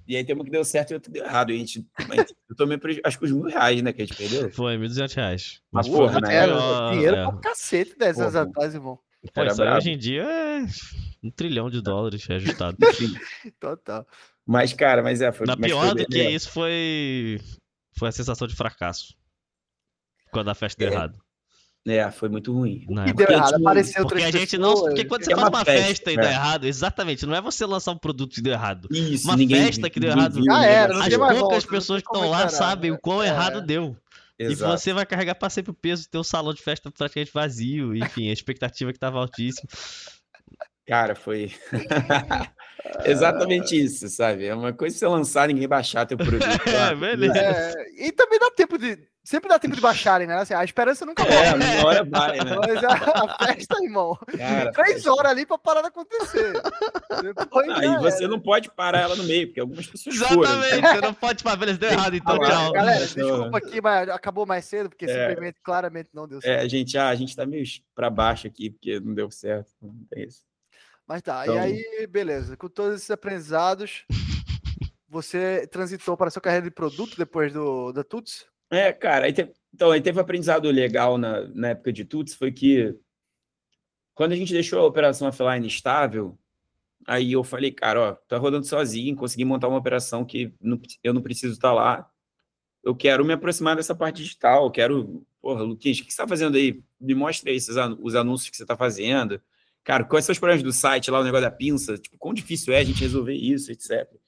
[0.07, 1.51] E aí tem uma que deu certo e outra deu errado.
[1.51, 1.87] E a gente.
[2.49, 3.93] Eu tomei acho que os mil reais, né?
[3.93, 4.51] Que a gente perdeu.
[4.51, 5.61] Foi, mil duzentos reais.
[5.71, 6.35] Mas, porra, né?
[6.35, 7.23] Era dinheiro é.
[7.25, 8.99] pra cacete dez anos atrás, irmão.
[9.33, 10.65] Pô, isso aí hoje em dia é
[11.21, 12.77] um trilhão de dólares ajustado.
[13.59, 14.07] Total.
[14.45, 15.31] Mas, cara, mas é.
[15.31, 17.39] Foi, Na pior do que isso foi.
[17.97, 19.13] Foi a sensação de fracasso.
[20.31, 20.95] Quando a festa deu é.
[20.95, 21.19] errado.
[21.89, 22.85] É, foi muito ruim.
[22.89, 24.73] Não, e deu errado, apareceu Porque a gente não.
[24.73, 26.31] Porque quando você é faz uma festa, festa e deu é.
[26.31, 28.87] errado, exatamente, não é você lançar um produto e deu errado.
[28.91, 30.39] Isso, uma ninguém, festa que deu errado.
[30.49, 33.27] Ah, era, As poucas pessoas que estão lá sabem o quão é.
[33.27, 33.95] errado deu.
[34.37, 34.73] Exato.
[34.73, 37.93] E você vai carregar para sempre o peso do teu salão de festa praticamente vazio.
[37.93, 39.67] Enfim, a expectativa que estava altíssima.
[40.87, 41.51] Cara, foi.
[43.05, 44.45] Exatamente isso, sabe?
[44.45, 46.43] É uma coisa você lançar ninguém baixar teu produto.
[46.67, 47.37] é, beleza.
[47.37, 47.73] É,
[48.07, 48.97] e também dá tempo de.
[49.23, 50.35] Sempre dá tempo de baixarem, né?
[50.35, 51.35] Assim, a esperança nunca morre.
[51.35, 52.55] É, uma hora vai, né?
[52.55, 54.17] Mas a, a festa, irmão.
[54.37, 56.53] Cara, Três horas ali pra parar de acontecer.
[57.21, 60.63] Depois, ah, e você não pode parar ela no meio, porque algumas pessoas Exatamente, foram.
[60.63, 62.71] Exatamente, você não pode falar, beleza, deu errado, então tchau.
[62.71, 65.07] Galera, desculpa aqui, mas acabou mais cedo, porque é.
[65.07, 66.59] simplesmente, claramente não deu certo.
[66.59, 69.69] É, a gente, ah, a gente tá meio pra baixo aqui, porque não deu certo.
[69.81, 70.43] Não tem isso.
[71.07, 71.55] Mas tá, então...
[71.55, 72.55] e aí, beleza.
[72.55, 74.05] Com todos esses aprendizados,
[75.09, 78.45] você transitou para a sua carreira de produto depois do da Tuts?
[78.71, 79.51] É, cara, aí te...
[79.73, 82.95] então aí teve um aprendizado legal na, na época de Tuts, foi que
[84.13, 86.37] quando a gente deixou a operação offline estável,
[87.07, 91.13] aí eu falei, cara, ó, tá rodando sozinho, consegui montar uma operação que não, eu
[91.13, 92.05] não preciso estar lá.
[92.83, 96.27] Eu quero me aproximar dessa parte digital, eu quero, porra, Luquinhas, o que você está
[96.27, 96.83] fazendo aí?
[96.99, 99.41] Me mostre aí esses, os anúncios que você está fazendo.
[99.85, 101.97] Cara, quais são os problemas do site lá, o negócio da pinça?
[101.97, 104.18] Tipo, quão difícil é a gente resolver isso, etc.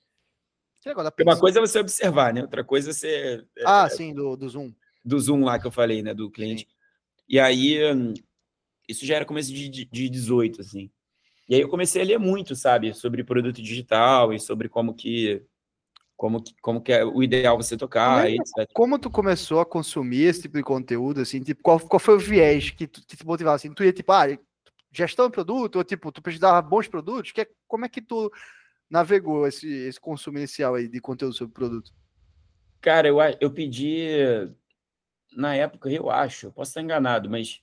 [1.21, 2.41] Uma coisa é você observar, né?
[2.41, 3.45] Outra coisa é você.
[3.57, 4.73] É, ah, é, sim, do, do Zoom.
[5.03, 6.13] Do Zoom lá que eu falei, né?
[6.13, 6.63] Do cliente.
[6.63, 6.67] Sim.
[7.29, 7.77] E aí,
[8.87, 10.91] isso já era começo de, de, de 18, assim.
[11.47, 15.45] E aí eu comecei a ler muito, sabe, sobre produto digital e sobre como que
[16.21, 18.23] como que, como que é o ideal você tocar.
[18.23, 21.99] Como, é, como tu começou a consumir esse tipo de conteúdo, assim, tipo, qual, qual
[21.99, 24.27] foi o viés que, tu, que te motivava, assim, tu ia, tipo, ah,
[24.91, 28.31] gestão de produto, ou, tipo, tu precisava bons produtos, que, é, como é que tu
[28.91, 31.93] navegou esse, esse consumo inicial aí de conteúdo sobre produto?
[32.81, 34.05] Cara, eu, eu pedi,
[35.35, 37.61] na época, eu acho, posso estar enganado, mas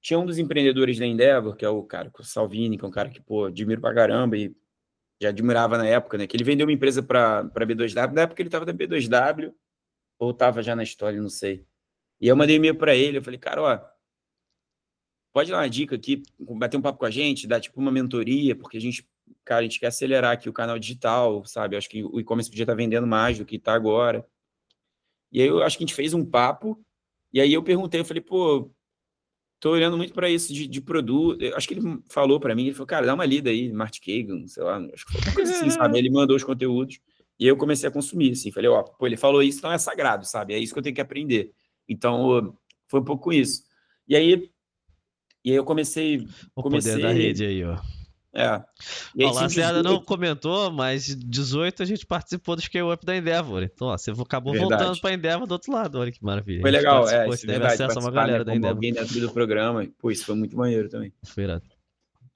[0.00, 2.90] tinha um dos empreendedores da Endeavor, que é o cara, o Salvini, que é um
[2.90, 4.54] cara que, pô, admiro pra caramba e
[5.20, 6.26] já admirava na época, né?
[6.26, 9.52] Que ele vendeu uma empresa para B2W, na época ele estava da B2W,
[10.18, 11.66] ou estava já na história, não sei.
[12.20, 13.80] E eu mandei e-mail para ele, eu falei, cara, ó,
[15.32, 18.54] pode dar uma dica aqui, bater um papo com a gente, dar tipo uma mentoria,
[18.54, 19.08] porque a gente,
[19.44, 21.74] cara, a gente quer acelerar aqui o canal digital, sabe?
[21.74, 24.26] Eu acho que o e-commerce podia estar tá vendendo mais do que está agora.
[25.32, 26.78] E aí eu acho que a gente fez um papo,
[27.32, 28.70] e aí eu perguntei, eu falei, pô,
[29.60, 31.44] Tô olhando muito para isso de, de produto.
[31.56, 34.46] Acho que ele falou para mim, ele falou, cara, dá uma lida aí, Mart Kagan,
[34.46, 35.98] sei lá, acho que foi uma coisa assim, sabe?
[35.98, 37.00] Ele mandou os conteúdos
[37.38, 38.52] e eu comecei a consumir, assim.
[38.52, 40.54] Falei, ó, pô, ele falou isso, então é sagrado, sabe?
[40.54, 41.52] É isso que eu tenho que aprender.
[41.88, 42.56] Então,
[42.86, 43.64] foi um pouco isso.
[44.06, 44.48] E aí,
[45.44, 46.24] e aí eu comecei...
[46.54, 46.92] O comecei...
[46.92, 47.76] poder da rede aí, ó.
[48.34, 48.62] É.
[49.16, 53.62] E o Lacerda não comentou, mas 18 a gente participou do Scale Up da Endeavor.
[53.62, 54.82] Então, ó, você acabou verdade.
[54.82, 55.98] voltando para a Endeavor do outro lado.
[55.98, 56.60] Olha que maravilha.
[56.60, 57.28] Foi legal, é.
[57.28, 58.76] Isso teve verdade, acesso a uma galera da Endeavor.
[58.76, 59.86] Alguém dentro do programa.
[59.98, 61.12] Pô, isso foi muito maneiro também.
[61.24, 61.64] Foi irado.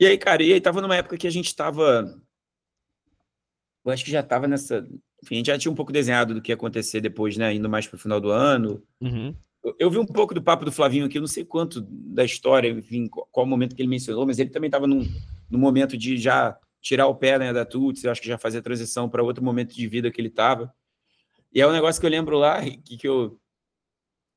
[0.00, 2.12] E aí, cara, e aí tava numa época que a gente tava.
[3.84, 4.86] Eu acho que já tava nessa.
[5.22, 7.54] Enfim, a gente já tinha um pouco desenhado do que ia acontecer depois, né?
[7.54, 8.82] Indo mais pro final do ano.
[9.00, 9.34] Uhum.
[9.78, 12.68] Eu vi um pouco do papo do Flavinho aqui, eu não sei quanto da história,
[12.68, 15.08] enfim, qual momento que ele mencionou, mas ele também estava num,
[15.52, 18.62] num momento de já tirar o pé né, da Tuts, eu acho que já fazia
[18.62, 20.74] transição para outro momento de vida que ele estava.
[21.52, 23.38] E é um negócio que eu lembro lá, que, que eu.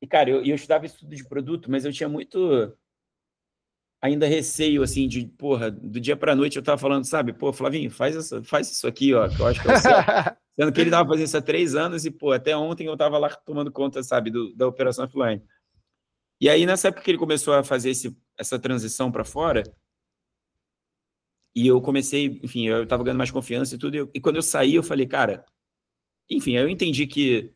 [0.01, 2.77] E, cara, eu, eu estudava estudo de produto, mas eu tinha muito
[4.01, 7.89] ainda receio, assim, de, porra, do dia para noite eu tava falando, sabe, pô, Flavinho,
[7.89, 10.37] faz, essa, faz isso aqui, ó, que eu acho que é certo.
[10.53, 13.17] Sendo que ele estava fazendo isso há três anos e, pô, até ontem eu estava
[13.17, 15.41] lá tomando conta, sabe, do, da operação offline.
[16.39, 19.63] E aí, nessa época que ele começou a fazer esse, essa transição para fora,
[21.55, 24.35] e eu comecei, enfim, eu estava ganhando mais confiança e tudo, e, eu, e, quando
[24.35, 25.45] eu saí, eu falei, cara,
[26.29, 27.53] enfim, eu entendi que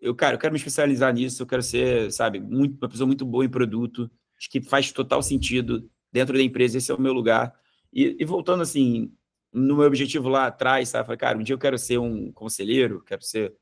[0.00, 3.24] eu, cara, eu quero me especializar nisso, eu quero ser, sabe, muito, uma pessoa muito
[3.24, 7.12] boa em produto, acho que faz total sentido dentro da empresa, esse é o meu
[7.12, 7.54] lugar.
[7.92, 9.12] E, e voltando, assim,
[9.52, 11.06] no meu objetivo lá atrás, sabe?
[11.06, 13.54] Falei, cara, um dia eu quero ser um conselheiro, quero ser,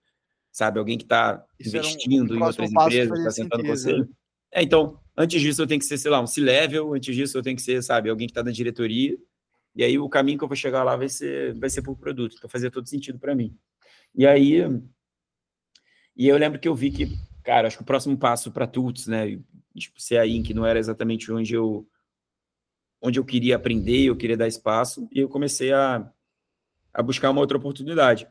[0.51, 3.99] sabe, alguém que está investindo um, um em outras empresas, está tentando conselho.
[4.01, 4.09] Né?
[4.53, 7.43] É, então, antes disso eu tenho que ser, sei lá, um C-level, antes disso eu
[7.43, 9.17] tenho que ser, sabe, alguém que está na diretoria,
[9.75, 12.37] e aí o caminho que eu vou chegar lá vai ser, vai ser por produto,
[12.37, 13.57] então fazia todo sentido para mim.
[14.15, 14.61] E aí,
[16.15, 19.07] e eu lembro que eu vi que, cara, acho que o próximo passo para Tuts,
[19.07, 19.41] né,
[19.77, 21.87] tipo, ser a Inc não era exatamente onde eu
[23.05, 26.09] onde eu queria aprender, eu queria dar espaço, e eu comecei a,
[26.95, 28.29] a buscar uma outra oportunidade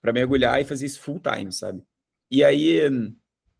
[0.00, 1.82] para mergulhar e fazer isso full time, sabe?
[2.30, 2.80] E aí,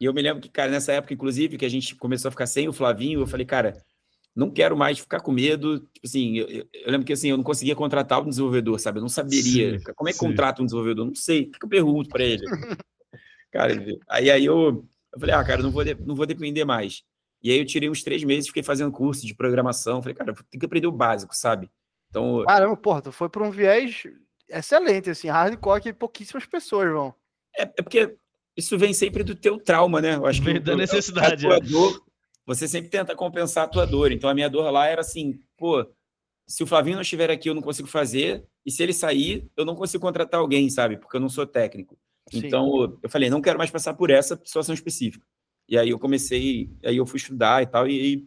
[0.01, 2.66] eu me lembro que, cara, nessa época, inclusive, que a gente começou a ficar sem
[2.66, 3.85] o Flavinho, eu falei, cara,
[4.35, 5.81] não quero mais ficar com medo.
[5.81, 8.98] Tipo assim, eu, eu, lembro que assim, eu não conseguia contratar um desenvolvedor, sabe?
[8.98, 9.78] Eu não saberia.
[9.78, 10.27] Sim, Como é que sim.
[10.27, 11.06] contrata um desenvolvedor?
[11.06, 11.44] Não sei.
[11.44, 12.44] O que eu pergunto para ele?
[13.52, 13.74] cara,
[14.09, 17.02] aí, aí eu, eu falei, ah, cara, não vou, de, não vou depender mais.
[17.43, 20.02] E aí eu tirei uns três meses, fiquei fazendo curso de programação.
[20.02, 21.70] Falei, cara, tem que aprender o básico, sabe?
[22.09, 22.43] Então.
[22.47, 24.05] Caramba, porra, tu foi para um viés
[24.48, 27.15] excelente, assim, hardcore que pouquíssimas pessoas vão.
[27.56, 28.16] É, é, porque
[28.56, 30.16] isso vem sempre do teu trauma, né?
[30.16, 31.47] Eu acho vem que da necessidade.
[31.47, 31.61] É.
[31.61, 32.02] dor,
[32.46, 34.12] você sempre tenta compensar a tua dor.
[34.12, 35.86] Então a minha dor lá era assim, pô,
[36.46, 38.46] se o Flavinho não estiver aqui, eu não consigo fazer.
[38.64, 40.96] E se ele sair, eu não consigo contratar alguém, sabe?
[40.96, 41.98] Porque eu não sou técnico.
[42.30, 42.46] Sim.
[42.46, 45.26] Então eu falei, não quero mais passar por essa situação específica.
[45.68, 48.26] E aí eu comecei, aí eu fui estudar e tal, e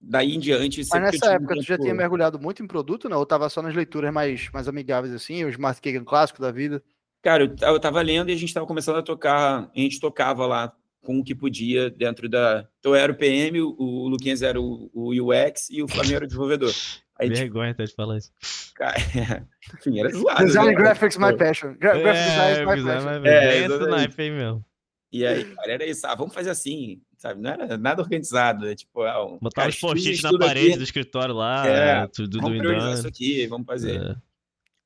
[0.00, 0.80] daí em diante.
[0.88, 3.18] Mas nessa época tu já tinha mergulhado muito em produto, não?
[3.18, 6.82] Ou tava só nas leituras mais, mais amigáveis assim, os Smart Kagan clássico da vida?
[7.22, 10.46] Cara, eu, eu tava lendo e a gente tava começando a tocar, a gente tocava
[10.46, 10.72] lá
[11.02, 12.68] com o que podia dentro da.
[12.78, 16.24] Então eu era o PM, o, Luquinhas era o, o UX e o Flamengo era
[16.24, 16.72] o desenvolvedor.
[17.18, 18.32] Aí, tipo, Vergonha até de falar isso.
[18.74, 18.96] Cara,
[19.78, 20.44] enfim, era zoado.
[20.44, 20.76] Design né?
[20.76, 21.74] Graphics My Passion.
[21.78, 23.26] Gra é, Graphic Design My Passion.
[23.26, 24.64] É, é, é do naipe aí mesmo.
[25.10, 26.06] E aí, cara, era isso.
[26.06, 27.40] Ah, vamos fazer assim, sabe?
[27.40, 28.68] Não era nada organizado.
[28.68, 30.78] É tipo, ah, um, Botar os post-its na parede aqui.
[30.78, 34.00] do escritório lá, é, tudo vamos priorizar isso aqui, vamos fazer.
[34.00, 34.16] É.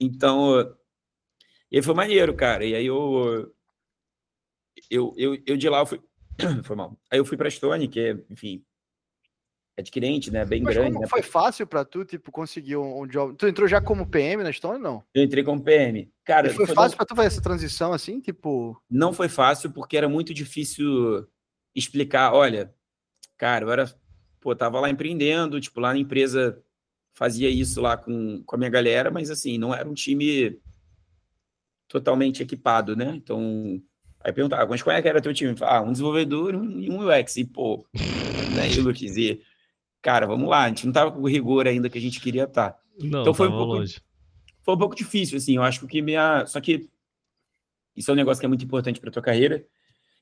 [0.00, 0.74] Então,
[1.70, 2.64] e aí foi maneiro, cara.
[2.64, 3.52] E aí eu,
[4.92, 6.00] eu, eu, eu de lá eu fui,
[6.64, 6.98] foi mal.
[7.10, 8.62] Aí eu fui para Stone, que é, enfim,
[9.76, 10.44] adquirente, né?
[10.44, 10.98] Bem Mas grande.
[10.98, 11.06] Né?
[11.06, 13.34] Foi fácil para tu, tipo, conseguir um, um, job?
[13.36, 15.02] Tu entrou já como PM na Stone, não?
[15.14, 16.12] Eu entrei como PM.
[16.24, 18.80] Cara, e foi, fácil para tu fazer essa transição assim, tipo?
[18.90, 21.26] Não foi fácil porque era muito difícil
[21.74, 22.34] explicar.
[22.34, 22.74] Olha,
[23.38, 23.90] cara, eu era,
[24.40, 26.62] pô, tava lá empreendendo, tipo, lá na empresa
[27.14, 30.58] fazia isso lá com, com a minha galera, mas assim, não era um time
[31.88, 33.12] totalmente equipado, né?
[33.14, 33.82] Então,
[34.24, 35.54] aí perguntava, mas qual é que era teu time?
[35.62, 37.36] Ah, um desenvolvedor e um UX.
[37.36, 37.86] E, pô,
[38.54, 39.40] né, e o Lucas, e
[40.00, 42.44] cara, vamos lá, a gente não tava com o rigor ainda que a gente queria
[42.44, 42.70] estar.
[42.70, 42.78] Tá.
[43.00, 44.00] Não, então foi um pouco longe.
[44.62, 46.88] foi um pouco difícil assim, eu acho que minha, só que
[47.96, 49.64] isso é um negócio que é muito importante para tua carreira.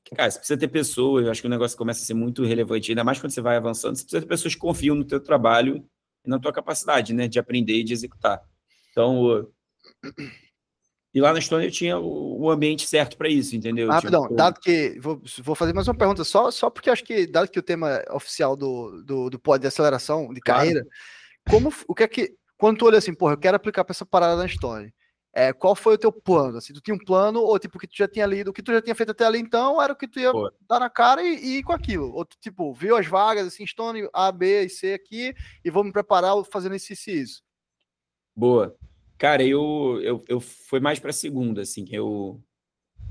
[0.03, 2.43] Que, cara, você precisa ter pessoas, eu acho que o negócio começa a ser muito
[2.43, 5.19] relevante, ainda mais quando você vai avançando, você precisa ter pessoas que confiam no teu
[5.19, 5.85] trabalho
[6.25, 8.41] e na tua capacidade, né, de aprender e de executar.
[8.91, 9.47] Então,
[11.13, 13.89] e lá na Estônia eu tinha o, ambiente certo para isso, entendeu?
[13.89, 14.97] Rapidão, tipo, dado que.
[14.99, 18.01] Vou, vou, fazer mais uma pergunta, só, só porque acho que, dado que o tema
[18.11, 20.85] oficial do, do, do pod de aceleração de carreira,
[21.45, 21.63] claro.
[21.63, 22.33] como o que é que.
[22.57, 24.93] Quando tu olha assim, porra, eu quero aplicar para essa parada na Estônia.
[25.33, 26.57] É, qual foi o teu plano?
[26.57, 28.71] Assim, tu tinha um plano, ou tipo, que tu já tinha lido, o que tu
[28.71, 30.51] já tinha feito até ali, então era o que tu ia Pô.
[30.69, 32.13] dar na cara e, e ir com aquilo.
[32.13, 35.33] Ou tipo, viu as vagas, assim, Stone A, B e C aqui,
[35.63, 37.41] e vou me preparar fazendo isso e isso.
[38.35, 38.75] Boa.
[39.21, 41.85] Cara, eu, eu, eu fui mais para segunda, assim.
[41.91, 42.43] Eu,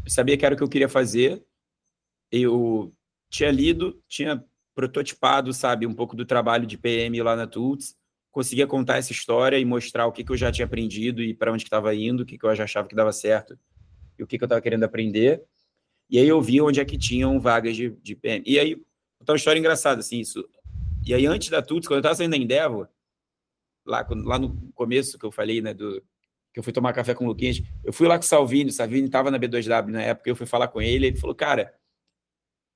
[0.04, 1.40] eu sabia que era o que eu queria fazer.
[2.32, 2.92] Eu
[3.30, 7.94] tinha lido, tinha prototipado, sabe, um pouco do trabalho de PM lá na Tools.
[8.32, 11.52] Conseguia contar essa história e mostrar o que, que eu já tinha aprendido e para
[11.52, 13.56] onde estava indo, o que, que eu já achava que dava certo
[14.18, 15.44] e o que, que eu estava querendo aprender.
[16.10, 18.42] E aí eu vi onde é que tinham vagas de, de PM.
[18.44, 18.82] E aí,
[19.28, 20.44] uma história engraçada, assim, isso.
[21.06, 22.88] E aí, antes da Tuts, quando eu estava saindo da Endeavor,
[23.90, 26.02] lá, lá no começo que eu falei, né, do,
[26.52, 28.72] que eu fui tomar café com o Luquinhas, eu fui lá com o Salvini, o
[28.72, 31.74] Salvini estava na B2W na época, eu fui falar com ele, ele falou, cara,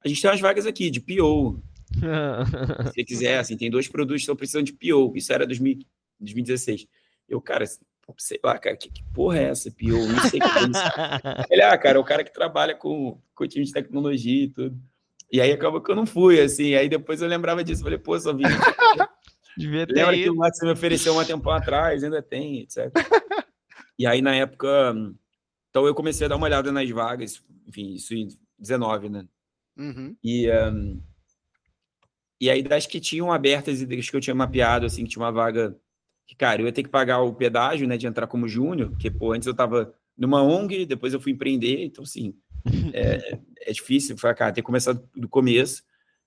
[0.04, 1.62] a gente tem umas vagas aqui de PO,
[1.94, 5.78] se você quiser, assim, tem dois produtos que estão precisando de PO, isso era 2000,
[6.20, 6.86] 2016.
[7.28, 7.64] Eu, cara,
[8.18, 10.06] sei lá, cara, que, que porra é essa, PO?
[10.06, 11.46] Não sei o que é isso.
[11.50, 14.78] Ele, ah, cara, é o cara que trabalha com, com time de tecnologia e tudo.
[15.32, 18.18] E aí acabou que eu não fui, assim, aí depois eu lembrava disso, falei, pô,
[18.20, 18.50] Salvini,
[19.56, 20.24] Devia ter Lembra ido.
[20.24, 22.90] que o Max me ofereceu um tempo atrás, ainda tem, etc.
[23.98, 24.94] e aí, na época,
[25.70, 28.28] então eu comecei a dar uma olhada nas vagas, enfim, isso em
[28.58, 29.26] 19, né?
[29.76, 30.16] Uhum.
[30.22, 31.00] E, um,
[32.40, 35.24] e aí, das que tinham abertas e das que eu tinha mapeado, assim, que tinha
[35.24, 35.76] uma vaga
[36.26, 39.10] que, cara, eu ia ter que pagar o pedágio, né, de entrar como júnior, porque,
[39.10, 42.34] pô, antes eu tava numa ONG, depois eu fui empreender, então, assim,
[42.94, 45.82] é, é difícil, foi, cara, ter começado do começo,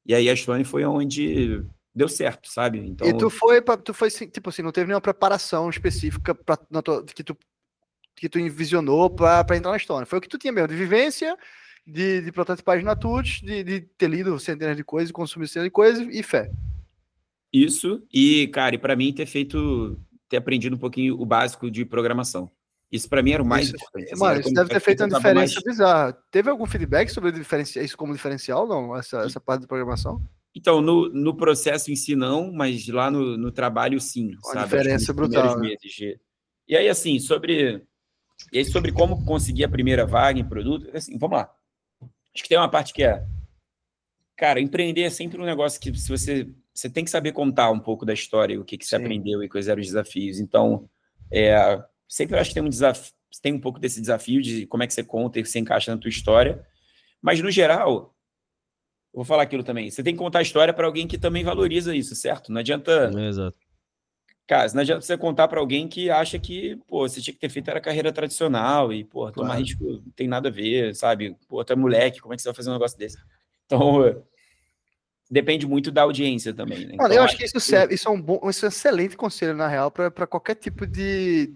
[0.06, 1.66] e aí a Stone foi onde
[1.98, 2.78] deu certo, sabe?
[2.78, 3.08] Então...
[3.08, 7.04] E tu foi, pra, tu foi tipo assim, não teve nenhuma preparação específica pra, tua,
[7.04, 7.36] que, tu,
[8.16, 10.06] que tu envisionou para entrar na história.
[10.06, 11.36] Foi o que tu tinha mesmo, de vivência,
[11.86, 16.08] de, de prototipagem na de, de ter lido centenas de coisas, consumir centenas de coisas
[16.12, 16.52] e fé.
[17.52, 20.00] Isso, e, cara, e para mim ter feito,
[20.30, 22.52] ter aprendido um pouquinho o básico de programação.
[22.92, 24.14] Isso para mim era o mais isso, importante.
[24.14, 25.64] Assim, mano, isso deve ter feito uma diferença mais...
[25.64, 26.14] bizarra.
[26.30, 28.96] Teve algum feedback sobre isso como diferencial, não?
[28.96, 30.22] Essa, essa parte de programação?
[30.56, 34.32] Então, no, no processo em si, não, mas lá no, no trabalho, sim.
[34.44, 34.64] Uma sabe?
[34.64, 35.60] diferença brutal.
[35.60, 35.76] Né?
[36.68, 37.86] E aí, assim, sobre,
[38.52, 41.54] e aí, sobre como conseguir a primeira vaga em produto, assim, vamos lá.
[42.34, 43.26] Acho que tem uma parte que é.
[44.36, 46.48] Cara, empreender é sempre um negócio que se você.
[46.74, 49.04] Você tem que saber contar um pouco da história, o que, que você sim.
[49.04, 50.40] aprendeu e quais eram os desafios.
[50.40, 50.88] Então,
[51.32, 54.88] é, sempre acho que tem um desafio, tem um pouco desse desafio de como é
[54.88, 56.64] que você conta e você encaixa na tua história.
[57.20, 58.16] Mas, no geral,
[59.18, 59.90] vou falar aquilo também.
[59.90, 62.52] Você tem que contar a história para alguém que também valoriza isso, certo?
[62.52, 63.12] Não adianta.
[63.16, 63.58] É, exato.
[64.48, 67.50] Cara, não adianta você contar para alguém que acha que, pô, você tinha que ter
[67.50, 69.62] feito era carreira tradicional e, pô, tomar claro.
[69.62, 71.36] risco não tem nada a ver, sabe?
[71.50, 73.18] Pô, tu é moleque, como é que você vai fazer um negócio desse?
[73.66, 74.24] Então,
[75.30, 76.86] depende muito da audiência também.
[76.86, 76.92] Né?
[76.94, 79.56] Então, eu acho que isso, serve, isso é um bom, isso é um excelente conselho,
[79.56, 81.54] na real, para qualquer tipo de,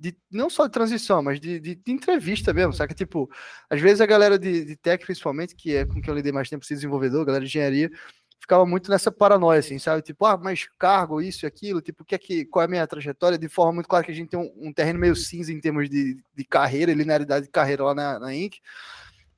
[0.00, 2.94] de não só de transição, mas de, de, de, entrevista mesmo, sabe?
[2.94, 3.30] Tipo,
[3.68, 6.48] às vezes a galera de, de tech, principalmente, que é com quem eu lidei mais
[6.48, 7.90] tempo, se desenvolvedor, galera de engenharia,
[8.40, 10.00] ficava muito nessa paranoia, assim, sabe?
[10.00, 12.86] Tipo, ah, mas cargo, isso e aquilo, tipo, que é que, qual é a minha
[12.86, 13.38] trajetória?
[13.38, 15.90] De forma muito clara que a gente tem um, um terreno meio cinza em termos
[15.90, 18.56] de, de carreira, linearidade de carreira lá na, na Inc.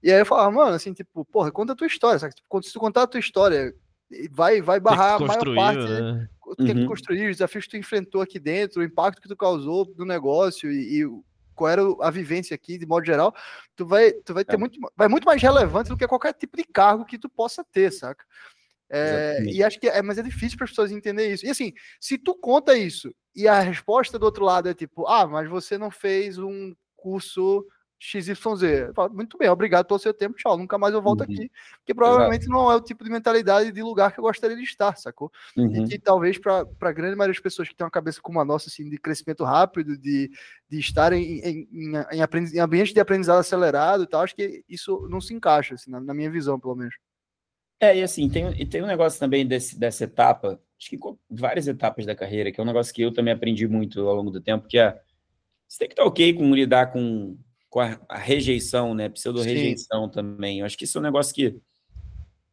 [0.02, 2.34] E aí eu falava, mano, assim, tipo, porra, conta a tua história, sabe?
[2.34, 3.74] Tipo, se tu contar a tua história,
[4.30, 6.28] vai, vai barrar a maior parte né?
[6.44, 6.74] o que, uhum.
[6.74, 10.04] que construir, os desafios que tu enfrentou aqui dentro, o impacto que tu causou no
[10.04, 11.22] negócio e, e
[11.54, 13.34] qual era a vivência aqui, de modo geral,
[13.76, 14.58] tu vai, tu vai ter é.
[14.58, 17.90] muito, vai muito mais relevante do que qualquer tipo de cargo que tu possa ter,
[17.90, 18.24] saca?
[18.94, 21.46] É, e acho que é, mas é difícil para as pessoas entender isso.
[21.46, 25.26] E assim, se tu conta isso e a resposta do outro lado é tipo, ah,
[25.26, 27.66] mas você não fez um curso
[28.02, 28.92] XYZ.
[28.94, 30.58] Falo, muito bem, obrigado pelo seu tempo, tchau.
[30.58, 31.32] Nunca mais eu volto uhum.
[31.32, 31.50] aqui.
[31.78, 32.58] Porque provavelmente Exato.
[32.58, 35.30] não é o tipo de mentalidade de lugar que eu gostaria de estar, sacou?
[35.56, 35.84] Uhum.
[35.84, 38.44] E que talvez para a grande maioria das pessoas que têm uma cabeça como a
[38.44, 40.30] nossa, assim, de crescimento rápido, de,
[40.68, 44.64] de estar em, em, em, em, em ambiente de aprendizado acelerado e tal, acho que
[44.68, 46.96] isso não se encaixa, assim, na, na minha visão, pelo menos.
[47.78, 50.98] É, e assim, tem, e tem um negócio também desse, dessa etapa, acho que
[51.30, 54.30] várias etapas da carreira, que é um negócio que eu também aprendi muito ao longo
[54.30, 55.00] do tempo, que é
[55.68, 57.38] você tem que estar ok com lidar com
[57.72, 59.08] com a, a rejeição, né?
[59.08, 60.60] Pseudo-rejeição também.
[60.60, 61.58] Eu acho que isso é um negócio que.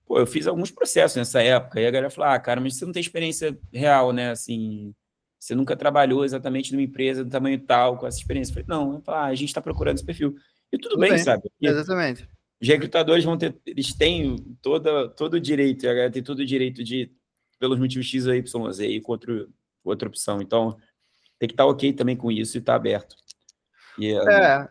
[0.05, 2.85] Pô, eu fiz alguns processos nessa época, e a galera falou: ah, cara, mas você
[2.85, 4.31] não tem experiência real, né?
[4.31, 4.95] Assim,
[5.37, 8.51] você nunca trabalhou exatamente numa empresa do tamanho tal, com essa experiência.
[8.51, 10.37] Eu falei, não, eu falei, ah, a gente está procurando esse perfil.
[10.71, 11.51] E tudo, tudo bem, bem, sabe?
[11.59, 12.25] E Exatamente.
[12.61, 16.45] Os recrutadores vão ter, eles têm toda, todo o direito, a galera tem todo o
[16.45, 17.11] direito de,
[17.59, 19.49] pelos motivos X ou Y, Z, ir com outro,
[19.83, 20.41] outra opção.
[20.41, 20.77] Então,
[21.37, 23.15] tem que estar ok também com isso e estar tá aberto.
[23.97, 24.69] E, é,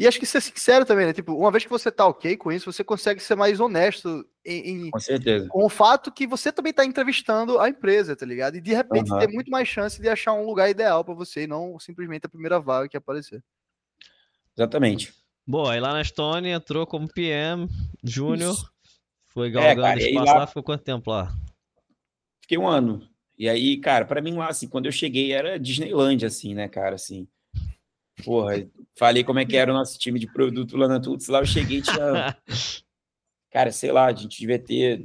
[0.00, 1.12] e acho que ser sincero também, né?
[1.12, 4.90] Tipo, uma vez que você tá ok com isso, você consegue ser mais honesto em,
[4.90, 5.46] com certeza.
[5.48, 8.56] Com o fato que você também tá entrevistando a empresa, tá ligado?
[8.56, 9.18] E de repente uhum.
[9.18, 12.30] ter muito mais chance de achar um lugar ideal para você e não simplesmente a
[12.30, 13.44] primeira vaga que aparecer.
[14.56, 15.12] Exatamente.
[15.46, 17.68] Boa, aí lá na Estônia entrou como PM,
[18.02, 18.56] Júnior,
[19.26, 20.38] foi galgando é, cara, espaço lá...
[20.38, 21.30] lá, ficou quanto tempo lá?
[22.40, 23.06] Fiquei um ano.
[23.38, 26.94] E aí, cara, para mim lá, assim, quando eu cheguei era Disneyland, assim, né, cara,
[26.94, 27.28] assim.
[28.24, 28.66] Porra,
[28.96, 31.28] falei como é que era o nosso time de produto lá na Tuts.
[31.28, 32.36] Lá eu cheguei e tinha.
[33.52, 35.02] Cara, sei lá, a gente devia ter.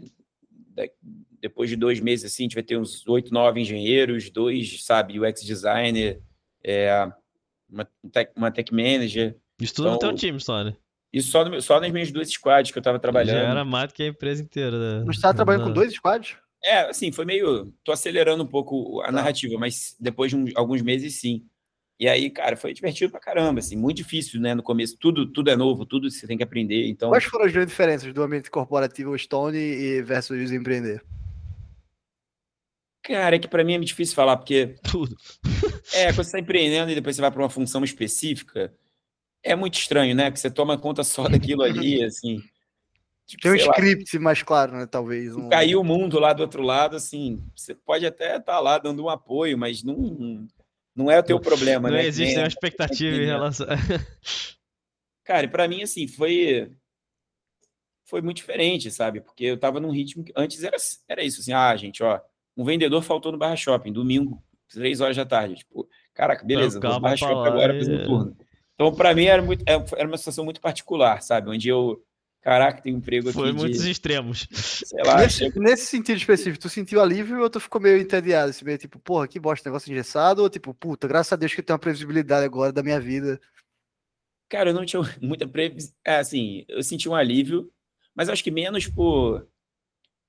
[1.40, 5.20] Depois de dois meses assim, a gente devia ter uns oito, nove engenheiros, dois, sabe,
[5.20, 6.20] UX designer,
[6.64, 7.08] é,
[7.70, 9.38] uma, tech, uma tech manager.
[9.62, 10.76] Isso tudo então, no teu time, só, né?
[11.14, 13.38] Isso só, no, só nas minhas duas squads que eu tava trabalhando.
[13.38, 15.00] Já era mais do que a empresa inteira.
[15.00, 15.06] Né?
[15.06, 16.36] Você tava trabalhando com dois squads?
[16.64, 17.72] É, assim, foi meio.
[17.84, 19.12] Tô acelerando um pouco a tá.
[19.12, 21.46] narrativa, mas depois de um, alguns meses, sim.
[21.98, 24.54] E aí, cara, foi divertido pra caramba, assim, muito difícil, né?
[24.54, 26.88] No começo, tudo, tudo é novo, tudo você tem que aprender.
[26.88, 27.10] Então...
[27.10, 31.02] Quais foram as grandes diferenças do ambiente corporativo Stone e versus empreender?
[33.02, 34.76] Cara, é que para mim é muito difícil falar, porque.
[34.92, 35.16] Tudo.
[35.94, 38.74] é, quando você está empreendendo e depois você vai para uma função específica,
[39.44, 40.26] é muito estranho, né?
[40.26, 42.42] Porque você toma conta só daquilo ali, assim.
[43.28, 44.88] Tipo, Tem um script lá, mais claro, né?
[44.88, 45.36] Talvez.
[45.36, 45.50] Um...
[45.50, 47.44] Caiu o mundo lá do outro lado, assim.
[47.56, 50.48] Você pode até estar tá lá dando um apoio, mas não
[50.96, 52.04] não é o teu problema, não né?
[52.04, 53.68] Não existe uma expectativa em relação.
[55.26, 56.72] Cara, para mim, assim, foi.
[58.08, 59.20] Foi muito diferente, sabe?
[59.20, 60.78] Porque eu tava num ritmo que antes era,
[61.10, 62.22] era isso, assim, ah, gente, ó,
[62.56, 65.56] um vendedor faltou no Barra Shopping, domingo, três horas da tarde.
[65.56, 67.82] Tipo, caraca, beleza, vou no Barra Shopping agora e...
[67.82, 68.38] um turno.
[68.76, 71.50] Então, para mim, era, muito, é, era uma situação muito particular, sabe?
[71.50, 72.04] Onde eu
[72.46, 73.40] Caraca, tem um emprego aqui.
[73.40, 73.90] Foi muitos de...
[73.90, 74.48] extremos.
[74.52, 75.18] Sei lá.
[75.18, 78.52] Nesse, nesse, sentido específico, tu sentiu alívio ou tu ficou meio entediado?
[78.52, 80.44] Assim, meio tipo, porra, que bosta, negócio engessado?
[80.44, 83.42] Ou tipo, puta, graças a Deus que eu tenho uma previsibilidade agora da minha vida?
[84.48, 85.98] Cara, eu não tinha muita previsibilidade.
[86.06, 87.68] É, assim, eu senti um alívio,
[88.14, 89.48] mas acho que menos por.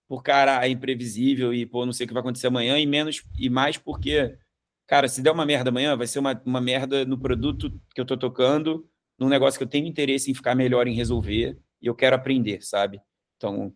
[0.08, 3.22] Por cara, é imprevisível e, pô, não sei o que vai acontecer amanhã, e menos
[3.38, 4.38] e mais porque,
[4.86, 8.06] cara, se der uma merda amanhã, vai ser uma, uma merda no produto que eu
[8.06, 8.88] tô tocando,
[9.18, 12.62] num negócio que eu tenho interesse em ficar melhor em resolver e eu quero aprender,
[12.62, 13.00] sabe?
[13.36, 13.72] Então,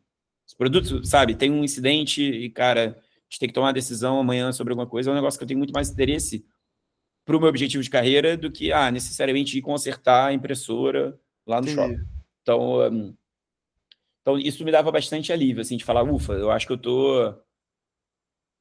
[0.47, 4.19] os produtos, sabe, tem um incidente e, cara, a gente tem que tomar uma decisão
[4.19, 6.45] amanhã sobre alguma coisa, é um negócio que eu tenho muito mais interesse
[7.25, 11.61] para o meu objetivo de carreira do que, ah, necessariamente ir consertar a impressora lá
[11.61, 11.75] no Sim.
[11.75, 11.99] shopping.
[12.43, 13.15] Então, um,
[14.23, 17.35] então, isso me dava bastante alívio, assim, de falar, ufa, eu acho que eu tô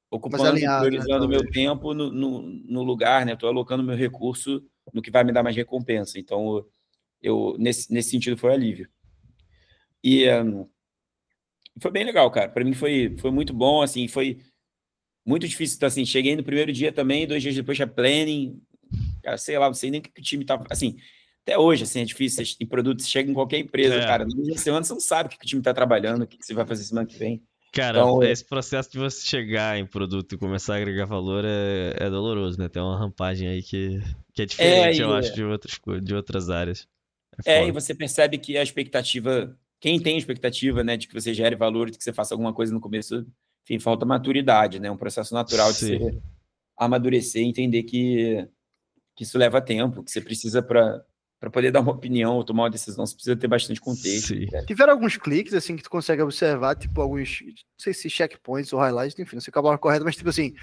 [0.10, 3.34] ocupando, alinhado, né, priorizando o né, meu tempo no, no, no, lugar, né?
[3.34, 4.64] Estou alocando meu recurso
[4.94, 6.18] no que vai me dar mais recompensa.
[6.18, 6.66] Então,
[7.22, 8.90] eu, nesse, nesse sentido, foi alívio.
[10.04, 10.68] E um,
[11.82, 12.50] foi bem legal, cara.
[12.50, 14.40] Para mim foi, foi muito bom, assim, foi
[15.26, 15.78] muito difícil.
[15.78, 18.62] Então, assim, cheguei no primeiro dia também, dois dias depois já planning.
[19.24, 20.62] Cara, sei lá, não sei nem o que o time tá.
[20.70, 20.98] Assim,
[21.44, 22.44] até hoje, assim, é difícil.
[22.60, 24.06] Em produtos, chega em qualquer empresa, é.
[24.06, 24.26] cara.
[24.26, 26.66] Na semana você não sabe o que o time tá trabalhando, o que você vai
[26.66, 27.42] fazer semana que vem.
[27.72, 31.94] Cara, então, esse processo de você chegar em produto e começar a agregar valor é,
[31.98, 32.68] é doloroso, né?
[32.68, 34.02] Tem uma rampagem aí que,
[34.34, 36.88] que é diferente, é, eu acho, de outras, de outras áreas.
[37.46, 41.34] É, é e você percebe que a expectativa quem tem expectativa, né, de que você
[41.34, 43.26] gere valor, de que você faça alguma coisa no começo,
[43.64, 44.90] enfim, falta maturidade, né?
[44.92, 45.86] Um processo natural Sim.
[45.86, 46.22] de você
[46.78, 48.48] amadurecer e entender que,
[49.16, 51.04] que isso leva tempo, que você precisa para
[51.40, 54.36] para poder dar uma opinião ou tomar uma decisão, você precisa ter bastante contexto.
[54.36, 54.66] Né?
[54.68, 58.80] Tiveram alguns cliques, assim, que tu consegue observar, tipo, alguns, não sei se checkpoints ou
[58.80, 60.54] highlights, enfim, não sei qual é a correta, mas, tipo assim,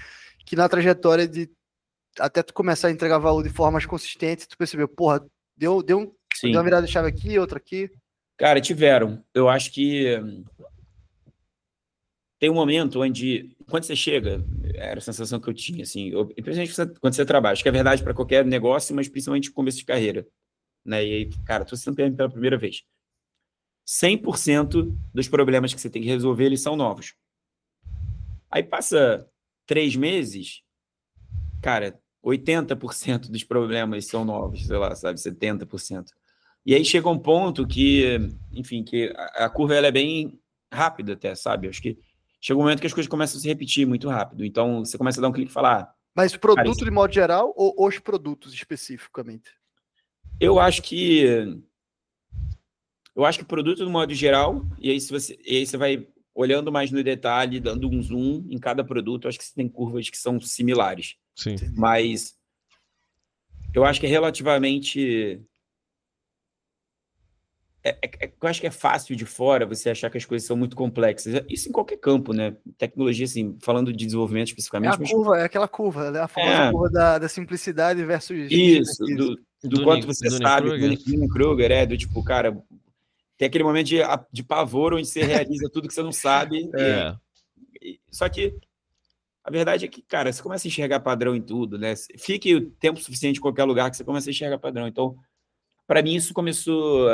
[0.45, 1.49] que na trajetória de
[2.19, 5.25] até tu começar a entregar valor de forma mais consistente, tu percebeu, porra,
[5.55, 6.11] deu, deu, um,
[6.43, 7.89] deu uma virada de chave aqui, outra aqui?
[8.37, 9.23] Cara, tiveram.
[9.33, 10.15] Eu acho que
[12.39, 14.45] tem um momento onde, quando você chega,
[14.75, 17.71] era a sensação que eu tinha, assim, eu, principalmente quando você trabalha, acho que é
[17.71, 20.27] verdade para qualquer negócio, mas principalmente começo de carreira.
[20.85, 21.03] Né?
[21.03, 22.83] E aí, cara, tô sendo pela primeira vez.
[23.87, 27.15] 100% dos problemas que você tem que resolver, eles são novos.
[28.51, 29.27] Aí passa
[29.65, 30.61] três meses,
[31.61, 36.05] cara, 80% dos problemas são novos, sei lá, sabe, 70%.
[36.67, 38.19] E aí chega um ponto que,
[38.51, 40.37] enfim, que a, a curva ela é bem
[40.71, 41.69] rápida até, sabe?
[41.69, 41.97] Acho que
[42.41, 44.43] chega um momento que as coisas começam a se repetir muito rápido.
[44.43, 45.83] Então você começa a dar um clique e falar.
[45.83, 49.49] Ah, Mas produto cara, de modo geral ou os produtos especificamente?
[50.41, 51.57] Eu acho que
[53.15, 56.07] eu acho que produto no modo geral, e aí, se você, e aí você vai
[56.35, 59.67] olhando mais no detalhe, dando um zoom em cada produto, eu acho que você tem
[59.67, 61.15] curvas que são similares.
[61.33, 61.55] Sim.
[61.75, 62.37] Mas
[63.73, 65.41] eu acho que é relativamente.
[67.87, 70.45] É, é, é, eu acho que é fácil de fora você achar que as coisas
[70.45, 71.41] são muito complexas.
[71.47, 72.55] Isso em qualquer campo, né?
[72.77, 74.91] Tecnologia, assim, falando de desenvolvimento especificamente.
[74.91, 75.11] É a mas...
[75.11, 76.19] curva, é aquela curva, né?
[76.19, 76.71] A famosa é.
[76.71, 78.51] curva da, da simplicidade versus.
[78.51, 82.61] Isso, do, do, do quanto você do sabe, do Kruger, é, do tipo, cara,
[83.37, 83.99] tem aquele momento de,
[84.31, 86.69] de pavor onde você realiza tudo que você não sabe.
[86.77, 87.15] É.
[87.81, 88.55] E, só que
[89.43, 91.93] a verdade é que, cara, você começa a enxergar padrão em tudo, né?
[92.17, 94.87] Fique o tempo suficiente em qualquer lugar que você começa a enxergar padrão.
[94.87, 95.15] Então,
[95.87, 97.07] para mim, isso começou.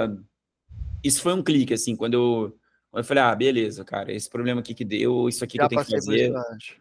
[1.04, 2.60] Isso foi um clique, assim, quando eu,
[2.90, 5.76] quando eu falei, ah, beleza, cara, esse problema aqui que deu, isso aqui Já que
[5.76, 6.34] eu tenho que fazer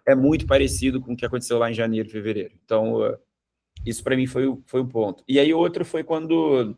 [0.07, 2.55] é muito parecido com o que aconteceu lá em janeiro, fevereiro.
[2.65, 3.01] Então,
[3.85, 5.24] isso para mim foi, foi um ponto.
[5.27, 6.77] E aí, outro foi quando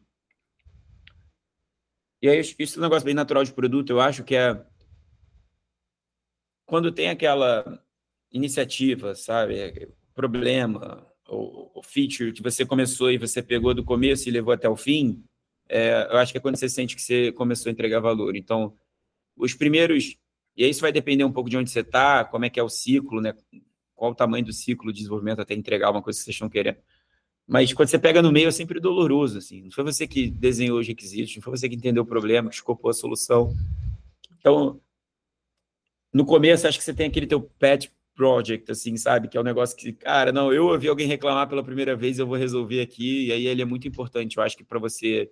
[2.24, 4.58] e aí, isso é um negócio bem natural de produto, eu acho que é
[6.64, 7.84] quando tem aquela
[8.32, 14.54] iniciativa, sabe, problema, o, feature que você começou e você pegou do começo e levou
[14.54, 15.22] até o fim,
[15.68, 18.36] é, eu acho que é quando você sente que você começou a entregar valor.
[18.36, 18.74] Então,
[19.36, 20.16] os primeiros,
[20.56, 22.62] e aí isso vai depender um pouco de onde você está, como é que é
[22.62, 23.34] o ciclo, né?
[23.94, 26.78] Qual o tamanho do ciclo de desenvolvimento até entregar uma coisa que vocês estão querendo.
[27.46, 29.62] Mas quando você pega no meio é sempre doloroso, assim.
[29.62, 32.54] Não foi você que desenhou os requisitos, não foi você que entendeu o problema, que
[32.56, 33.54] escopou a solução.
[34.38, 34.80] Então,
[36.12, 39.28] no começo, acho que você tem aquele teu pet project, assim, sabe?
[39.28, 42.26] Que é um negócio que, cara, não, eu ouvi alguém reclamar pela primeira vez, eu
[42.26, 45.30] vou resolver aqui, e aí ele é muito importante, eu acho que para você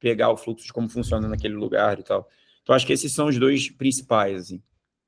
[0.00, 2.28] pegar o fluxo de como funciona naquele lugar e tal.
[2.62, 4.62] Então, acho que esses são os dois principais, assim.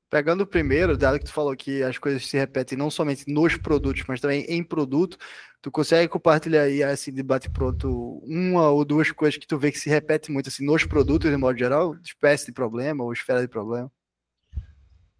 [0.09, 3.55] Pegando o primeiro, dado que tu falou que as coisas se repetem não somente nos
[3.55, 5.17] produtos, mas também em produto,
[5.61, 9.79] tu consegue compartilhar aí, assim, debate pronto, uma ou duas coisas que tu vê que
[9.79, 13.47] se repete muito, assim, nos produtos, de modo geral, espécie de problema ou esfera de
[13.47, 13.89] problema?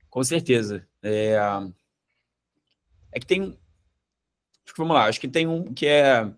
[0.09, 0.85] Com certeza.
[1.01, 1.37] É,
[3.13, 3.57] é que tem...
[4.77, 6.29] Vamos lá, acho que tem um que é...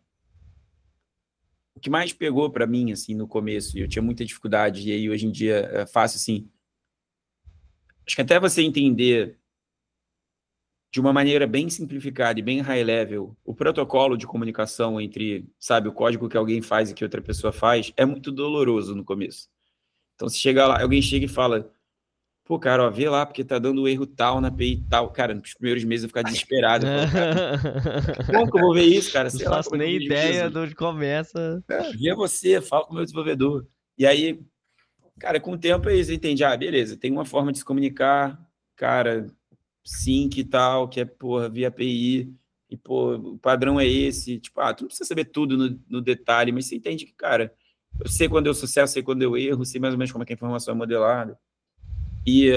[1.76, 5.10] O que mais pegou para mim, assim, no começo, eu tinha muita dificuldade, e aí
[5.10, 6.50] hoje em dia é fácil, assim
[8.06, 9.38] acho que até você entender
[10.92, 15.88] de uma maneira bem simplificada e bem high level o protocolo de comunicação entre, sabe,
[15.88, 19.50] o código que alguém faz e que outra pessoa faz, é muito doloroso no começo.
[20.16, 21.73] Então, se chega lá, alguém chega e fala,
[22.46, 25.12] pô, cara, ó, vê lá, porque tá dando erro tal na API tal.
[25.12, 26.86] Cara, nos primeiros meses eu ficar desesperado.
[28.32, 29.30] Como que eu vou ver isso, cara?
[29.30, 31.64] Sei Não lá, faço nem ideia de onde começa.
[31.70, 33.66] É, vê você, fala com o meu desenvolvedor.
[33.98, 34.40] E aí,
[35.20, 38.40] Cara, com o tempo aí você entende, ah, beleza, tem uma forma de se comunicar,
[38.76, 39.28] cara,
[39.84, 42.34] sync e tal, que é, porra, via API,
[42.70, 46.02] e, pô, o padrão é esse, tipo, ah, tu não precisa saber tudo no, no
[46.02, 47.54] detalhe, mas você entende que, cara,
[48.00, 50.26] eu sei quando deu sucesso, sei quando deu erro, sei mais ou menos como é
[50.26, 51.38] que a informação é modelada.
[52.26, 52.50] E,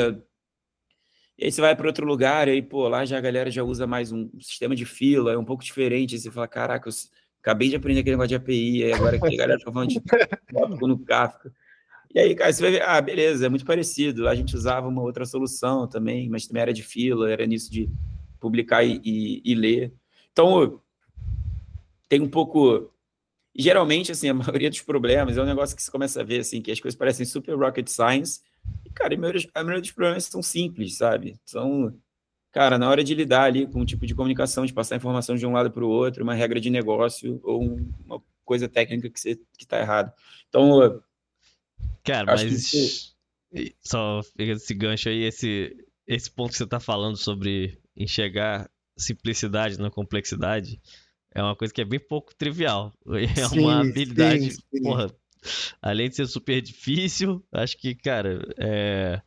[1.38, 3.62] e aí você vai para outro lugar, e aí, pô, lá já a galera já
[3.62, 6.93] usa mais um sistema de fila, é um pouco diferente, aí você fala, caraca, eu
[7.40, 10.01] acabei de aprender aquele negócio de API, aí agora que a galera tá falando de
[10.86, 11.52] no Kafka.
[12.14, 14.26] E aí, cara, você vai ver, ah, beleza, é muito parecido.
[14.26, 17.90] A gente usava uma outra solução também, mas também era de fila, era nisso de
[18.40, 19.93] publicar e, e, e ler.
[20.32, 20.80] Então,
[22.09, 22.90] tem um pouco.
[23.55, 26.62] Geralmente, assim, a maioria dos problemas é um negócio que você começa a ver, assim,
[26.62, 28.40] que as coisas parecem super rocket science.
[28.97, 31.39] Cara, a maioria, a maioria dos problemas são simples, sabe?
[31.44, 31.94] São,
[32.51, 35.47] cara, na hora de lidar ali com um tipo de comunicação, de passar informação de
[35.47, 37.62] um lado para o outro, uma regra de negócio ou
[38.05, 40.12] uma coisa técnica que você que está errado.
[40.48, 41.02] Então,
[42.02, 42.70] Cara, mas.
[43.52, 43.74] Que...
[43.82, 49.90] Só esse gancho aí, esse, esse ponto que você tá falando sobre enxergar simplicidade na
[49.90, 50.81] complexidade
[51.32, 52.93] é uma coisa que é bem pouco trivial.
[53.14, 54.82] É sim, uma habilidade, sim, sim.
[54.82, 55.14] porra,
[55.81, 59.20] além de ser super difícil, acho que, cara, é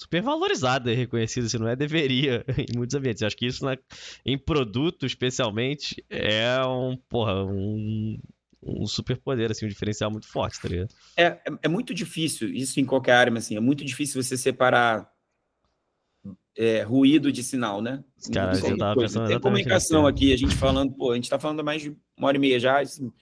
[0.00, 3.20] super valorizada e reconhecida, se não é, deveria em muitos ambientes.
[3.20, 3.76] Eu acho que isso na,
[4.24, 8.18] em produto, especialmente, é um, porra, um,
[8.62, 10.94] um super poder, assim, um diferencial muito forte, tá ligado?
[11.16, 14.38] É, é, é muito difícil, isso em qualquer área, mas assim, é muito difícil você
[14.38, 15.10] separar
[16.56, 18.02] é, ruído de sinal, né?
[18.32, 21.62] Cara, eu tava pensando Tem comunicação aqui, a gente falando, pô, a gente tá falando
[21.62, 23.12] mais de uma hora e meia já, assim,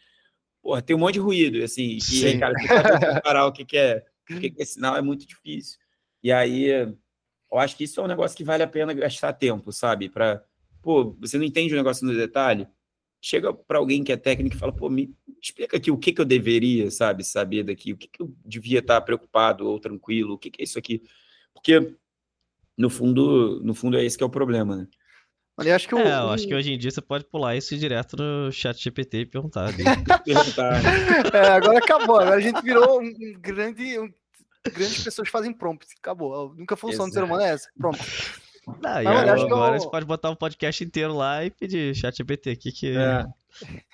[0.68, 2.20] porra, tem um monte de ruído, assim, Sim.
[2.20, 2.52] e aí, cara,
[3.48, 5.78] o que, que é o que, que é sinal é muito difícil.
[6.22, 9.72] E aí, eu acho que isso é um negócio que vale a pena gastar tempo,
[9.72, 10.10] sabe?
[10.10, 10.44] Para,
[10.82, 12.68] pô, você não entende o negócio no detalhe?
[13.18, 16.20] Chega para alguém que é técnico e fala, pô, me explica aqui o que, que
[16.20, 20.38] eu deveria, sabe, saber daqui, o que, que eu devia estar preocupado ou tranquilo, o
[20.38, 21.02] que, que é isso aqui?
[21.54, 21.94] Porque
[22.76, 24.88] no fundo, no fundo é esse que é o problema, né?
[25.58, 27.76] Eu acho que o, é, eu acho que hoje em dia você pode pular isso
[27.76, 29.70] direto no chat GPT e perguntar.
[31.32, 32.20] É, agora acabou.
[32.20, 33.98] Agora a gente virou um grande.
[33.98, 34.12] Um,
[34.72, 35.86] grandes pessoas fazem prompt.
[36.00, 36.54] Acabou.
[36.54, 37.68] Nunca função do ser humano é essa.
[37.76, 38.02] Prompt.
[38.84, 39.80] Ah, Mas, agora eu...
[39.80, 42.52] você pode botar um podcast inteiro lá e pedir chat GPT.
[42.52, 43.24] O que, que, é.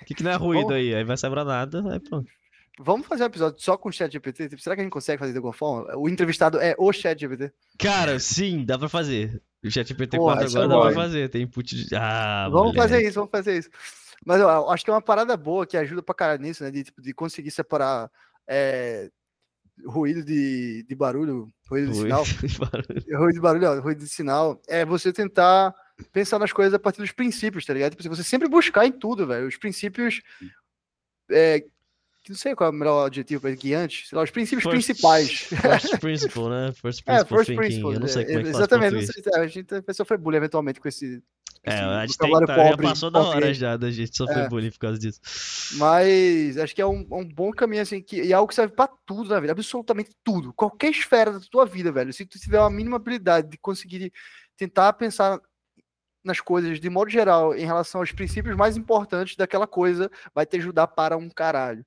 [0.05, 0.93] que, que não é ruído Bom, aí?
[0.93, 2.29] Aí vai saber nada, aí pronto.
[2.77, 4.49] Vamos fazer um episódio só com o chat GPT?
[4.49, 5.97] Tipo, será que a gente consegue fazer de alguma forma?
[5.97, 7.53] O entrevistado é o chat GPT?
[7.79, 9.41] Cara, sim, dá pra fazer.
[9.65, 11.29] O chat GPT 4 agora dá pra fazer.
[11.29, 11.95] Tem input de.
[11.95, 12.77] Ah, vamos moleque.
[12.77, 13.69] fazer isso, vamos fazer isso.
[14.25, 16.71] Mas eu acho que é uma parada boa que ajuda pra caralho nisso, né?
[16.71, 18.09] De, tipo, de conseguir separar
[18.47, 19.09] é,
[19.85, 22.23] ruído de, de barulho, ruído de sinal.
[23.17, 24.61] ruído de barulho, ruído de sinal.
[24.67, 25.75] É você tentar
[26.11, 27.95] pensar nas coisas a partir dos princípios, tá ligado?
[27.95, 29.47] Tipo, você sempre buscar em tudo, velho.
[29.47, 30.21] Os princípios
[31.29, 31.63] é,
[32.29, 35.31] não sei qual é o melhor adjetivo para guiante, sei lá, os princípios first, principais.
[35.31, 36.73] First principle, né?
[36.73, 39.47] First principle, é, first principle eu não sei como é que Exatamente, não sei, a
[39.47, 41.23] gente pessoa foi bullying eventualmente com esse
[41.67, 44.47] é, a gente tem, tá, já passou da hora já da gente sofrer é.
[44.47, 45.19] bullying por causa disso.
[45.77, 48.75] Mas acho que é um, um bom caminho, assim, que, e é algo que serve
[48.75, 50.53] pra tudo na vida, absolutamente tudo.
[50.53, 52.13] Qualquer esfera da tua vida, velho.
[52.13, 54.13] Se tu tiver uma mínima habilidade de conseguir
[54.55, 55.41] tentar pensar
[56.23, 60.57] nas coisas de modo geral em relação aos princípios mais importantes daquela coisa, vai te
[60.57, 61.83] ajudar para um caralho.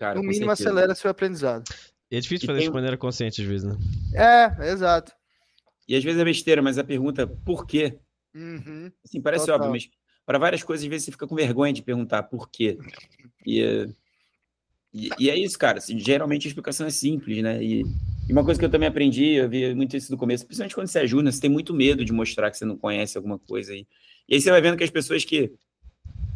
[0.00, 0.70] Cara, no mínimo certeza.
[0.70, 1.64] acelera seu aprendizado.
[2.10, 2.68] E é difícil e fazer tem...
[2.68, 3.76] de maneira consciente às vezes, né?
[4.14, 5.12] É, exato.
[5.86, 7.98] E às vezes é besteira, mas a pergunta por quê?
[8.34, 9.56] Uhum, assim, parece total.
[9.56, 9.90] óbvio, mas
[10.24, 12.78] para várias coisas, às vezes você fica com vergonha de perguntar por quê.
[13.46, 13.60] E,
[14.90, 15.76] e, e é isso, cara.
[15.76, 17.62] Assim, geralmente a explicação é simples, né?
[17.62, 17.82] E,
[18.26, 20.86] e, uma coisa que eu também aprendi, eu vi muito isso no começo, principalmente quando
[20.86, 23.72] você é júnior, você tem muito medo de mostrar que você não conhece alguma coisa
[23.72, 23.86] aí.
[24.26, 25.52] E aí você vai vendo que as pessoas que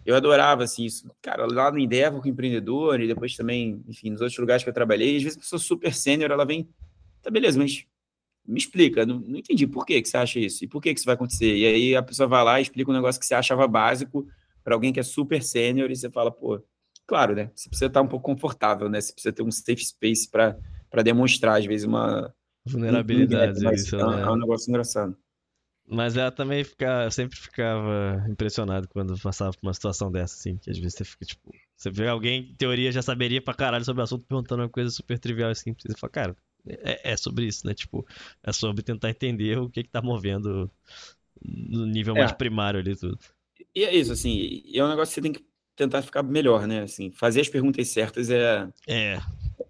[0.05, 1.11] eu adorava, assim, isso.
[1.23, 4.75] Cara, lá no Endeavor com empreendedor e depois também, enfim, nos outros lugares que eu
[4.75, 6.69] trabalhei, às vezes a pessoa super sênior, ela vem,
[7.23, 7.87] tá beleza, mas
[8.47, 11.01] me explica, não, não entendi por que, que você acha isso e por que, que
[11.01, 11.57] isso vai acontecer.
[11.57, 14.27] E aí a pessoa vai lá e explica um negócio que você achava básico
[14.63, 16.61] para alguém que é super sênior e você fala, pô,
[17.07, 17.51] claro, né?
[17.55, 19.01] Você precisa estar um pouco confortável, né?
[19.01, 22.35] Você precisa ter um safe space para demonstrar, às vezes, uma
[22.67, 23.67] vulnerabilidade.
[23.67, 24.23] Um, isso, é, né?
[24.23, 25.17] é um negócio engraçado.
[25.86, 30.70] Mas ela também fica, sempre ficava impressionado quando passava por uma situação dessa, assim, que
[30.70, 34.01] às vezes você fica, tipo, você vê alguém, em teoria, já saberia pra caralho sobre
[34.01, 36.36] o assunto, perguntando uma coisa super trivial e simples, e fala, cara,
[36.66, 37.74] é, é, sobre isso, né?
[37.74, 38.06] Tipo,
[38.43, 40.70] é sobre tentar entender o que que tá movendo
[41.43, 42.20] no nível é.
[42.20, 43.19] mais primário ali tudo.
[43.74, 45.44] E é isso, assim, é um negócio que você tem que
[45.77, 46.82] tentar ficar melhor, né?
[46.82, 48.66] Assim, fazer as perguntas certas é...
[48.86, 49.19] É.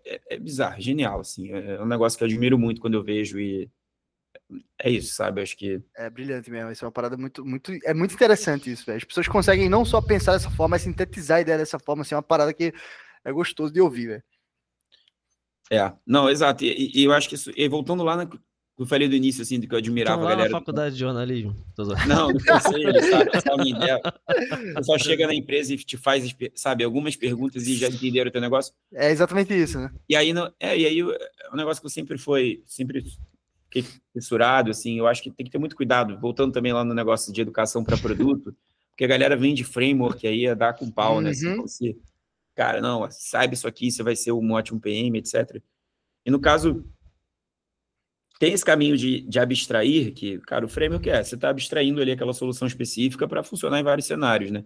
[0.06, 3.40] É, é bizarro, genial, assim, é um negócio que eu admiro muito quando eu vejo
[3.40, 3.68] e
[4.78, 5.42] é isso, sabe?
[5.42, 5.82] Acho que.
[5.96, 6.70] É brilhante mesmo.
[6.70, 7.72] Isso é uma parada muito, muito.
[7.84, 8.98] É muito interessante isso, velho.
[8.98, 12.02] As pessoas conseguem não só pensar dessa forma, mas sintetizar a ideia dessa forma.
[12.02, 12.72] Assim, é uma parada que
[13.24, 14.22] é gostoso de ouvir, velho.
[15.70, 16.64] É, não, exato.
[16.64, 17.50] E, e, eu acho que isso.
[17.56, 18.28] E voltando lá na,
[18.76, 20.50] eu falei do início, assim, do que eu admirava então, a galera.
[20.50, 20.94] na faculdade do...
[20.94, 21.56] de jornalismo.
[22.08, 23.30] Não, não sei, sabe?
[23.32, 24.00] Essa é minha ideia.
[24.74, 28.40] Pessoal chega na empresa e te faz, sabe, algumas perguntas e já entenderam o teu
[28.40, 28.74] negócio.
[28.92, 29.92] É exatamente isso, né?
[30.08, 31.16] E aí, não, é, e aí o,
[31.52, 33.04] o negócio que eu sempre foi, sempre
[33.74, 36.94] fiquei fissurado, assim, eu acho que tem que ter muito cuidado, voltando também lá no
[36.94, 38.54] negócio de educação para produto,
[38.90, 41.30] porque a galera vem de framework aí a dar com pau, né?
[41.30, 41.64] Assim, uhum.
[41.64, 41.96] Assim, você,
[42.54, 45.60] cara, não, saiba isso aqui, você vai ser um ótimo PM, etc.
[46.24, 46.84] E no caso,
[48.38, 52.12] tem esse caminho de, de abstrair, que, cara, o framework é, você está abstraindo ali
[52.12, 54.64] aquela solução específica para funcionar em vários cenários, né?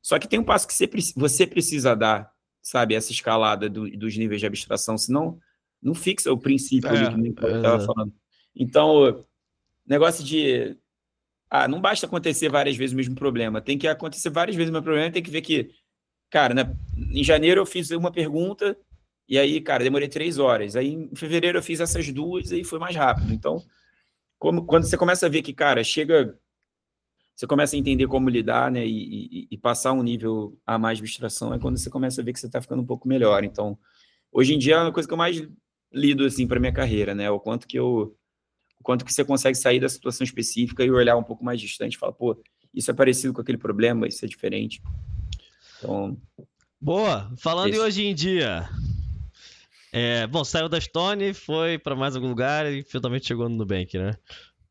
[0.00, 2.30] Só que tem um passo que você, você precisa dar,
[2.62, 5.38] sabe, essa escalada do, dos níveis de abstração, senão
[5.82, 8.12] não fixa o princípio é, ali que eu estava falando.
[8.56, 9.24] Então,
[9.86, 10.76] negócio de.
[11.50, 13.60] Ah, não basta acontecer várias vezes o mesmo problema.
[13.60, 15.12] Tem que acontecer várias vezes o mesmo problema.
[15.12, 15.70] Tem que ver que,
[16.30, 16.76] cara, né,
[17.12, 18.76] em janeiro eu fiz uma pergunta
[19.28, 20.74] e aí, cara, demorei três horas.
[20.74, 23.32] Aí em fevereiro eu fiz essas duas e foi mais rápido.
[23.32, 23.62] Então,
[24.38, 26.38] como, quando você começa a ver que, cara, chega.
[27.34, 30.96] Você começa a entender como lidar, né, e, e, e passar um nível a mais
[30.96, 33.44] de abstração, é quando você começa a ver que você está ficando um pouco melhor.
[33.44, 33.78] Então,
[34.32, 35.46] hoje em dia, a coisa que eu mais
[35.92, 37.30] lido assim para minha carreira, né?
[37.30, 38.16] O quanto que eu
[38.86, 41.98] quanto que você consegue sair da situação específica e olhar um pouco mais distante, e
[41.98, 42.40] falar, pô,
[42.72, 44.80] isso é parecido com aquele problema, isso é diferente.
[45.76, 46.16] Então,
[46.80, 47.28] boa.
[47.36, 47.80] Falando esse...
[47.80, 48.68] hoje em dia,
[49.92, 53.98] é, bom, saiu da Stone, foi para mais algum lugar e finalmente chegou no Nubank,
[53.98, 54.12] né?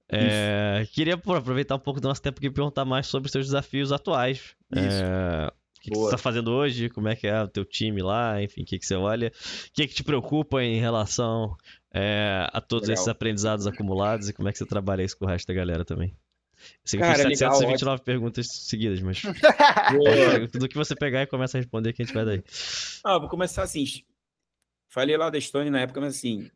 [0.07, 3.33] É, queria pô, aproveitar um pouco do nosso tempo aqui e perguntar mais sobre os
[3.33, 4.55] seus desafios atuais.
[4.73, 6.89] É, o que, que, você está fazendo hoje?
[6.89, 8.41] Como é que é o teu time lá?
[8.41, 9.27] Enfim, o que, que você olha?
[9.27, 11.57] O que, que te preocupa em relação
[11.97, 13.01] é, a todos legal.
[13.01, 15.85] esses aprendizados acumulados e como é que você trabalha isso com o resto da galera
[15.85, 16.13] também?
[16.83, 19.21] Sei que Cara, 729 legal, perguntas seguidas, mas
[20.51, 22.43] tudo que você pegar e começa a responder que a gente vai daí.
[23.01, 23.85] Ah, vou começar assim.
[24.89, 26.49] Falei lá da Estônia na época, mas assim,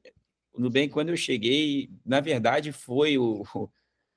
[0.51, 3.45] o Nubank, quando eu cheguei, na verdade, foi o,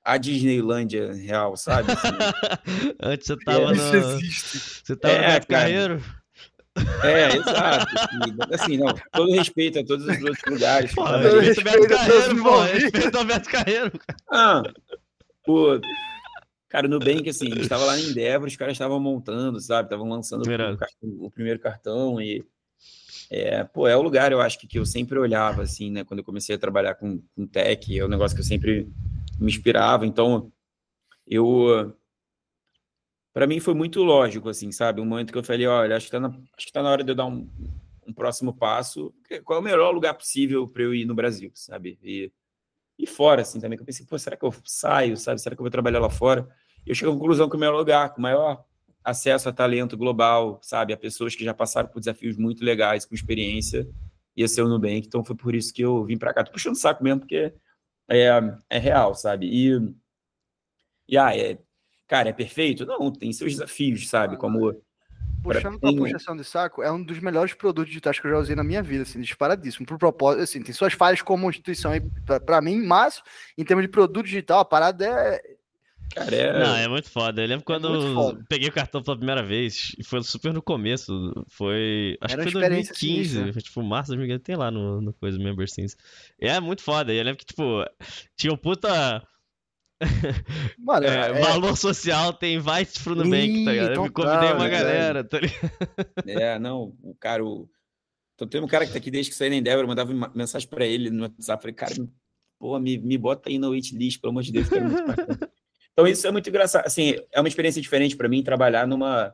[0.03, 1.91] a Disneylândia real, sabe?
[1.93, 4.19] Assim, Antes você tava é, no...
[4.19, 6.22] Você tava é, no Carreiro?
[7.03, 7.85] É, exato.
[8.51, 10.93] Assim, não, todo respeito a todos os outros lugares.
[10.93, 12.61] Pô, respeito o Beto Carreiro, pô.
[12.61, 13.91] Respeito ao Beto Carreiro.
[14.31, 14.63] Ah,
[15.45, 15.79] pô.
[16.69, 19.85] Cara, no Nubank, assim, a gente estava lá em Endeavor, os caras estavam montando, sabe?
[19.85, 22.43] Estavam lançando o, cartão, o primeiro cartão e
[23.29, 26.03] é, pô, é o lugar, eu acho que, que eu sempre olhava, assim, né?
[26.03, 28.87] Quando eu comecei a trabalhar com, com tech, é um negócio que eu sempre
[29.39, 30.05] me inspirava.
[30.05, 30.51] Então,
[31.27, 31.95] eu.
[33.33, 35.01] Para mim foi muito lógico, assim, sabe?
[35.01, 37.03] Um momento que eu falei, olha, acho que tá na, acho que tá na hora
[37.03, 37.49] de eu dar um,
[38.07, 39.13] um próximo passo.
[39.43, 41.97] Qual é o melhor lugar possível para eu ir no Brasil, sabe?
[42.03, 42.31] E,
[42.97, 43.77] e fora, assim, também.
[43.77, 45.41] Que eu pensei, pô, será que eu saio, sabe?
[45.41, 46.47] Será que eu vou trabalhar lá fora?
[46.85, 48.63] E eu cheguei à conclusão que o melhor lugar, com maior
[49.03, 50.93] acesso a talento global, sabe?
[50.93, 53.89] A pessoas que já passaram por desafios muito legais, com experiência,
[54.35, 55.07] ia ser o Nubank.
[55.07, 56.43] Então foi por isso que eu vim para cá.
[56.43, 57.53] Tô puxando o saco mesmo, porque
[58.07, 58.29] é,
[58.69, 59.47] é real, sabe?
[59.47, 59.93] E,
[61.07, 61.57] e ah, é,
[62.07, 62.85] cara, é perfeito?
[62.85, 64.37] Não, tem seus desafios, sabe?
[64.37, 64.73] Como.
[65.43, 68.55] Puxando pra puxação de saco, é um dos melhores produtos digitais que eu já usei
[68.55, 69.85] na minha vida, assim, disparadíssimo.
[69.85, 72.01] Por propósito, assim, tem suas falhas como instituição aí
[72.45, 73.21] para mim, mas
[73.57, 75.41] em termos de produto digital, a parada é
[76.13, 76.59] Cara, é...
[76.59, 77.41] Não, é muito foda.
[77.41, 80.61] Eu lembro é quando é peguei o cartão pela primeira vez, e foi super no
[80.61, 81.33] começo.
[81.49, 82.17] Foi.
[82.21, 85.37] Acho Era que foi 2015, assim, tipo, março de 2015, tem lá no, no coisa
[85.37, 85.97] Member Sims.
[86.39, 87.11] E é muito foda.
[87.11, 87.83] E eu lembro que, tipo,
[88.35, 89.25] tinha um puta.
[90.77, 91.41] Mano, é, é...
[91.41, 93.93] Valor social tem invites pro Nubank, tá ligado?
[93.93, 95.71] Eu me convidei uma galera, tá ligado?
[96.27, 97.43] É, não, o cara.
[97.43, 97.69] O...
[98.35, 100.67] Então, tem um cara que tá aqui desde que saiu na Endeavor, eu mandava mensagem
[100.67, 101.61] pra ele no WhatsApp.
[101.61, 101.93] Falei, cara,
[102.59, 105.03] pô, me, me bota aí na waitlist, pelo amor de Deus, quero muito
[105.93, 106.85] Então isso é muito engraçado.
[106.87, 109.33] Assim, é uma experiência diferente para mim trabalhar numa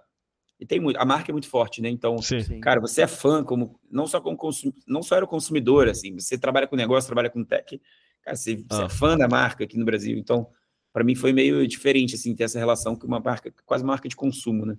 [0.60, 1.90] e tem muito, a marca é muito forte, né?
[1.90, 2.60] Então, Sim.
[2.60, 6.38] cara, você é fã como não só como consum, não só era consumidor, assim, você
[6.38, 7.82] trabalha com negócio, trabalha com tech,
[8.22, 8.76] cara, você, ah.
[8.76, 8.90] você é ah.
[8.90, 10.18] fã da marca aqui no Brasil.
[10.18, 10.50] Então,
[10.92, 14.16] para mim foi meio diferente assim ter essa relação com uma marca, quase marca de
[14.16, 14.78] consumo, né?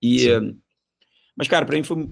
[0.00, 0.28] E
[1.36, 2.08] mas cara, para mim foi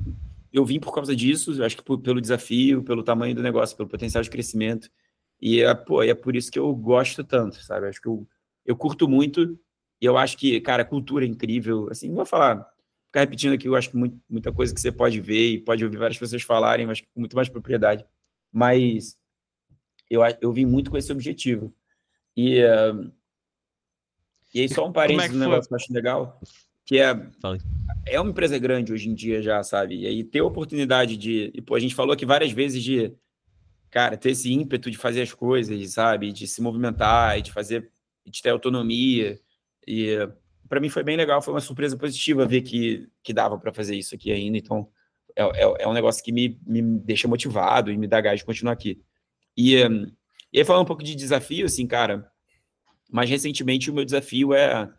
[0.53, 3.77] eu vim por causa disso, eu acho que por, pelo desafio, pelo tamanho do negócio,
[3.77, 4.91] pelo potencial de crescimento.
[5.41, 7.87] E é, pô, é por isso que eu gosto tanto, sabe?
[7.87, 8.27] Eu acho que eu
[8.65, 9.59] eu curto muito
[10.01, 11.89] e eu acho que, cara, a cultura é incrível.
[11.91, 12.67] Assim, não vou falar,
[13.07, 15.85] ficar repetindo aqui, eu acho que muito, muita coisa que você pode ver e pode
[15.85, 18.05] ouvir várias pessoas falarem, mas com muito mais propriedade.
[18.53, 19.19] Mas
[20.09, 21.75] eu, eu vim muito com esse objetivo.
[22.37, 23.13] E, uh,
[24.55, 26.41] e aí, só um é parênteses é do negócio que eu acho legal,
[26.85, 27.15] que é,
[28.07, 30.01] é uma empresa grande hoje em dia já, sabe?
[30.01, 31.51] E aí ter a oportunidade de.
[31.55, 33.13] E, pô, a gente falou aqui várias vezes de,
[33.91, 36.33] cara, ter esse ímpeto de fazer as coisas, sabe?
[36.33, 37.91] De se movimentar e de fazer
[38.27, 39.41] de ter autonomia.
[39.87, 40.17] E
[40.69, 43.97] para mim foi bem legal, foi uma surpresa positiva ver que, que dava para fazer
[43.97, 44.57] isso aqui ainda.
[44.57, 44.89] Então
[45.37, 48.45] é, é, é, um negócio que me, me deixa motivado e me dá gás de
[48.45, 49.01] continuar aqui.
[49.57, 49.77] E,
[50.53, 52.31] e aí, falando um pouco de desafio, assim, cara,
[53.11, 54.93] mais recentemente o meu desafio é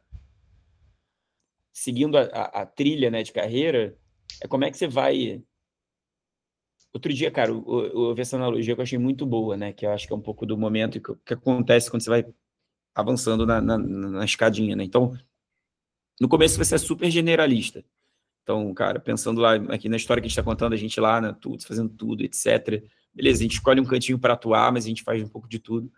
[1.72, 3.98] seguindo a, a, a trilha né, de carreira,
[4.42, 5.44] é como é que você vai
[6.94, 9.72] Outro dia, cara, eu, eu, vi essa analogia que eu achei muito boa, né?
[9.72, 12.26] Que eu acho que é um pouco do momento que, que acontece quando você vai
[12.94, 14.84] avançando na, na, na escadinha, né?
[14.84, 15.18] Então,
[16.20, 17.84] no começo você é super generalista.
[18.44, 21.22] Então, cara, pensando lá aqui na história que a gente está contando, a gente lá,
[21.22, 22.84] né, tudo, fazendo tudo, etc.
[23.14, 25.60] Beleza, a gente escolhe um cantinho para atuar, mas a gente faz um pouco de
[25.60, 25.90] tudo.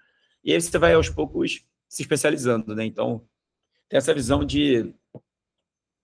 [0.44, 2.84] E aí você vai aos poucos se especializando, né?
[2.84, 3.22] Então,
[3.88, 4.92] tem essa visão de.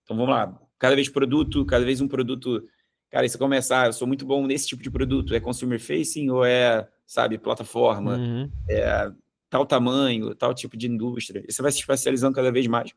[0.03, 2.63] Então, vamos lá, cada vez produto, cada vez um produto.
[3.09, 6.29] Cara, e você começar, eu sou muito bom nesse tipo de produto, é consumer facing
[6.29, 8.17] ou é, sabe, plataforma?
[8.17, 8.51] Uhum.
[8.69, 9.11] É
[9.49, 11.43] tal tamanho, tal tipo de indústria.
[11.49, 12.93] E você vai se especializando cada vez mais.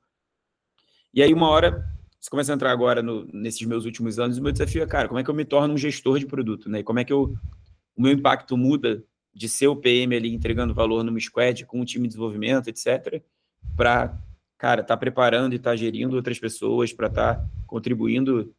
[1.15, 1.83] E aí, uma hora,
[2.21, 5.09] você começa a entrar agora no, nesses meus últimos anos, o meu desafio é, cara,
[5.09, 6.81] como é que eu me torno um gestor de produto, né?
[6.81, 7.35] E como é que eu,
[7.97, 9.03] o meu impacto muda
[9.35, 13.23] de ser o PM ali entregando valor no squad com um time de desenvolvimento, etc.,
[13.77, 14.19] para,
[14.59, 18.55] cara, estar tá preparando e estar tá gerindo outras pessoas, para estar tá contribuindo,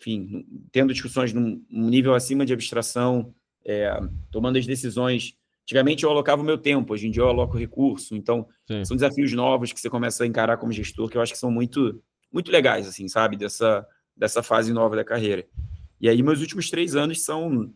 [0.00, 3.34] enfim, tendo discussões num, num nível acima de abstração,
[3.66, 3.90] é,
[4.30, 5.34] tomando as decisões.
[5.64, 8.16] Antigamente eu alocava o meu tempo, hoje em dia eu aloco recurso.
[8.16, 8.84] Então, Sim.
[8.84, 11.50] são desafios novos que você começa a encarar como gestor, que eu acho que são
[11.50, 12.02] muito,
[12.32, 13.36] muito legais, assim, sabe?
[13.36, 13.86] Dessa,
[14.16, 15.46] dessa fase nova da carreira.
[16.00, 17.74] E aí, meus últimos três anos são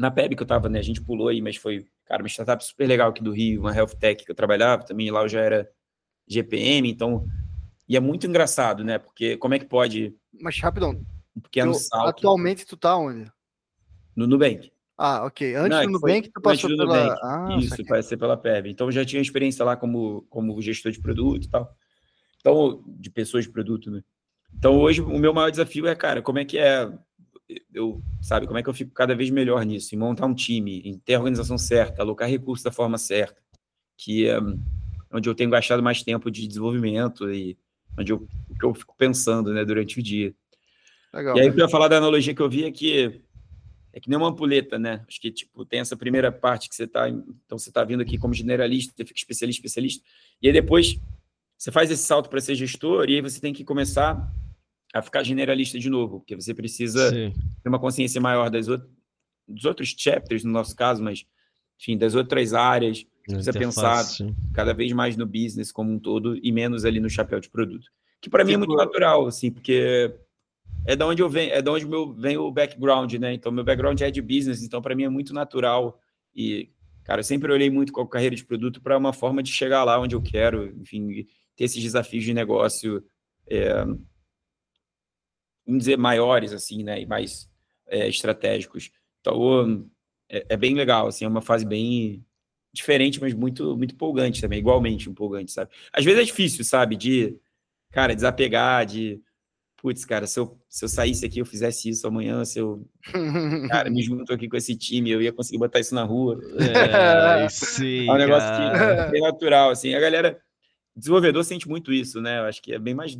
[0.00, 0.78] na PEB que eu estava, né?
[0.78, 3.76] A gente pulou aí, mas foi, cara, uma startup super legal aqui do Rio, uma
[3.76, 5.10] health tech que eu trabalhava também.
[5.10, 5.70] Lá eu já era
[6.26, 7.26] GPM, então.
[7.86, 8.98] E é muito engraçado, né?
[8.98, 10.16] Porque como é que pode.
[10.40, 11.04] Mas rapidão.
[11.36, 12.08] Um pequeno salto.
[12.08, 13.30] Atualmente tu tá onde?
[14.16, 14.72] No Nubank.
[14.96, 15.54] Ah, ok.
[15.54, 16.84] Antes Não, do Nubank, tu passou pela...
[16.84, 17.20] Nubank.
[17.22, 18.70] Ah, Isso, passei pela PEB.
[18.70, 21.74] Então, eu já tinha experiência lá como, como gestor de produto e tal.
[22.38, 24.02] Então, de pessoas de produto, né?
[24.54, 26.90] Então, hoje, o meu maior desafio é, cara, como é que é
[27.72, 30.80] eu, sabe, como é que eu fico cada vez melhor nisso, em montar um time,
[30.84, 33.40] em ter a organização certa, alocar recursos da forma certa,
[33.96, 34.38] que é
[35.12, 37.56] onde eu tenho gastado mais tempo de desenvolvimento e
[37.98, 38.26] onde eu,
[38.58, 40.34] que eu fico pensando, né, durante o dia.
[41.12, 43.20] Legal, e aí, para falar da analogia que eu vi é que
[43.92, 45.04] é que nem uma ampuleta, né?
[45.08, 48.16] Acho que tipo tem essa primeira parte que você está, então você está vindo aqui
[48.16, 50.04] como generalista, fica especialista, especialista,
[50.40, 51.00] e aí depois
[51.58, 54.32] você faz esse salto para ser gestor e aí você tem que começar
[54.92, 57.32] a ficar generalista de novo, porque você precisa Sim.
[57.62, 61.26] ter uma consciência maior das dos outros chapters, no nosso caso, mas
[61.80, 64.04] enfim, das outras áreas, precisa pensar
[64.52, 67.88] cada vez mais no business como um todo e menos ali no chapéu de produto.
[68.20, 70.14] Que para mim é muito natural, assim, porque
[70.86, 73.32] é da onde eu venho, é da onde meu, vem o background, né?
[73.32, 75.98] Então, meu background é de business, então para mim é muito natural.
[76.34, 76.70] E,
[77.04, 79.84] cara, eu sempre olhei muito com a carreira de produto para uma forma de chegar
[79.84, 81.26] lá onde eu quero, enfim,
[81.56, 83.02] ter esses desafios de negócio,
[83.48, 83.84] é,
[85.66, 87.00] vamos dizer, maiores, assim, né?
[87.00, 87.50] E mais
[87.86, 88.90] é, estratégicos.
[89.20, 89.86] Então,
[90.28, 92.24] é, é, bem legal, assim, é uma fase bem
[92.72, 95.70] diferente, mas muito, muito empolgante também, igualmente empolgante, sabe?
[95.92, 96.96] Às vezes é difícil, sabe?
[96.96, 97.36] De,
[97.90, 99.20] cara, desapegar, de
[99.80, 102.86] putz, cara, se eu, se eu saísse aqui, eu fizesse isso amanhã, se eu,
[103.70, 106.38] cara, me junto aqui com esse time, eu ia conseguir botar isso na rua.
[106.58, 108.94] É, sim, é um negócio cara.
[108.94, 109.94] que é bem natural, assim.
[109.94, 110.40] A galera,
[110.94, 112.38] desenvolvedor sente muito isso, né?
[112.38, 113.18] Eu acho que é bem mais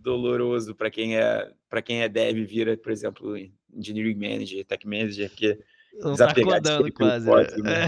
[0.00, 3.36] doloroso para quem é para quem é dev vira, por exemplo,
[3.72, 5.58] engineering manager, tech manager, porque
[5.94, 7.26] Não tá desapegar tá de quase.
[7.26, 7.84] Código, né?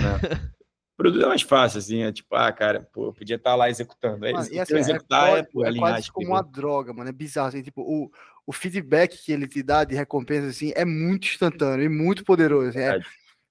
[0.49, 0.53] É.
[0.97, 4.25] produto é mais fácil, assim, é tipo, ah, cara, pô, podia estar tá lá executando.
[4.25, 7.13] É, mano, e assim, executar é, é, pô, é quase como uma droga, mano, é
[7.13, 8.11] bizarro, assim, tipo, o,
[8.47, 12.69] o feedback que ele te dá de recompensa, assim, é muito instantâneo e muito poderoso.
[12.69, 13.01] Assim, é,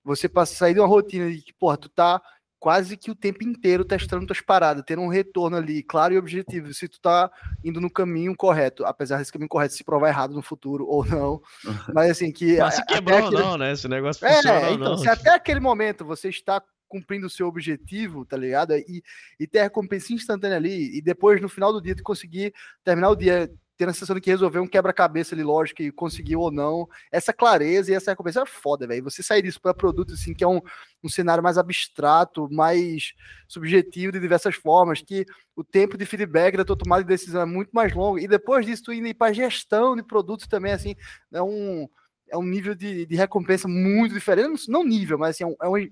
[0.04, 2.22] você passa sair de uma rotina de que, porra, tu tá
[2.62, 6.72] quase que o tempo inteiro testando tuas paradas, tendo um retorno ali claro e objetivo,
[6.76, 7.32] se tu tá
[7.64, 11.42] indo no caminho correto, apesar desse caminho correto se provar errado no futuro ou não,
[11.92, 12.58] mas assim que...
[12.60, 13.36] Mas se quebrou aquele...
[13.36, 14.98] ou não, né, esse negócio é, funciona então, não.
[15.00, 18.76] se até aquele momento você está cumprindo o seu objetivo, tá ligado?
[18.76, 19.02] E,
[19.40, 23.10] e ter a recompensa instantânea ali, e depois, no final do dia, tu conseguir terminar
[23.10, 26.52] o dia tendo a sensação de que resolveu um quebra-cabeça ali, lógico, e conseguiu ou
[26.52, 26.88] não.
[27.12, 29.04] Essa clareza e essa recompensa é foda, velho.
[29.04, 30.62] Você sair disso para produto, assim, que é um,
[31.04, 33.14] um cenário mais abstrato, mais
[33.48, 35.26] subjetivo de diversas formas, que
[35.56, 38.66] o tempo de feedback da tua tomada de decisão é muito mais longo, e depois
[38.66, 40.96] disso tu indo para gestão de produtos também, assim,
[41.34, 41.88] é um,
[42.30, 45.70] é um nível de, de recompensa muito diferente, não nível, mas assim, é um, é
[45.70, 45.92] um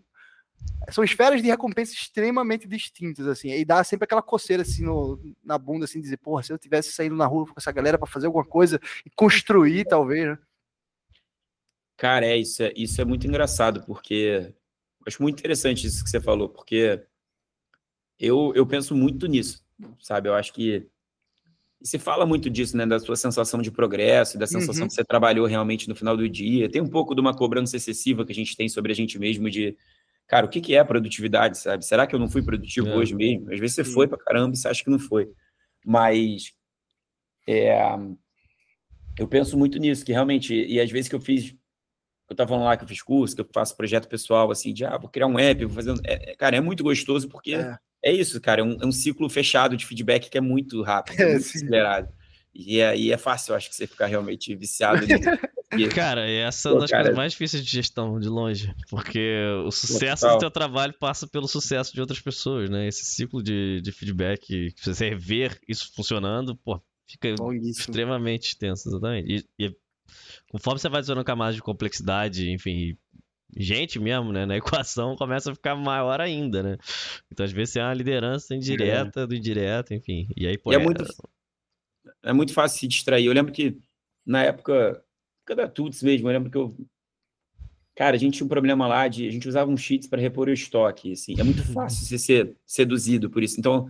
[0.92, 5.58] são esferas de recompensa extremamente distintas, assim, e dá sempre aquela coceira, assim, no, na
[5.58, 8.28] bunda, assim, dizer, porra, se eu tivesse saído na rua com essa galera para fazer
[8.28, 10.40] alguma coisa e construir, talvez, né?
[11.98, 14.54] Cara, é isso, é, isso é muito engraçado, porque
[15.06, 17.04] acho muito interessante isso que você falou, porque
[18.18, 19.64] eu, eu penso muito nisso,
[20.00, 20.30] sabe?
[20.30, 20.90] Eu acho que
[21.82, 22.86] e se fala muito disso, né?
[22.86, 24.88] Da sua sensação de progresso, da sensação uhum.
[24.90, 26.70] que você trabalhou realmente no final do dia.
[26.70, 29.50] Tem um pouco de uma cobrança excessiva que a gente tem sobre a gente mesmo
[29.50, 29.78] de
[30.30, 31.84] cara, o que, que é produtividade, sabe?
[31.84, 32.96] Será que eu não fui produtivo é.
[32.96, 33.52] hoje mesmo?
[33.52, 35.28] Às vezes você foi para caramba e você acha que não foi.
[35.84, 36.54] Mas
[37.48, 37.76] é,
[39.18, 41.50] eu penso muito nisso, que realmente, e às vezes que eu fiz,
[42.30, 44.86] eu estava falando lá que eu fiz curso, que eu faço projeto pessoal, assim, de,
[44.86, 46.00] ah, vou criar um app, vou fazer...
[46.06, 47.76] É, é cara, é muito gostoso, porque é,
[48.06, 51.18] é isso, cara, é um, é um, ciclo fechado de feedback que é muito rápido,
[51.26, 52.08] muito acelerado.
[52.54, 55.30] E aí é fácil, eu acho, que você ficar realmente viciado nisso.
[55.94, 57.04] Cara, essa é uma das cara...
[57.04, 58.74] coisas mais difíceis de gestão, de longe.
[58.90, 60.38] Porque o sucesso Total.
[60.38, 62.88] do teu trabalho passa pelo sucesso de outras pessoas, né?
[62.88, 69.46] Esse ciclo de, de feedback, você ver isso funcionando, pô, fica extremamente tenso, exatamente.
[69.60, 69.76] E, e
[70.50, 72.98] conforme você vai adicionando camadas de complexidade, enfim,
[73.56, 76.78] gente mesmo, né, na equação começa a ficar maior ainda, né?
[77.32, 79.28] Então, às vezes, é uma liderança indireta é.
[79.28, 80.28] do indireto, enfim.
[80.36, 81.04] E aí, pô, e é, é, muito,
[82.24, 83.26] é muito fácil se distrair.
[83.26, 83.78] Eu lembro que,
[84.26, 85.04] na época,
[85.42, 86.76] época da Tuts mesmo, eu lembro que eu.
[87.96, 89.28] Cara, a gente tinha um problema lá de.
[89.28, 91.12] A gente usava um cheats para repor o estoque.
[91.14, 91.36] Assim.
[91.40, 93.60] É muito fácil você ser seduzido por isso.
[93.60, 93.90] Então,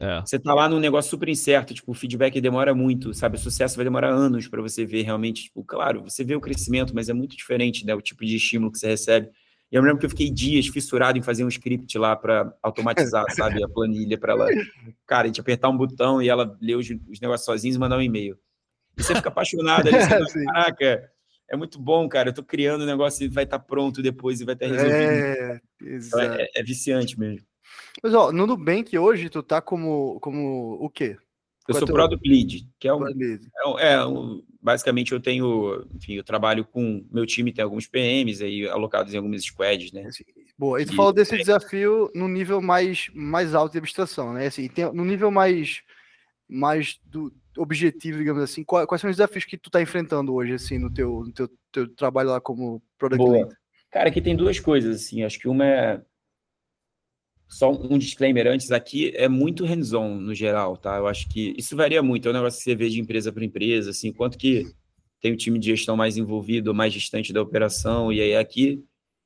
[0.00, 0.20] É.
[0.20, 3.36] Você tá lá num negócio super incerto, tipo, o feedback demora muito, sabe?
[3.36, 6.94] O sucesso vai demorar anos para você ver realmente, tipo, claro, você vê o crescimento,
[6.94, 7.94] mas é muito diferente, né?
[7.94, 9.30] O tipo de estímulo que você recebe.
[9.70, 12.56] E eu me lembro que eu fiquei dias fissurado em fazer um script lá para
[12.62, 13.62] automatizar, sabe?
[13.62, 14.48] A planilha para ela.
[15.06, 17.98] Cara, a gente apertar um botão e ela ler os, os negócios sozinhos e mandar
[17.98, 18.38] um e-mail.
[18.96, 21.10] E você fica apaixonado ali, você fala, caraca,
[21.48, 22.30] é muito bom, cara.
[22.30, 24.92] Eu tô criando um negócio e vai estar tá pronto depois e vai estar resolvido.
[24.92, 27.46] É, então, é, é, viciante mesmo.
[28.02, 31.16] Mas, ó, no Nubank hoje, tu tá como, como o quê?
[31.68, 35.86] Eu Qual sou é Product Lead, que é um, é, é um, basicamente eu tenho,
[35.94, 40.10] enfim, eu trabalho com meu time tem alguns PMs aí alocados em algumas squads, né?
[40.58, 44.32] Boa, e tu e, falou desse é, desafio no nível mais, mais alto de abstração,
[44.32, 44.48] né?
[44.48, 45.82] Assim, tem, no nível mais,
[46.48, 50.54] mais do objetivo, digamos assim, quais, quais são os desafios que tu tá enfrentando hoje,
[50.54, 53.36] assim, no teu, no teu, teu trabalho lá como Product Boa.
[53.44, 53.56] Lead?
[53.92, 56.02] Cara, aqui tem duas coisas, assim, acho que uma é
[57.48, 60.96] só um disclaimer antes, aqui é muito hands-on no geral, tá?
[60.96, 63.44] Eu acho que isso varia muito, é um negócio que você vê de empresa para
[63.44, 64.66] empresa, assim, quanto que
[65.20, 68.84] tem o time de gestão mais envolvido, mais distante da operação, e aí aqui,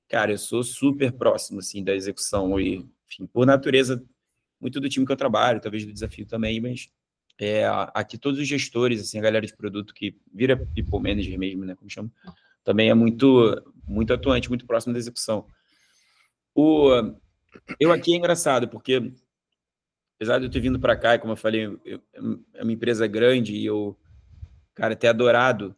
[0.08, 4.02] cara, eu sou super próximo, assim, da execução, e, enfim, por natureza,
[4.60, 6.88] muito do time que eu trabalho, talvez do desafio também, mas
[7.38, 7.64] é,
[7.94, 11.74] aqui todos os gestores, assim, a galera de produto que vira people manager mesmo, né,
[11.74, 12.12] como chama,
[12.62, 15.46] também é muito, muito atuante, muito próximo da execução.
[16.54, 17.14] O
[17.78, 19.12] eu aqui é engraçado, porque
[20.16, 22.00] apesar de eu ter vindo para cá, e como eu falei, eu,
[22.54, 23.98] é uma empresa grande e eu,
[24.74, 25.74] cara, ter adorado,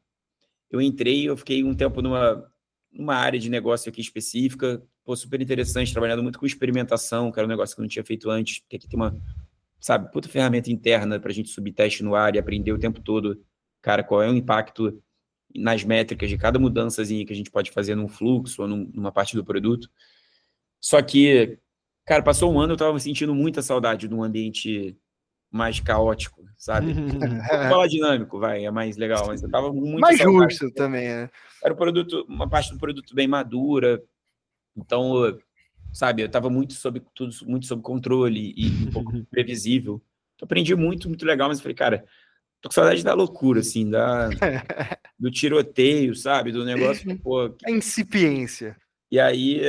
[0.71, 2.51] eu entrei eu fiquei um tempo numa,
[2.93, 7.47] numa área de negócio aqui específica, pô, super interessante, trabalhando muito com experimentação, que era
[7.47, 9.17] um negócio que eu não tinha feito antes, porque aqui tem uma,
[9.81, 13.01] sabe, puta ferramenta interna para a gente subir teste no ar e aprender o tempo
[13.01, 13.41] todo,
[13.81, 15.03] cara, qual é o impacto
[15.55, 19.13] nas métricas de cada mudançazinha que a gente pode fazer num fluxo ou num, numa
[19.13, 19.91] parte do produto.
[20.81, 21.59] Só que,
[22.07, 24.97] cara, passou um ano, eu tava sentindo muita saudade de um ambiente
[25.51, 26.93] mais caótico, sabe?
[26.95, 30.55] Vou falar dinâmico, vai, é mais legal, mas eu tava muito mais saudade.
[30.55, 31.31] justo também, é.
[31.63, 34.03] Era um produto, uma parte do produto bem madura.
[34.75, 35.39] Então,
[35.93, 40.03] sabe, eu tava muito sob tudo muito sob controle e um pouco previsível.
[40.35, 42.05] Então, aprendi muito, muito legal, mas eu falei, cara,
[42.63, 44.31] tô com saudade da loucura, assim, da,
[45.19, 46.51] do tiroteio, sabe?
[46.51, 47.55] Do negócio, pô.
[47.65, 48.77] A incipiência.
[49.11, 49.61] E aí,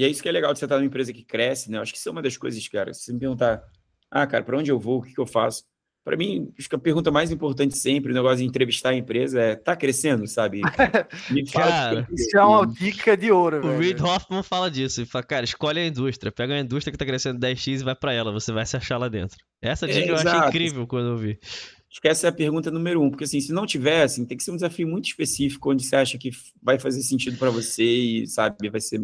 [0.00, 1.76] e é isso que é legal de você estar numa empresa que cresce, né?
[1.76, 2.94] Eu acho que isso é uma das coisas, cara.
[2.94, 3.62] Se você me perguntar,
[4.10, 5.62] ah, cara, para onde eu vou, o que, que eu faço?
[6.02, 9.38] Para mim, acho que a pergunta mais importante sempre, o negócio de entrevistar a empresa
[9.38, 10.62] é: tá crescendo, sabe?
[11.30, 13.78] Me fala cara, isso é uma dica de ouro, O velho.
[13.78, 15.02] Reid Hoffman fala disso.
[15.02, 16.32] Ele fala, cara, escolhe a indústria.
[16.32, 18.32] Pega uma indústria que tá crescendo 10x e vai para ela.
[18.32, 19.36] Você vai se achar lá dentro.
[19.60, 21.38] Essa dica é, eu achei incrível quando eu vi.
[21.90, 24.38] Acho que essa é a pergunta número um, porque assim, se não tiver, assim, tem
[24.38, 26.30] que ser um desafio muito específico, onde você acha que
[26.62, 29.00] vai fazer sentido para você e, sabe, vai ser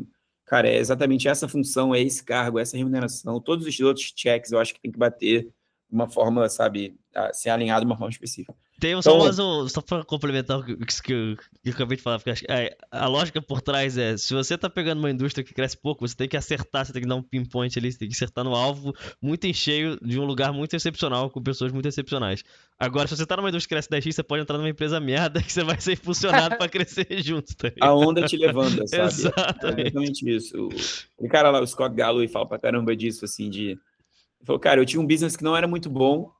[0.46, 3.40] Cara, é exatamente essa função, é esse cargo, essa remuneração.
[3.40, 5.50] Todos os outros checks eu acho que tem que bater de
[5.94, 6.96] uma forma, sabe,
[7.32, 8.56] ser alinhado de uma forma específica.
[8.78, 11.72] Tem um, então, só mais um, só para complementar o que, que, eu, que eu
[11.72, 15.10] acabei de falar, porque é, a lógica por trás é, se você tá pegando uma
[15.10, 17.90] indústria que cresce pouco, você tem que acertar, você tem que dar um pinpoint ali,
[17.90, 21.42] você tem que acertar no alvo muito em cheio de um lugar muito excepcional, com
[21.42, 22.44] pessoas muito excepcionais.
[22.78, 25.40] Agora, se você tá numa indústria que cresce 10x, você pode entrar numa empresa merda
[25.42, 27.56] que você vai ser impulsionado para crescer junto.
[27.56, 29.04] Tá a onda te levanta, sabe?
[29.08, 29.80] Exatamente.
[29.80, 30.68] É exatamente isso.
[31.16, 33.70] O, cara lá, o Scott Galloway, fala pra caramba disso, assim, de...
[33.70, 36.30] Ele falou, cara, eu tinha um business que não era muito bom,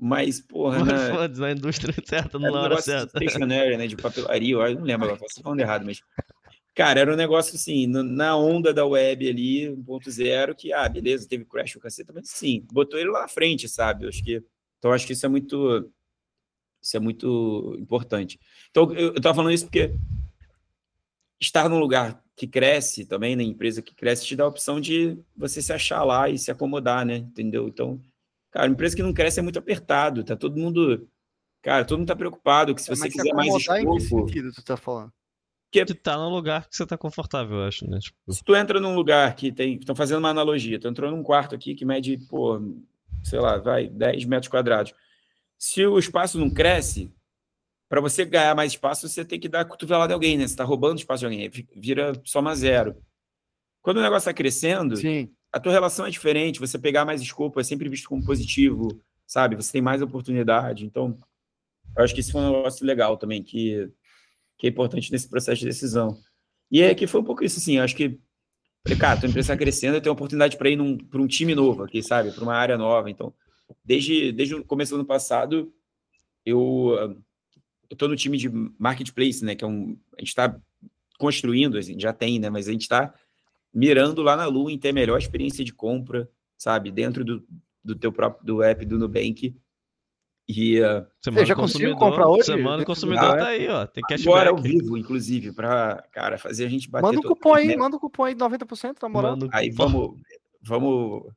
[0.00, 3.18] mas, porra, na, na indústria certa, não na hora certa.
[3.18, 6.00] Stationary, né, de papelaria, eu não lembro agora, estou falando errado, mas...
[6.74, 11.44] Cara, era um negócio assim, na onda da web ali, 1.0, que, ah, beleza, teve
[11.44, 14.04] crash o caceta, mas sim, botou ele lá na frente, sabe?
[14.04, 14.42] Eu acho que,
[14.78, 15.92] então, acho que isso é muito,
[16.80, 18.40] isso é muito importante.
[18.70, 19.92] Então, eu, eu tava falando isso porque
[21.38, 24.80] estar num lugar que cresce também, na né, empresa que cresce, te dá a opção
[24.80, 27.16] de você se achar lá e se acomodar, né?
[27.16, 27.68] Entendeu?
[27.68, 28.00] Então,
[28.50, 31.08] Cara, empresa que não cresce é muito apertado, tá todo mundo.
[31.62, 33.78] Cara, todo mundo tá preocupado que se é, você quiser mais escopo...
[33.78, 35.12] Em que sentido tu tá falando?
[35.70, 37.98] Que tu tá num lugar que você tá confortável, eu acho, né?
[38.00, 38.32] Tipo...
[38.32, 39.76] Se tu entra num lugar que tem.
[39.76, 42.60] Estão fazendo uma analogia, tu entrou num quarto aqui que mede, pô,
[43.22, 44.92] sei lá, vai, 10 metros quadrados.
[45.56, 47.12] Se o espaço não cresce,
[47.88, 50.48] para você ganhar mais espaço, você tem que dar cotovelada de alguém, né?
[50.48, 52.96] Você tá roubando espaço de alguém, vira soma zero.
[53.80, 57.60] Quando o negócio tá crescendo, Sim a tua relação é diferente, você pegar mais escopo
[57.60, 58.88] é sempre visto como positivo,
[59.26, 59.56] sabe?
[59.56, 60.84] Você tem mais oportunidade.
[60.84, 61.18] Então,
[61.96, 63.90] eu acho que isso foi um negócio legal também, que,
[64.56, 66.16] que é importante nesse processo de decisão.
[66.70, 68.20] E é que foi um pouco isso, assim, eu acho que,
[68.98, 70.78] cara, tua empresa crescendo, eu tenho oportunidade para ir
[71.10, 72.30] para um time novo aqui, sabe?
[72.30, 73.10] Para uma área nova.
[73.10, 73.34] Então,
[73.84, 75.72] desde, desde o começo do ano passado,
[76.46, 77.20] eu
[77.90, 78.48] estou no time de
[78.78, 79.56] marketplace, né?
[79.56, 79.98] Que é um.
[80.16, 80.56] A gente está
[81.18, 82.48] construindo, já tem, né?
[82.48, 83.12] Mas a gente está
[83.72, 86.90] mirando lá na Lua em ter a melhor experiência de compra, sabe?
[86.90, 87.44] Dentro do,
[87.84, 89.56] do teu próprio do app do Nubank.
[90.48, 92.44] E, uh, Você já conseguiu comprar hoje?
[92.44, 93.86] Semana do consumidor ah, tá aí, ó.
[93.86, 94.28] Tem cashback.
[94.28, 97.06] Agora ao vivo, inclusive, para cara, fazer a gente bater.
[97.06, 99.38] Manda um cupom aí, manda um cupom aí de 90%, na moral.
[99.52, 100.18] Aí vamos,
[100.60, 101.32] vamos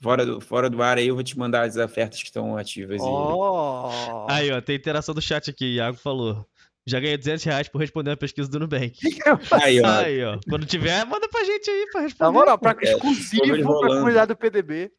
[0.00, 3.00] fora do, fora do ar aí, eu vou te mandar as ofertas que estão ativas.
[3.02, 3.90] Oh.
[4.28, 4.32] E...
[4.32, 6.46] Aí, ó, tem interação do chat aqui, Iago falou.
[6.86, 8.98] Já ganhei 200 reais por responder a pesquisa do Nubank.
[9.62, 9.86] Aí, ó.
[9.86, 10.38] Aí, ó.
[10.48, 12.24] Quando tiver, manda pra gente aí pra responder.
[12.24, 14.90] Na moral, pra é, exclusivo pra comunidade do PDB.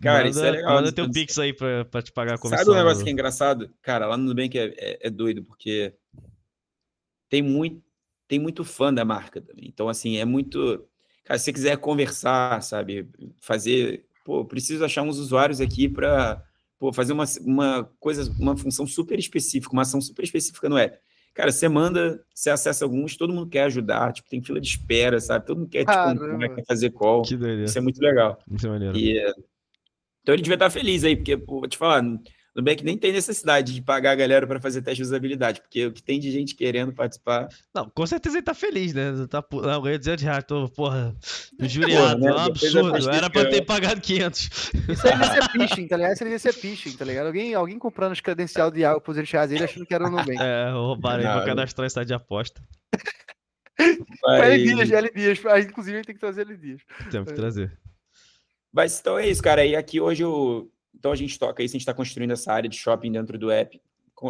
[0.00, 0.74] Cara, manda, isso é legal.
[0.74, 2.64] Manda teu Pix aí pra, pra te pagar a comissão.
[2.64, 3.70] Sabe um negócio que é engraçado?
[3.82, 5.92] Cara, lá no Nubank é, é, é doido, porque
[7.28, 7.82] tem muito,
[8.26, 9.66] tem muito fã da marca também.
[9.68, 10.86] Então, assim, é muito.
[11.24, 13.08] Cara, se você quiser conversar, sabe?
[13.40, 14.06] Fazer.
[14.24, 16.42] Pô, preciso achar uns usuários aqui para
[16.78, 20.98] pô, fazer uma, uma coisa, uma função super específica, uma ação super específica no app.
[21.34, 25.20] Cara, você manda, você acessa alguns, todo mundo quer ajudar, tipo, tem fila de espera,
[25.20, 25.44] sabe?
[25.44, 27.22] Todo mundo quer, tipo, quer fazer call.
[27.64, 28.38] Isso é muito legal.
[28.48, 28.96] Isso é maneiro.
[28.96, 29.18] E,
[30.22, 32.02] então ele devia estar feliz aí, porque, pô, vou te falar,
[32.54, 35.92] Nubank nem tem necessidade de pagar a galera para fazer teste de usabilidade, porque o
[35.92, 37.48] que tem de gente querendo participar.
[37.74, 39.12] Não, com certeza ele tá feliz, né?
[39.28, 41.16] Tá, não, ganhei 200 reais, tô, porra,
[41.60, 42.30] injuriado, né?
[42.30, 43.10] é um absurdo.
[43.10, 44.72] Era pra ter pagado 500.
[44.88, 46.12] Isso aí devia ser phishing, tá ligado?
[46.12, 47.26] Isso aí devia ser phishing, tá ligado?
[47.26, 50.10] Alguém, alguém comprando os credencial de água por 200 reais ele achando que era o
[50.10, 50.40] Nubank.
[50.40, 52.62] É, roubaram aí, vou cadastrar esse site de aposta.
[54.22, 54.42] Mas...
[54.44, 55.38] L Dias, L Dias.
[55.64, 56.82] Inclusive, a gente tem que trazer L Dias.
[57.10, 57.76] Temos que trazer.
[58.72, 59.64] Mas então é isso, cara.
[59.64, 62.68] E aqui hoje eu então a gente toca isso, a gente está construindo essa área
[62.68, 63.80] de shopping dentro do app.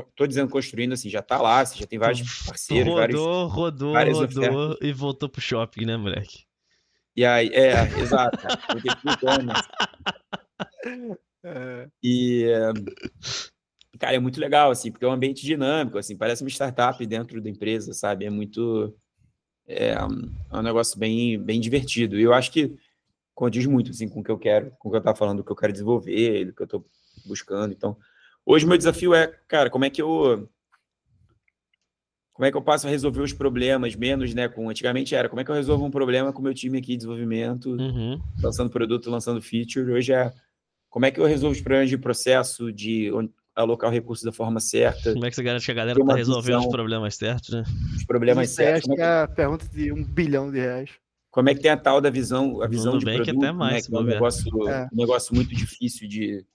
[0.08, 2.86] Estou dizendo construindo assim, já está lá, já tem vários parceiros.
[2.86, 4.88] Rodou, vários, rodou, várias rodou ofertas.
[4.88, 6.44] e voltou pro shopping, né, moleque?
[7.16, 8.38] E aí, é, exato.
[11.44, 11.88] é.
[12.02, 12.44] E,
[13.98, 17.40] cara, é muito legal, assim, porque é um ambiente dinâmico, assim, parece uma startup dentro
[17.40, 18.24] da empresa, sabe?
[18.24, 18.92] É muito.
[19.66, 22.18] É, é um negócio bem, bem divertido.
[22.18, 22.76] E eu acho que
[23.34, 25.44] condiz muito assim, com o que eu quero, com o que eu estava falando, do
[25.44, 26.86] que eu quero desenvolver, do que eu estou
[27.26, 27.72] buscando.
[27.72, 27.96] Então,
[28.44, 30.48] hoje meu desafio é, cara, como é que eu
[32.32, 34.48] como é que eu passo a resolver os problemas menos, né?
[34.48, 36.88] Com antigamente era como é que eu resolvo um problema com o meu time aqui
[36.88, 38.20] de desenvolvimento, uhum.
[38.42, 39.92] lançando produto, lançando feature.
[39.92, 40.32] Hoje é
[40.90, 43.08] como é que eu resolvo os problemas de processo, de
[43.54, 45.12] alocar o recurso da forma certa.
[45.12, 47.62] Como é que você garante que a galera está resolvendo os problemas certos, né?
[47.96, 48.90] Os problemas certos.
[48.90, 50.90] Acho que é a pergunta de um bilhão de reais.
[51.34, 53.90] Como é que tem a tal da visão, a visão de produto, até mais, né,
[53.90, 54.88] que é um negócio, é.
[54.92, 56.46] um negócio muito difícil de...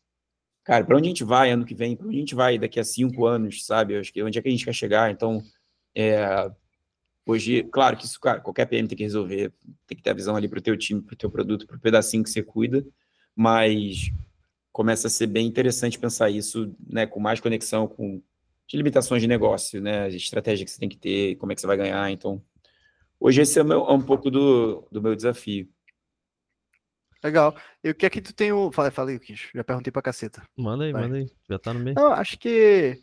[0.64, 1.98] Cara, para onde a gente vai ano que vem?
[1.98, 3.98] Para onde a gente vai daqui a cinco anos, sabe?
[3.98, 5.12] acho que onde é que a gente quer chegar?
[5.12, 5.44] Então,
[5.94, 6.50] é,
[7.26, 9.52] hoje, claro que isso, cara, qualquer PM tem que resolver,
[9.86, 11.76] tem que ter a visão ali para o teu time, para o teu produto, para
[11.76, 12.82] o pedacinho que você cuida,
[13.36, 14.10] mas
[14.72, 18.22] começa a ser bem interessante pensar isso, né, com mais conexão com
[18.66, 21.60] de limitações de negócio, né, a estratégia que você tem que ter, como é que
[21.60, 22.42] você vai ganhar, então
[23.20, 25.68] Hoje esse é, meu, é um pouco do, do meu desafio.
[27.24, 27.56] Legal.
[27.84, 28.72] E o que é que tu tem o.
[28.72, 29.52] Falei, falei, Kish.
[29.54, 30.42] Já perguntei pra caceta.
[30.58, 31.02] Manda aí, Vai.
[31.04, 31.30] manda aí.
[31.50, 31.96] Já tá no meio.
[31.96, 33.02] Não, acho que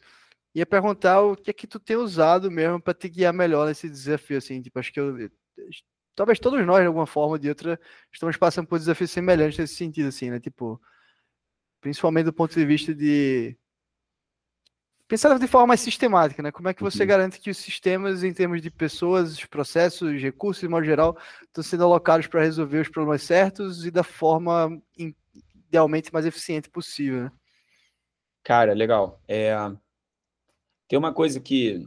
[0.54, 3.88] ia perguntar o que é que tu tem usado mesmo para te guiar melhor nesse
[3.90, 4.62] desafio, assim.
[4.62, 5.30] Tipo, acho que eu.
[6.14, 7.78] Talvez todos nós, de alguma forma ou de outra,
[8.10, 10.40] estamos passando por desafios semelhantes nesse sentido, assim, né?
[10.40, 10.80] Tipo,
[11.82, 13.54] principalmente do ponto de vista de
[15.08, 16.50] pensar de forma mais sistemática, né?
[16.50, 17.08] Como é que você uhum.
[17.08, 21.84] garante que os sistemas, em termos de pessoas, processos, recursos, de modo geral, estão sendo
[21.84, 24.80] alocados para resolver os problemas certos e da forma
[25.68, 27.24] idealmente mais eficiente possível?
[27.24, 27.32] Né?
[28.42, 29.20] Cara, legal.
[29.28, 29.54] É...
[30.88, 31.84] Tem uma coisa que,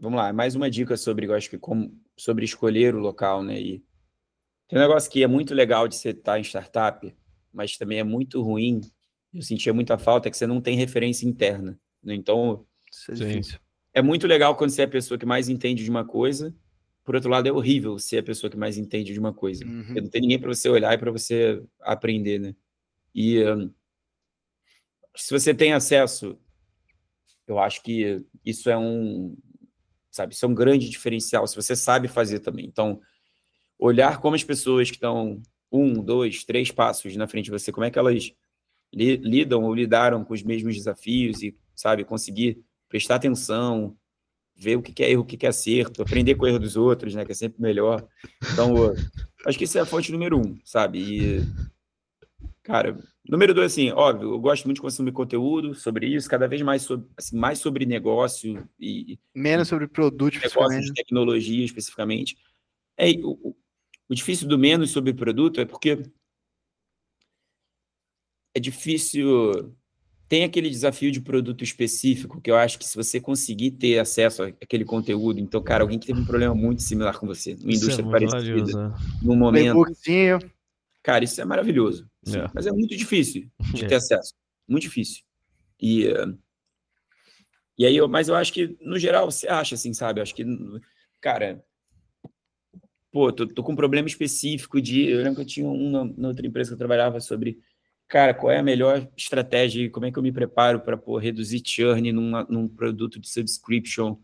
[0.00, 3.58] vamos lá, mais uma dica sobre, eu acho que como, sobre escolher o local, né?
[3.58, 3.82] E
[4.68, 7.14] tem um negócio que é muito legal de você estar em startup,
[7.52, 8.80] mas também é muito ruim.
[9.32, 11.78] Eu sentia muita falta é que você não tem referência interna.
[12.04, 12.14] Né?
[12.14, 12.66] Então,
[13.10, 16.54] é, é muito legal quando você é a pessoa que mais entende de uma coisa.
[17.04, 19.64] Por outro lado, é horrível ser a pessoa que mais entende de uma coisa.
[19.64, 19.94] Uhum.
[19.94, 22.54] Não tem ninguém para você olhar e para você aprender, né?
[23.14, 23.70] E um,
[25.14, 26.38] se você tem acesso,
[27.46, 29.36] eu acho que isso é um,
[30.10, 31.46] sabe, isso é um grande diferencial.
[31.46, 32.66] Se você sabe fazer também.
[32.66, 33.00] Então,
[33.78, 35.40] olhar como as pessoas que estão
[35.70, 38.32] um, dois, três passos na frente de você, como é que elas
[38.92, 42.04] li, lidam ou lidaram com os mesmos desafios e sabe?
[42.04, 43.96] Conseguir prestar atenção,
[44.56, 47.14] ver o que é erro, o que é acerto, aprender com o erro dos outros,
[47.14, 47.24] né?
[47.24, 48.06] Que é sempre melhor.
[48.52, 48.74] Então,
[49.46, 50.98] acho que isso é a fonte número um, sabe?
[50.98, 51.40] E,
[52.62, 52.96] cara,
[53.28, 56.82] número dois, assim, óbvio, eu gosto muito de consumir conteúdo sobre isso, cada vez mais
[56.82, 59.18] sobre, assim, mais sobre negócio e.
[59.34, 62.36] Menos sobre produto, negócio de tecnologia especificamente.
[62.96, 63.56] É, o,
[64.08, 66.02] o difícil do menos sobre produto é porque
[68.54, 69.74] é difícil
[70.28, 74.42] tem aquele desafio de produto específico que eu acho que se você conseguir ter acesso
[74.42, 78.04] àquele conteúdo, então, cara, alguém que teve um problema muito similar com você, uma indústria
[78.06, 79.24] é parecida, é.
[79.24, 79.84] num momento.
[81.02, 82.08] Cara, isso é maravilhoso.
[82.26, 82.48] É.
[82.54, 84.32] Mas é muito difícil de ter acesso.
[84.66, 85.22] Muito difícil.
[85.80, 86.08] E,
[87.76, 90.20] e aí, eu, mas eu acho que, no geral, você acha assim, sabe?
[90.20, 90.44] Eu acho que,
[91.20, 91.62] cara,
[93.12, 95.08] pô, tô, tô, com um problema específico de.
[95.08, 97.58] Eu lembro que eu tinha um na, na, outra empresa que eu trabalhava sobre,
[98.14, 102.12] cara, qual é a melhor estratégia, como é que eu me preparo para reduzir churn
[102.12, 104.16] num, num produto de subscription,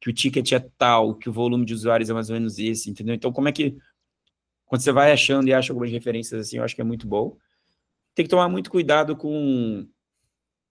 [0.00, 2.90] que o ticket é tal, que o volume de usuários é mais ou menos esse,
[2.90, 3.14] entendeu?
[3.14, 3.76] Então, como é que.
[4.66, 7.36] Quando você vai achando e acha algumas referências assim, eu acho que é muito bom.
[8.12, 9.86] Tem que tomar muito cuidado com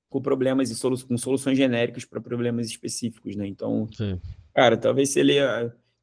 [0.09, 3.47] com problemas e solu com soluções genéricas para problemas específicos, né?
[3.47, 4.19] Então, Sim.
[4.53, 5.37] cara, talvez se ele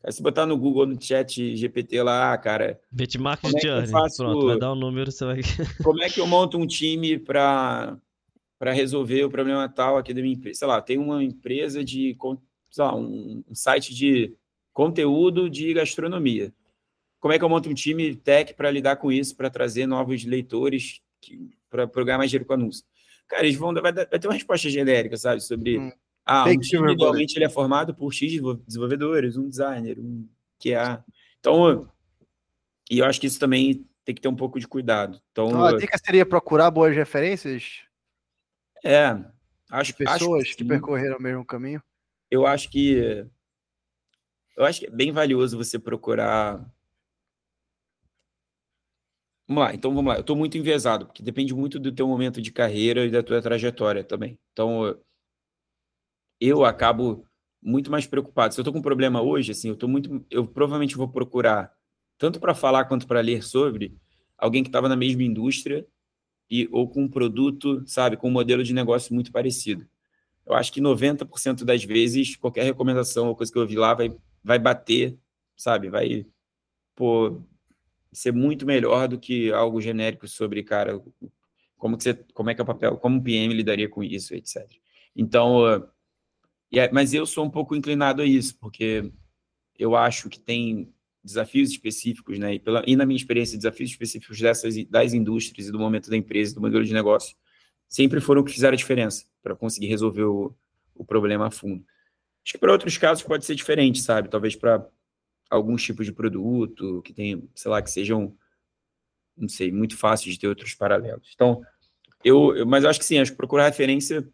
[0.04, 2.78] ah, se botar no Google, no chat GPT lá, cara.
[2.92, 3.88] Benchmark de journey.
[3.88, 4.18] Faço...
[4.18, 5.40] Pronto, vai dar um número, você vai.
[5.82, 7.96] como é que eu monto um time para
[8.58, 10.58] para resolver o problema tal aqui da minha empresa?
[10.58, 12.16] Sei lá, tem uma empresa de,
[12.70, 14.34] sei lá, um, um site de
[14.72, 16.52] conteúdo de gastronomia.
[17.18, 20.24] Como é que eu monto um time tech para lidar com isso, para trazer novos
[20.24, 21.00] leitores
[21.70, 22.84] para programar mais dinheiro com anúncio?
[23.26, 25.40] Cara, eles vão vai, vai ter uma resposta genérica, sabe?
[25.40, 25.78] Sobre.
[25.78, 25.92] Hum.
[26.26, 30.26] Ah, um time igualmente ele é formado por X desenvolvedores, um designer, um
[30.58, 31.04] QA.
[31.38, 31.90] Então,
[32.90, 35.20] e eu acho que isso também tem que ter um pouco de cuidado.
[35.32, 37.82] Então, então a dica seria procurar boas referências?
[38.82, 39.18] É,
[39.70, 41.82] acho de pessoas acho que, que percorreram o mesmo caminho.
[42.30, 43.26] Eu acho que
[44.56, 46.64] eu acho que é bem valioso você procurar
[49.46, 50.16] Vamos lá, então vamos lá.
[50.16, 53.42] Eu estou muito enviesado, porque depende muito do teu momento de carreira e da tua
[53.42, 54.38] trajetória também.
[54.52, 54.98] Então,
[56.40, 57.26] eu acabo
[57.62, 58.54] muito mais preocupado.
[58.54, 61.72] Se eu estou com um problema hoje, assim, eu tô muito, eu provavelmente vou procurar
[62.18, 63.96] tanto para falar quanto para ler sobre
[64.38, 65.86] alguém que estava na mesma indústria
[66.50, 69.86] e ou com um produto, sabe, com um modelo de negócio muito parecido.
[70.46, 74.14] Eu acho que 90% das vezes qualquer recomendação ou coisa que eu vi lá vai
[74.42, 75.18] vai bater,
[75.56, 76.26] sabe, vai
[76.94, 77.42] pô,
[78.12, 81.00] ser muito melhor do que algo genérico sobre, cara,
[81.78, 84.34] como que você, como é que é o papel, como o PM lidaria com isso,
[84.34, 84.68] etc.
[85.16, 85.88] Então, uh,
[86.78, 89.10] é, mas eu sou um pouco inclinado a isso, porque
[89.78, 90.92] eu acho que tem
[91.22, 92.54] desafios específicos, né?
[92.54, 96.16] E, pela, e na minha experiência, desafios específicos dessas das indústrias e do momento da
[96.16, 97.36] empresa, do modelo de negócio,
[97.88, 100.54] sempre foram o que fizeram a diferença para conseguir resolver o,
[100.94, 101.84] o problema a fundo.
[102.44, 104.28] Acho que para outros casos pode ser diferente, sabe?
[104.28, 104.86] Talvez para
[105.48, 108.36] alguns tipos de produto que tem, sei lá, que sejam,
[109.36, 111.30] não sei, muito fáceis de ter outros paralelos.
[111.34, 111.62] Então,
[112.22, 114.28] eu, eu mas eu acho que sim, acho que procurar referência.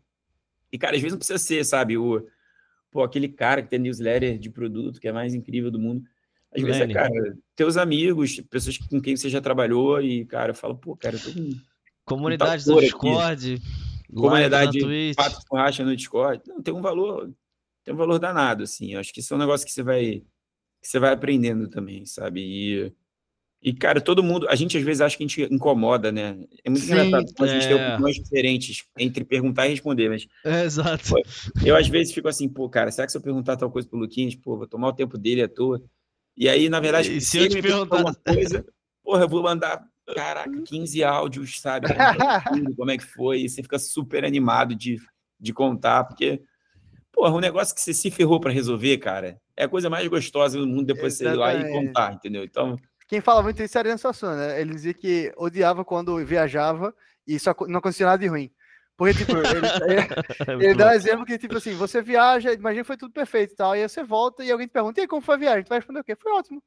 [0.72, 2.26] E, cara, às vezes não precisa ser, sabe, o,
[2.90, 6.05] pô, aquele cara que tem newsletter de produto que é mais incrível do mundo.
[6.55, 10.74] Às vezes é, cara, teus amigos, pessoas com quem você já trabalhou e, cara, fala,
[10.74, 11.52] pô, cara, eu tô com.
[12.05, 13.55] Comunidade do Discord.
[13.55, 13.62] Aqui.
[14.12, 16.42] Comunidade de pato com racha no Discord.
[16.48, 17.32] Não, tem um valor,
[17.84, 18.94] tem um valor danado, assim.
[18.94, 20.24] Eu acho que isso é um negócio que você vai
[20.80, 22.40] que você vai aprendendo também, sabe?
[22.40, 22.92] E,
[23.62, 26.38] e, cara, todo mundo, a gente às vezes acha que a gente incomoda, né?
[26.64, 27.68] É muito Sim, engraçado a gente é.
[27.68, 30.26] tem opiniões diferentes entre perguntar e responder, mas.
[30.44, 31.10] É, exato.
[31.10, 31.22] Pô,
[31.64, 33.98] eu às vezes fico assim, pô, cara, será que se eu perguntar tal coisa pro
[33.98, 35.82] Luquinhas, pô, vou tomar o tempo dele à toa?
[36.34, 38.64] E aí, na verdade, e se, se eu te perguntar uma coisa,
[39.04, 39.84] porra, eu vou mandar,
[40.14, 41.88] caraca, 15 áudios, sabe?
[42.76, 43.42] Como é que foi?
[43.42, 44.96] E você fica super animado de,
[45.38, 46.42] de contar, porque
[47.12, 50.58] Porra, um negócio que você se ferrou para resolver, cara, é a coisa mais gostosa
[50.58, 52.44] do mundo depois você ir lá e contar, entendeu?
[52.44, 52.76] Então.
[53.10, 54.60] Quem fala muito isso é Ariano Suassuna, né?
[54.60, 56.94] Ele dizia que odiava quando viajava
[57.26, 58.52] e só não acontecia nada de ruim.
[58.96, 59.66] Porque, tipo, ele,
[60.46, 63.52] ele, ele dá um exemplo que, tipo assim, você viaja, imagina que foi tudo perfeito
[63.52, 65.38] e tal, e aí você volta e alguém te pergunta, e aí, como foi a
[65.38, 65.64] viagem?
[65.64, 66.14] Tu vai responder o quê?
[66.14, 66.62] Foi ótimo.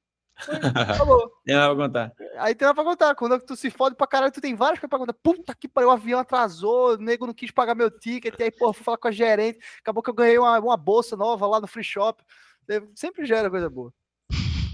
[0.98, 1.32] Falou.
[1.48, 2.14] Tem nada pra contar.
[2.40, 3.16] Aí tem nada pra contar.
[3.16, 5.14] Quando tu se fode pra caralho, tu tem várias coisas pra contar.
[5.14, 8.52] Puta que pariu, o avião atrasou, o nego não quis pagar meu ticket, e aí,
[8.52, 9.60] pô, fui falar com a gerente.
[9.80, 12.22] Acabou que eu ganhei uma, uma bolsa nova lá no free shop.
[12.96, 13.94] Sempre gera coisa boa.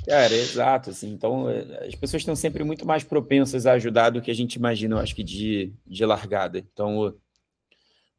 [0.10, 4.22] Cara, exato, assim, então é, as pessoas estão sempre muito mais propensas a ajudar do
[4.22, 6.58] que a gente imagina, eu acho que de, de largada.
[6.58, 7.16] Então,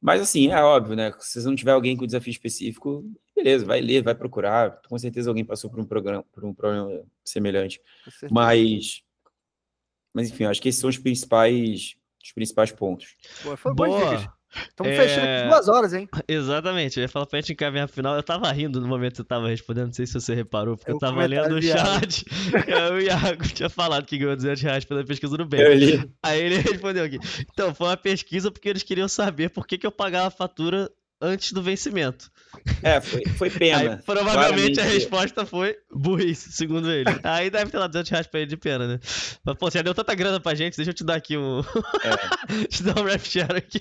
[0.01, 1.13] mas assim, é óbvio, né?
[1.19, 3.05] Se você não tiver alguém com desafio específico,
[3.35, 4.81] beleza, vai ler, vai procurar.
[4.89, 7.81] Com certeza alguém passou por um programa, por um problema semelhante.
[8.31, 9.03] Mas,
[10.15, 13.17] mas enfim, acho que esses são os principais, os principais pontos.
[13.43, 14.40] Boa, foi Boa.
[14.55, 14.97] Estamos é...
[14.97, 16.09] fechando aqui duas horas, hein?
[16.27, 18.17] Exatamente, eu ia falar pra gente encaminhar a final.
[18.17, 20.91] Eu tava rindo no momento que você tava respondendo, não sei se você reparou, porque
[20.91, 22.25] eu, eu tava lendo o chat.
[22.93, 25.61] o Iago tinha falado que ganhou 200 reais pela pesquisa do bem.
[26.23, 27.19] Aí ele respondeu aqui.
[27.53, 30.91] Então, foi uma pesquisa porque eles queriam saber por que, que eu pagava a fatura
[31.21, 32.31] antes do vencimento.
[32.83, 33.79] É, foi, foi pena.
[33.79, 34.81] Aí, provavelmente Claramente.
[34.81, 37.05] a resposta foi burrice, segundo ele.
[37.23, 39.01] Aí deve ter lá 200 reais pra ele de pena, né?
[39.45, 41.61] Mas, pô, você já deu tanta grana pra gente, deixa eu te dar aqui um.
[41.61, 42.67] É.
[42.67, 43.81] te dar um rap share aqui.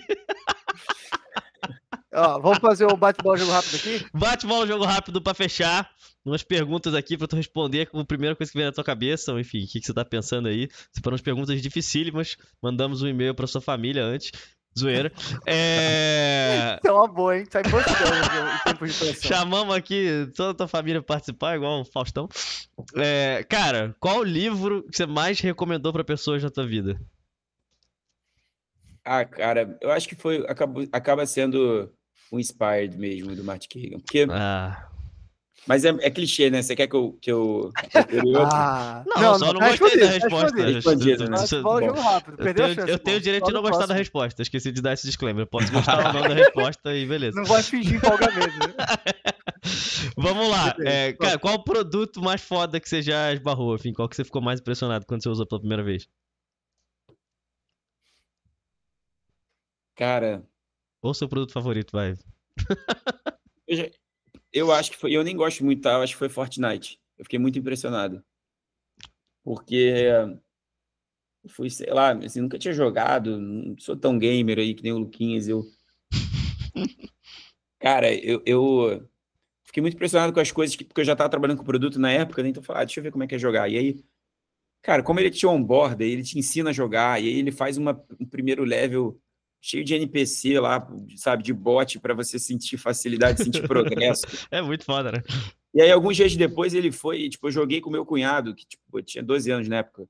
[2.14, 4.06] Ó, vamos fazer o bate-bola jogo rápido aqui?
[4.14, 5.90] Bate-bola jogo rápido pra fechar.
[6.26, 9.32] umas perguntas aqui pra tu responder com a primeira coisa que vem na tua cabeça,
[9.32, 10.68] ou enfim, o que, que você tá pensando aí.
[10.92, 14.32] Separamos umas perguntas dificílimas, mandamos um e-mail pra sua família antes.
[14.78, 15.12] Zoeira.
[15.46, 16.78] É...
[16.82, 17.46] Isso é uma boa, hein?
[17.46, 19.14] Tá tempo de pressão.
[19.22, 22.28] Chamamos aqui toda a tua família pra participar, igual o Faustão.
[22.96, 23.44] É...
[23.48, 27.00] Cara, qual livro que você mais recomendou pra pessoas na tua vida?
[29.04, 31.92] Ah, cara, eu acho que foi acaba, acaba sendo
[32.32, 34.90] um Inspired mesmo do Martin Kagan, porque ah.
[35.68, 36.62] Mas é, é, clichê, né?
[36.62, 37.18] Você quer que eu.
[37.22, 37.72] Que eu,
[38.52, 40.64] ah, não, não, só não, não gostei da resposta.
[40.64, 41.38] Respondido, né?
[42.88, 44.42] Eu, tenho, o direito de não gostar da resposta.
[44.42, 45.44] Esqueci de dar esse disclaimer.
[45.44, 47.36] Eu posso gostar ou não da resposta e beleza.
[47.36, 48.68] Não vai fingir empolgamento.
[48.68, 48.74] Né?
[50.18, 50.76] Vamos lá.
[50.80, 53.76] É, cara, qual o produto mais foda que você já esbarrou?
[53.76, 56.08] Enfim, qual que você ficou mais impressionado quando você usou pela primeira vez?
[59.96, 60.42] Cara.
[61.02, 62.14] Ou seu produto favorito, vai.
[63.68, 63.90] eu, já,
[64.52, 65.14] eu acho que foi.
[65.14, 65.94] Eu nem gosto muito, tá?
[65.94, 67.00] Eu acho que foi Fortnite.
[67.18, 68.24] Eu fiquei muito impressionado.
[69.44, 70.08] Porque.
[71.44, 74.92] Eu fui, sei lá, assim, nunca tinha jogado, não sou tão gamer aí que nem
[74.92, 75.48] o Luquinhas.
[75.48, 75.64] Eu.
[77.80, 79.10] Cara, eu, eu
[79.64, 81.98] fiquei muito impressionado com as coisas, que, porque eu já estava trabalhando com o produto
[81.98, 82.50] na época, né?
[82.50, 83.70] então eu falei, ah, deixa eu ver como é que é jogar.
[83.70, 84.04] E aí,
[84.82, 88.04] cara, como ele te onboarda, ele te ensina a jogar, e aí ele faz uma,
[88.20, 89.18] um primeiro level
[89.62, 94.24] cheio de NPC lá, sabe, de bot para você sentir facilidade, sentir progresso.
[94.52, 95.24] é muito foda, né?
[95.74, 99.02] E aí, alguns dias depois, ele foi, tipo, eu joguei com meu cunhado, que tipo,
[99.02, 100.08] tinha 12 anos na época.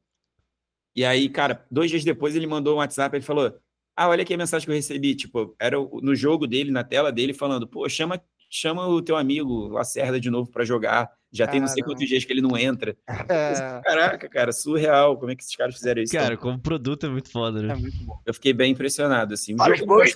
[0.95, 3.53] E aí, cara, dois dias depois ele mandou um WhatsApp, ele falou:
[3.95, 5.15] Ah, olha aqui a mensagem que eu recebi.
[5.15, 9.67] Tipo, era no jogo dele, na tela dele, falando: Pô, chama, chama o teu amigo
[9.69, 11.09] Lacerda de novo para jogar.
[11.31, 11.51] Já Caramba.
[11.51, 12.97] tem não sei quantos dias que ele não entra.
[13.07, 13.81] É...
[13.85, 15.17] Caraca, cara, surreal.
[15.17, 16.13] Como é que esses caras fizeram isso?
[16.13, 17.73] Cara, como produto é muito foda, né?
[17.73, 18.19] É muito bom.
[18.25, 19.55] Eu fiquei bem impressionado, assim.
[19.57, 20.15] Joguei,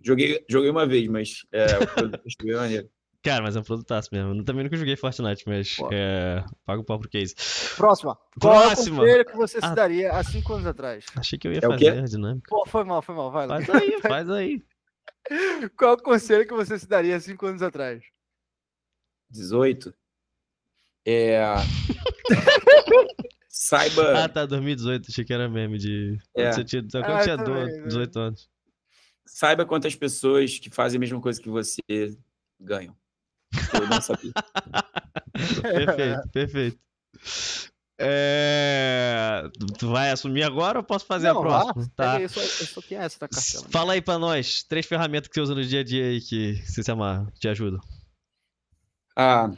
[0.00, 2.22] joguei, joguei uma vez, mas é, o produto
[2.56, 2.88] maneiro.
[3.22, 4.34] Cara, mas é um produtaço mesmo.
[4.34, 6.42] Eu também nunca joguei Fortnite, mas é...
[6.66, 7.36] pago o pau pro case.
[7.76, 8.18] Próxima.
[8.40, 8.96] Próxima.
[8.96, 9.74] Qual é o que você se ah.
[9.74, 11.04] daria há cinco anos atrás?
[11.14, 12.48] Achei que eu ia é fazer a dinâmica.
[12.48, 13.30] Pô, foi mal, foi mal.
[13.30, 13.60] Vai lá.
[13.60, 14.62] Faz aí, faz aí.
[15.76, 18.02] Qual o conselho que você se daria há cinco anos atrás?
[19.30, 19.94] 18.
[21.06, 21.42] É.
[23.48, 24.24] Saiba.
[24.24, 25.10] Ah, tá, 2018.
[25.10, 26.18] Achei que era meme de.
[26.34, 26.52] É.
[26.52, 28.24] Você tinha, quando ah, tinha também, 18 né?
[28.26, 28.48] anos.
[29.26, 31.80] Saiba quantas pessoas que fazem a mesma coisa que você
[32.60, 32.96] ganham.
[33.74, 34.32] Eu não sabia.
[35.62, 36.78] perfeito, perfeito.
[37.98, 39.48] É...
[39.78, 41.92] Tu vai assumir agora ou posso fazer não, a próxima?
[41.94, 42.20] tá.
[42.20, 43.66] Eu sou, eu sou quem é essa da cartela.
[43.70, 46.56] Fala aí pra nós, três ferramentas que você usa no dia a dia aí que
[46.64, 47.80] você se amarra, te ajudam.
[49.16, 49.50] Ah,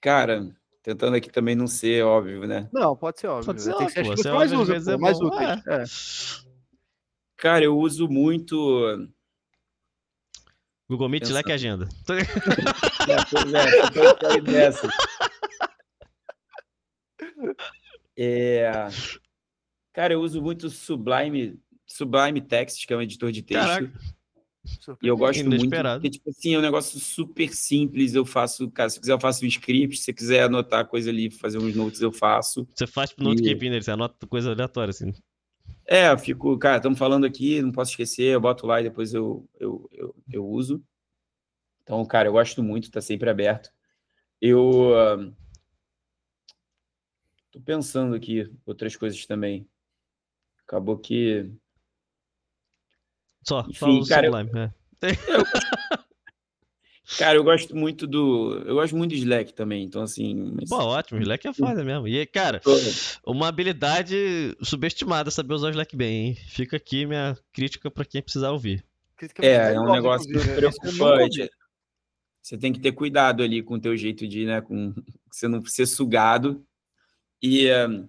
[0.00, 2.68] Cara, tentando aqui também não ser óbvio, né?
[2.72, 3.46] Não, pode ser óbvio.
[3.46, 4.88] Pode ser, Tem que ser é mais úteis.
[4.88, 5.50] É mais úteis.
[5.66, 5.84] É.
[7.36, 9.08] Cara, eu uso muito.
[10.88, 11.36] Google Meet, Pensando.
[11.36, 11.88] Slack Agenda.
[13.08, 14.88] É, pois é, dessa.
[18.16, 18.70] É...
[19.92, 23.66] Cara, eu uso muito Sublime, Sublime Text, que é um editor de texto.
[23.66, 23.92] Caraca.
[25.02, 28.88] E eu gosto muito, porque, tipo assim, é um negócio super simples, eu faço, cara,
[28.88, 32.12] se quiser eu faço um script, se quiser anotar coisa ali, fazer uns notes, eu
[32.12, 32.66] faço.
[32.74, 35.12] Você faz pro notekeeping dele, você anota coisa aleatória, assim.
[35.86, 39.12] É, eu fico, cara, estamos falando aqui, não posso esquecer, eu boto lá e depois
[39.12, 40.82] eu, eu, eu, eu uso.
[41.82, 43.70] Então, cara, eu gosto muito, tá sempre aberto.
[44.40, 45.34] Eu uh,
[47.50, 49.68] tô pensando aqui outras coisas também.
[50.64, 51.50] Acabou que
[53.50, 55.12] só, Enfim, cara, Sublime, eu, é.
[55.26, 55.44] eu,
[57.18, 58.62] cara, eu gosto muito do.
[58.64, 60.52] Eu gosto muito do Slack também, então assim.
[60.54, 60.68] Mas...
[60.70, 62.06] Pô, ótimo, Slack é foda mesmo.
[62.06, 62.60] E, cara,
[63.26, 66.34] uma habilidade subestimada saber usar o Slack bem, hein?
[66.34, 68.84] Fica aqui minha crítica para quem precisar ouvir.
[69.40, 71.50] É, é um negócio preocupante.
[72.40, 74.94] Você tem que ter cuidado ali com o teu jeito de, né, com
[75.30, 76.64] você não ser sugado.
[77.42, 78.08] E um,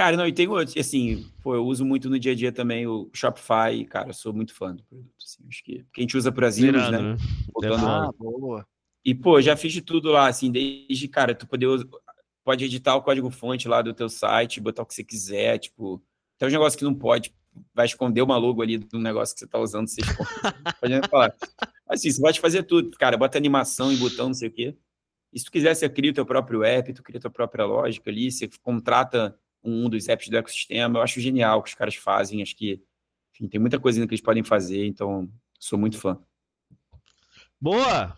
[0.00, 2.86] Cara, não, e tem outros, assim, pô, eu uso muito no dia a dia também
[2.86, 6.32] o Shopify, cara, sou muito fã do produto, assim, acho que, que a gente usa
[6.32, 6.72] para as né?
[6.72, 7.16] né?
[7.52, 8.66] Botando, ah, boa.
[9.04, 11.68] E, pô, já fiz de tudo lá, assim, desde, cara, tu poder,
[12.42, 16.02] pode editar o código-fonte lá do teu site, botar o que você quiser, tipo,
[16.38, 17.30] tem um negócio que não pode,
[17.74, 20.30] vai esconder uma logo ali do negócio que você tá usando, você esconde,
[20.80, 21.34] pode falar.
[21.86, 24.74] Assim, você pode fazer tudo, cara, bota animação e botão, não sei o quê.
[25.30, 27.66] E se tu quiser, você cria o teu próprio app, tu cria a tua própria
[27.66, 30.98] lógica ali, você contrata um dos apps do ecossistema.
[30.98, 32.42] Eu acho genial o que os caras fazem.
[32.42, 32.82] Acho que
[33.34, 35.28] enfim, tem muita coisa ainda que eles podem fazer, então
[35.58, 36.18] sou muito fã.
[37.60, 38.16] Boa!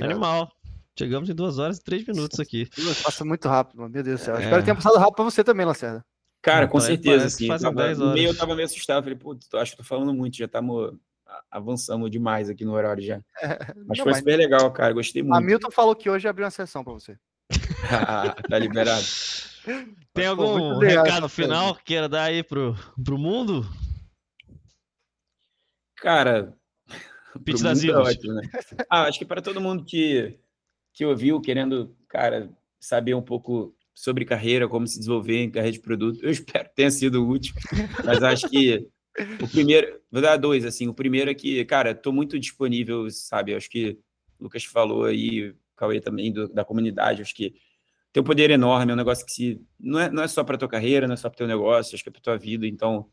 [0.00, 0.52] Animal.
[0.98, 2.68] Chegamos em duas horas e três minutos aqui.
[3.02, 4.36] Passa muito rápido, meu Deus do céu.
[4.36, 4.42] É.
[4.42, 6.04] Espero que tenha passado rápido para você também, Lacerda.
[6.42, 7.26] Cara, com certeza.
[7.26, 7.72] Assim, tava,
[8.12, 9.02] meio, eu tava meio assustado.
[9.02, 10.94] Falei, pô, acho que tô falando muito, já estamos
[11.50, 13.20] avançamos demais aqui no horário já.
[13.86, 14.18] Mas não, foi mas...
[14.18, 14.92] super legal, cara.
[14.92, 15.34] Gostei muito.
[15.34, 17.18] Hamilton falou que hoje abriu uma sessão para você.
[18.48, 19.04] tá liberado.
[20.16, 22.74] Tem algum recado final que queira dar aí pro,
[23.04, 23.66] pro mundo?
[25.96, 26.56] Cara,
[27.44, 28.42] Pitch das é ótimo, né?
[28.88, 30.38] ah, acho que para todo mundo que,
[30.94, 35.82] que ouviu, querendo, cara, saber um pouco sobre carreira, como se desenvolver em carreira de
[35.82, 37.54] produto, eu espero que tenha sido útil,
[38.02, 38.88] mas acho que
[39.42, 43.54] o primeiro, vou dar dois, assim, o primeiro é que, cara, estou muito disponível, sabe,
[43.54, 43.98] acho que
[44.38, 47.54] o Lucas falou aí, o Cauê também, do, da comunidade, acho que
[48.16, 50.56] tem um poder enorme, é um negócio que se, não, é, não é só para
[50.56, 53.10] tua carreira, não é só para teu negócio, acho que é para tua vida, então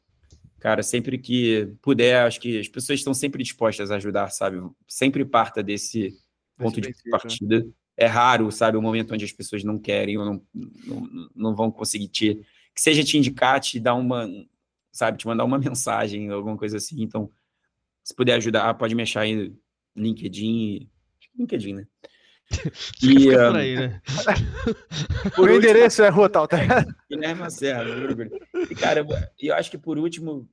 [0.61, 4.65] cara, sempre que puder, acho que as pessoas estão sempre dispostas a ajudar, sabe?
[4.87, 6.17] Sempre parta desse
[6.57, 6.95] ponto de né?
[7.11, 7.67] partida.
[7.97, 11.53] É raro, sabe, o um momento onde as pessoas não querem ou não, não, não
[11.53, 12.35] vão conseguir te.
[12.73, 14.25] Que seja te indicar, te dar uma.
[14.89, 17.03] Sabe, te mandar uma mensagem, alguma coisa assim.
[17.03, 17.29] Então,
[18.01, 19.49] se puder ajudar, pode me achar aí
[19.93, 20.89] no LinkedIn.
[21.37, 21.87] LinkedIn, né?
[23.01, 24.01] E, um, por aí, né?
[25.37, 26.57] o último, endereço é rua tal, tá?
[27.09, 27.83] Guilherme Serra.
[28.69, 29.05] E, cara,
[29.39, 30.47] eu acho que por último,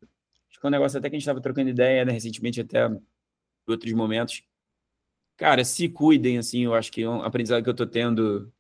[0.48, 2.86] acho que é um negócio até que a gente estava trocando ideia, né, recentemente, até
[2.86, 3.00] em
[3.66, 4.42] outros momentos.
[5.36, 8.52] Cara, se cuidem, assim, eu acho que é um aprendizado que eu tô tendo,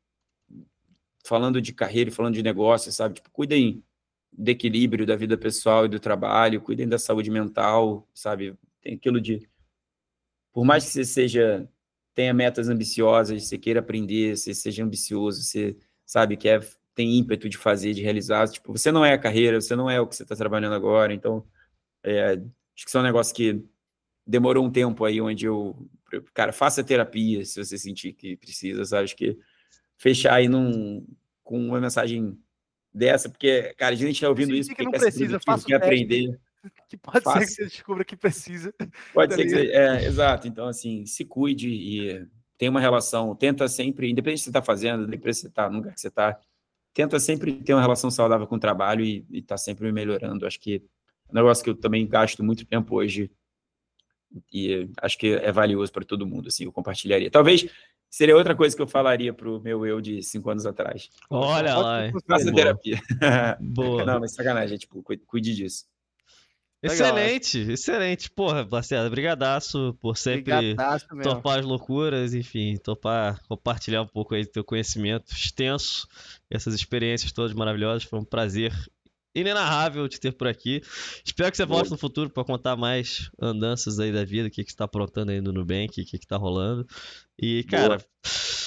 [1.24, 3.16] falando de carreira falando de negócio, sabe?
[3.16, 3.84] Tipo, cuidem
[4.32, 8.54] do equilíbrio da vida pessoal e do trabalho, cuidem da saúde mental, sabe?
[8.80, 9.48] Tem aquilo de.
[10.52, 11.68] Por mais que você seja
[12.14, 16.60] tenha metas ambiciosas, você queira aprender, você seja ambicioso, você sabe que é,
[16.94, 18.48] tem ímpeto de fazer, de realizar.
[18.48, 21.14] Tipo, você não é a carreira, você não é o que você está trabalhando agora.
[21.14, 21.44] Então,
[22.02, 23.64] é, acho que isso é um negócio que
[24.26, 25.76] demorou um tempo aí, onde eu,
[26.34, 29.04] cara, faça terapia se você sentir que precisa, sabe?
[29.04, 29.38] Acho que
[29.96, 31.06] fechar aí num,
[31.42, 32.38] com uma mensagem
[32.92, 36.38] dessa, porque, cara, a gente está ouvindo isso porque que não precisa, faça quer aprender.
[36.88, 38.74] Que pode ser que você descubra que precisa.
[39.14, 40.48] Pode tá ser que você, é, exato.
[40.48, 42.26] Então, assim, se cuide e
[42.58, 45.70] tenha uma relação, tenta sempre, independente do que você está fazendo, independente se você está
[45.70, 46.38] no lugar que você está,
[46.92, 50.46] tenta sempre ter uma relação saudável com o trabalho e estar tá sempre melhorando.
[50.46, 50.82] Acho que
[51.28, 53.30] é um negócio que eu também gasto muito tempo hoje
[54.52, 57.30] e acho que é valioso para todo mundo, assim, eu compartilharia.
[57.30, 57.66] Talvez
[58.08, 61.10] seria outra coisa que eu falaria para o meu eu de cinco anos atrás.
[61.28, 62.00] Olha lá.
[62.26, 62.98] Faça terapia.
[63.60, 64.04] Boa.
[64.04, 65.84] Não, mas sacanagem, tipo, cuide disso.
[66.82, 67.74] Excelente, Legal.
[67.74, 68.30] excelente.
[68.30, 70.74] Porra, Lacerda, brigadaço por sempre
[71.22, 76.08] topar as loucuras, enfim, topar, compartilhar um pouco aí do teu conhecimento extenso,
[76.50, 78.04] essas experiências todas maravilhosas.
[78.04, 78.72] Foi um prazer
[79.34, 80.82] inenarrável te ter por aqui.
[81.24, 84.64] Espero que você volte no futuro para contar mais andanças aí da vida, o que,
[84.64, 86.86] que você tá aprontando aí no Nubank, o que, que tá rolando.
[87.40, 88.06] E, cara, Boa.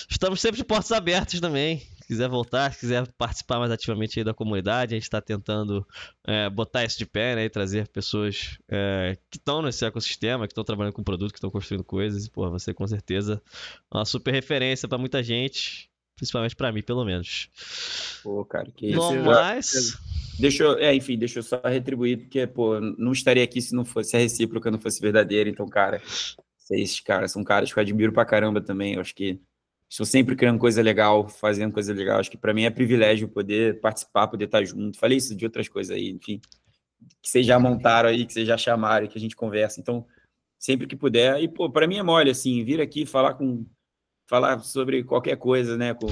[0.10, 4.34] estamos sempre de portas abertas também quiser voltar, se quiser participar mais ativamente aí da
[4.34, 5.86] comunidade, a gente está tentando
[6.26, 7.46] é, botar isso de pé, né?
[7.46, 11.50] E trazer pessoas é, que estão nesse ecossistema, que estão trabalhando com produto, que estão
[11.50, 12.26] construindo coisas.
[12.26, 13.42] E, pô, você com certeza
[13.92, 17.50] é uma super referência para muita gente, principalmente para mim, pelo menos.
[18.24, 18.98] Pô, cara, que isso.
[18.98, 19.98] Não mais.
[20.40, 23.86] Deixa eu, é, enfim, deixa eu só retribuir, porque, pô, não estaria aqui se não
[23.86, 25.50] fosse a recíproca, não fosse verdadeira.
[25.50, 26.02] Então, cara,
[26.58, 28.96] vocês, cara, são caras que eu admiro pra caramba também.
[28.96, 29.40] Eu acho que
[29.90, 32.20] estou sempre criando coisa legal, fazendo coisa legal.
[32.20, 34.98] Acho que para mim é privilégio poder participar, poder estar junto.
[34.98, 36.42] Falei isso de outras coisas aí, enfim,
[37.22, 39.80] que vocês já montaram aí, que vocês já chamaram, que a gente conversa.
[39.80, 40.06] Então,
[40.58, 41.42] sempre que puder.
[41.44, 43.66] E, pô, para mim é mole, assim, vir aqui falar com.
[44.26, 46.08] Falar sobre qualquer coisa, né, com,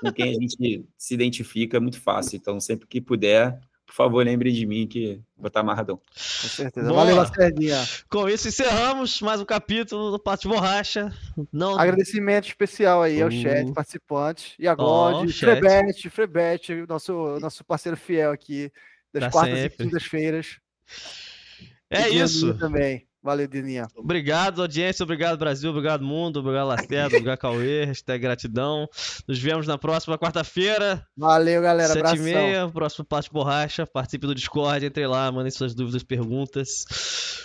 [0.00, 2.36] com quem a gente se identifica é muito fácil.
[2.36, 3.60] Então, sempre que puder,
[3.90, 5.96] por favor, lembre de mim que vou estar amarradão.
[5.96, 6.88] Com certeza.
[6.88, 7.00] Boa.
[7.00, 7.84] Valeu, Lacerdinha.
[8.08, 11.12] Com isso, encerramos mais um capítulo do Pato de Borracha.
[11.52, 11.76] Não...
[11.76, 13.24] Agradecimento especial aí uh.
[13.24, 18.70] ao chat, participantes, e a God, oh, Frebete, Frebete, nosso, nosso parceiro fiel aqui
[19.12, 19.74] das pra quartas sempre.
[19.74, 20.60] e quintas-feiras.
[21.90, 22.54] É isso.
[22.54, 23.09] Também.
[23.22, 23.86] Valeu, Dininha.
[23.94, 25.02] Obrigado, audiência.
[25.02, 25.70] Obrigado, Brasil.
[25.70, 26.40] Obrigado, mundo.
[26.40, 27.16] Obrigado, Lacerda.
[27.16, 27.84] obrigado, Cauê.
[27.90, 28.88] Hashtag gratidão.
[29.28, 31.06] Nos vemos na próxima quarta-feira.
[31.16, 31.92] Valeu, galera.
[31.92, 32.68] Sete e meia.
[32.68, 33.86] Próximo Passo Borracha.
[33.86, 34.86] Participe do Discord.
[34.86, 35.30] Entre lá.
[35.30, 36.84] Mandem suas dúvidas, perguntas.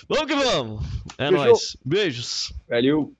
[0.08, 0.86] Vamos que vamos.
[1.18, 1.46] É Beijo.
[1.46, 1.78] nóis.
[1.84, 2.54] Beijos.
[2.70, 3.14] Valeu.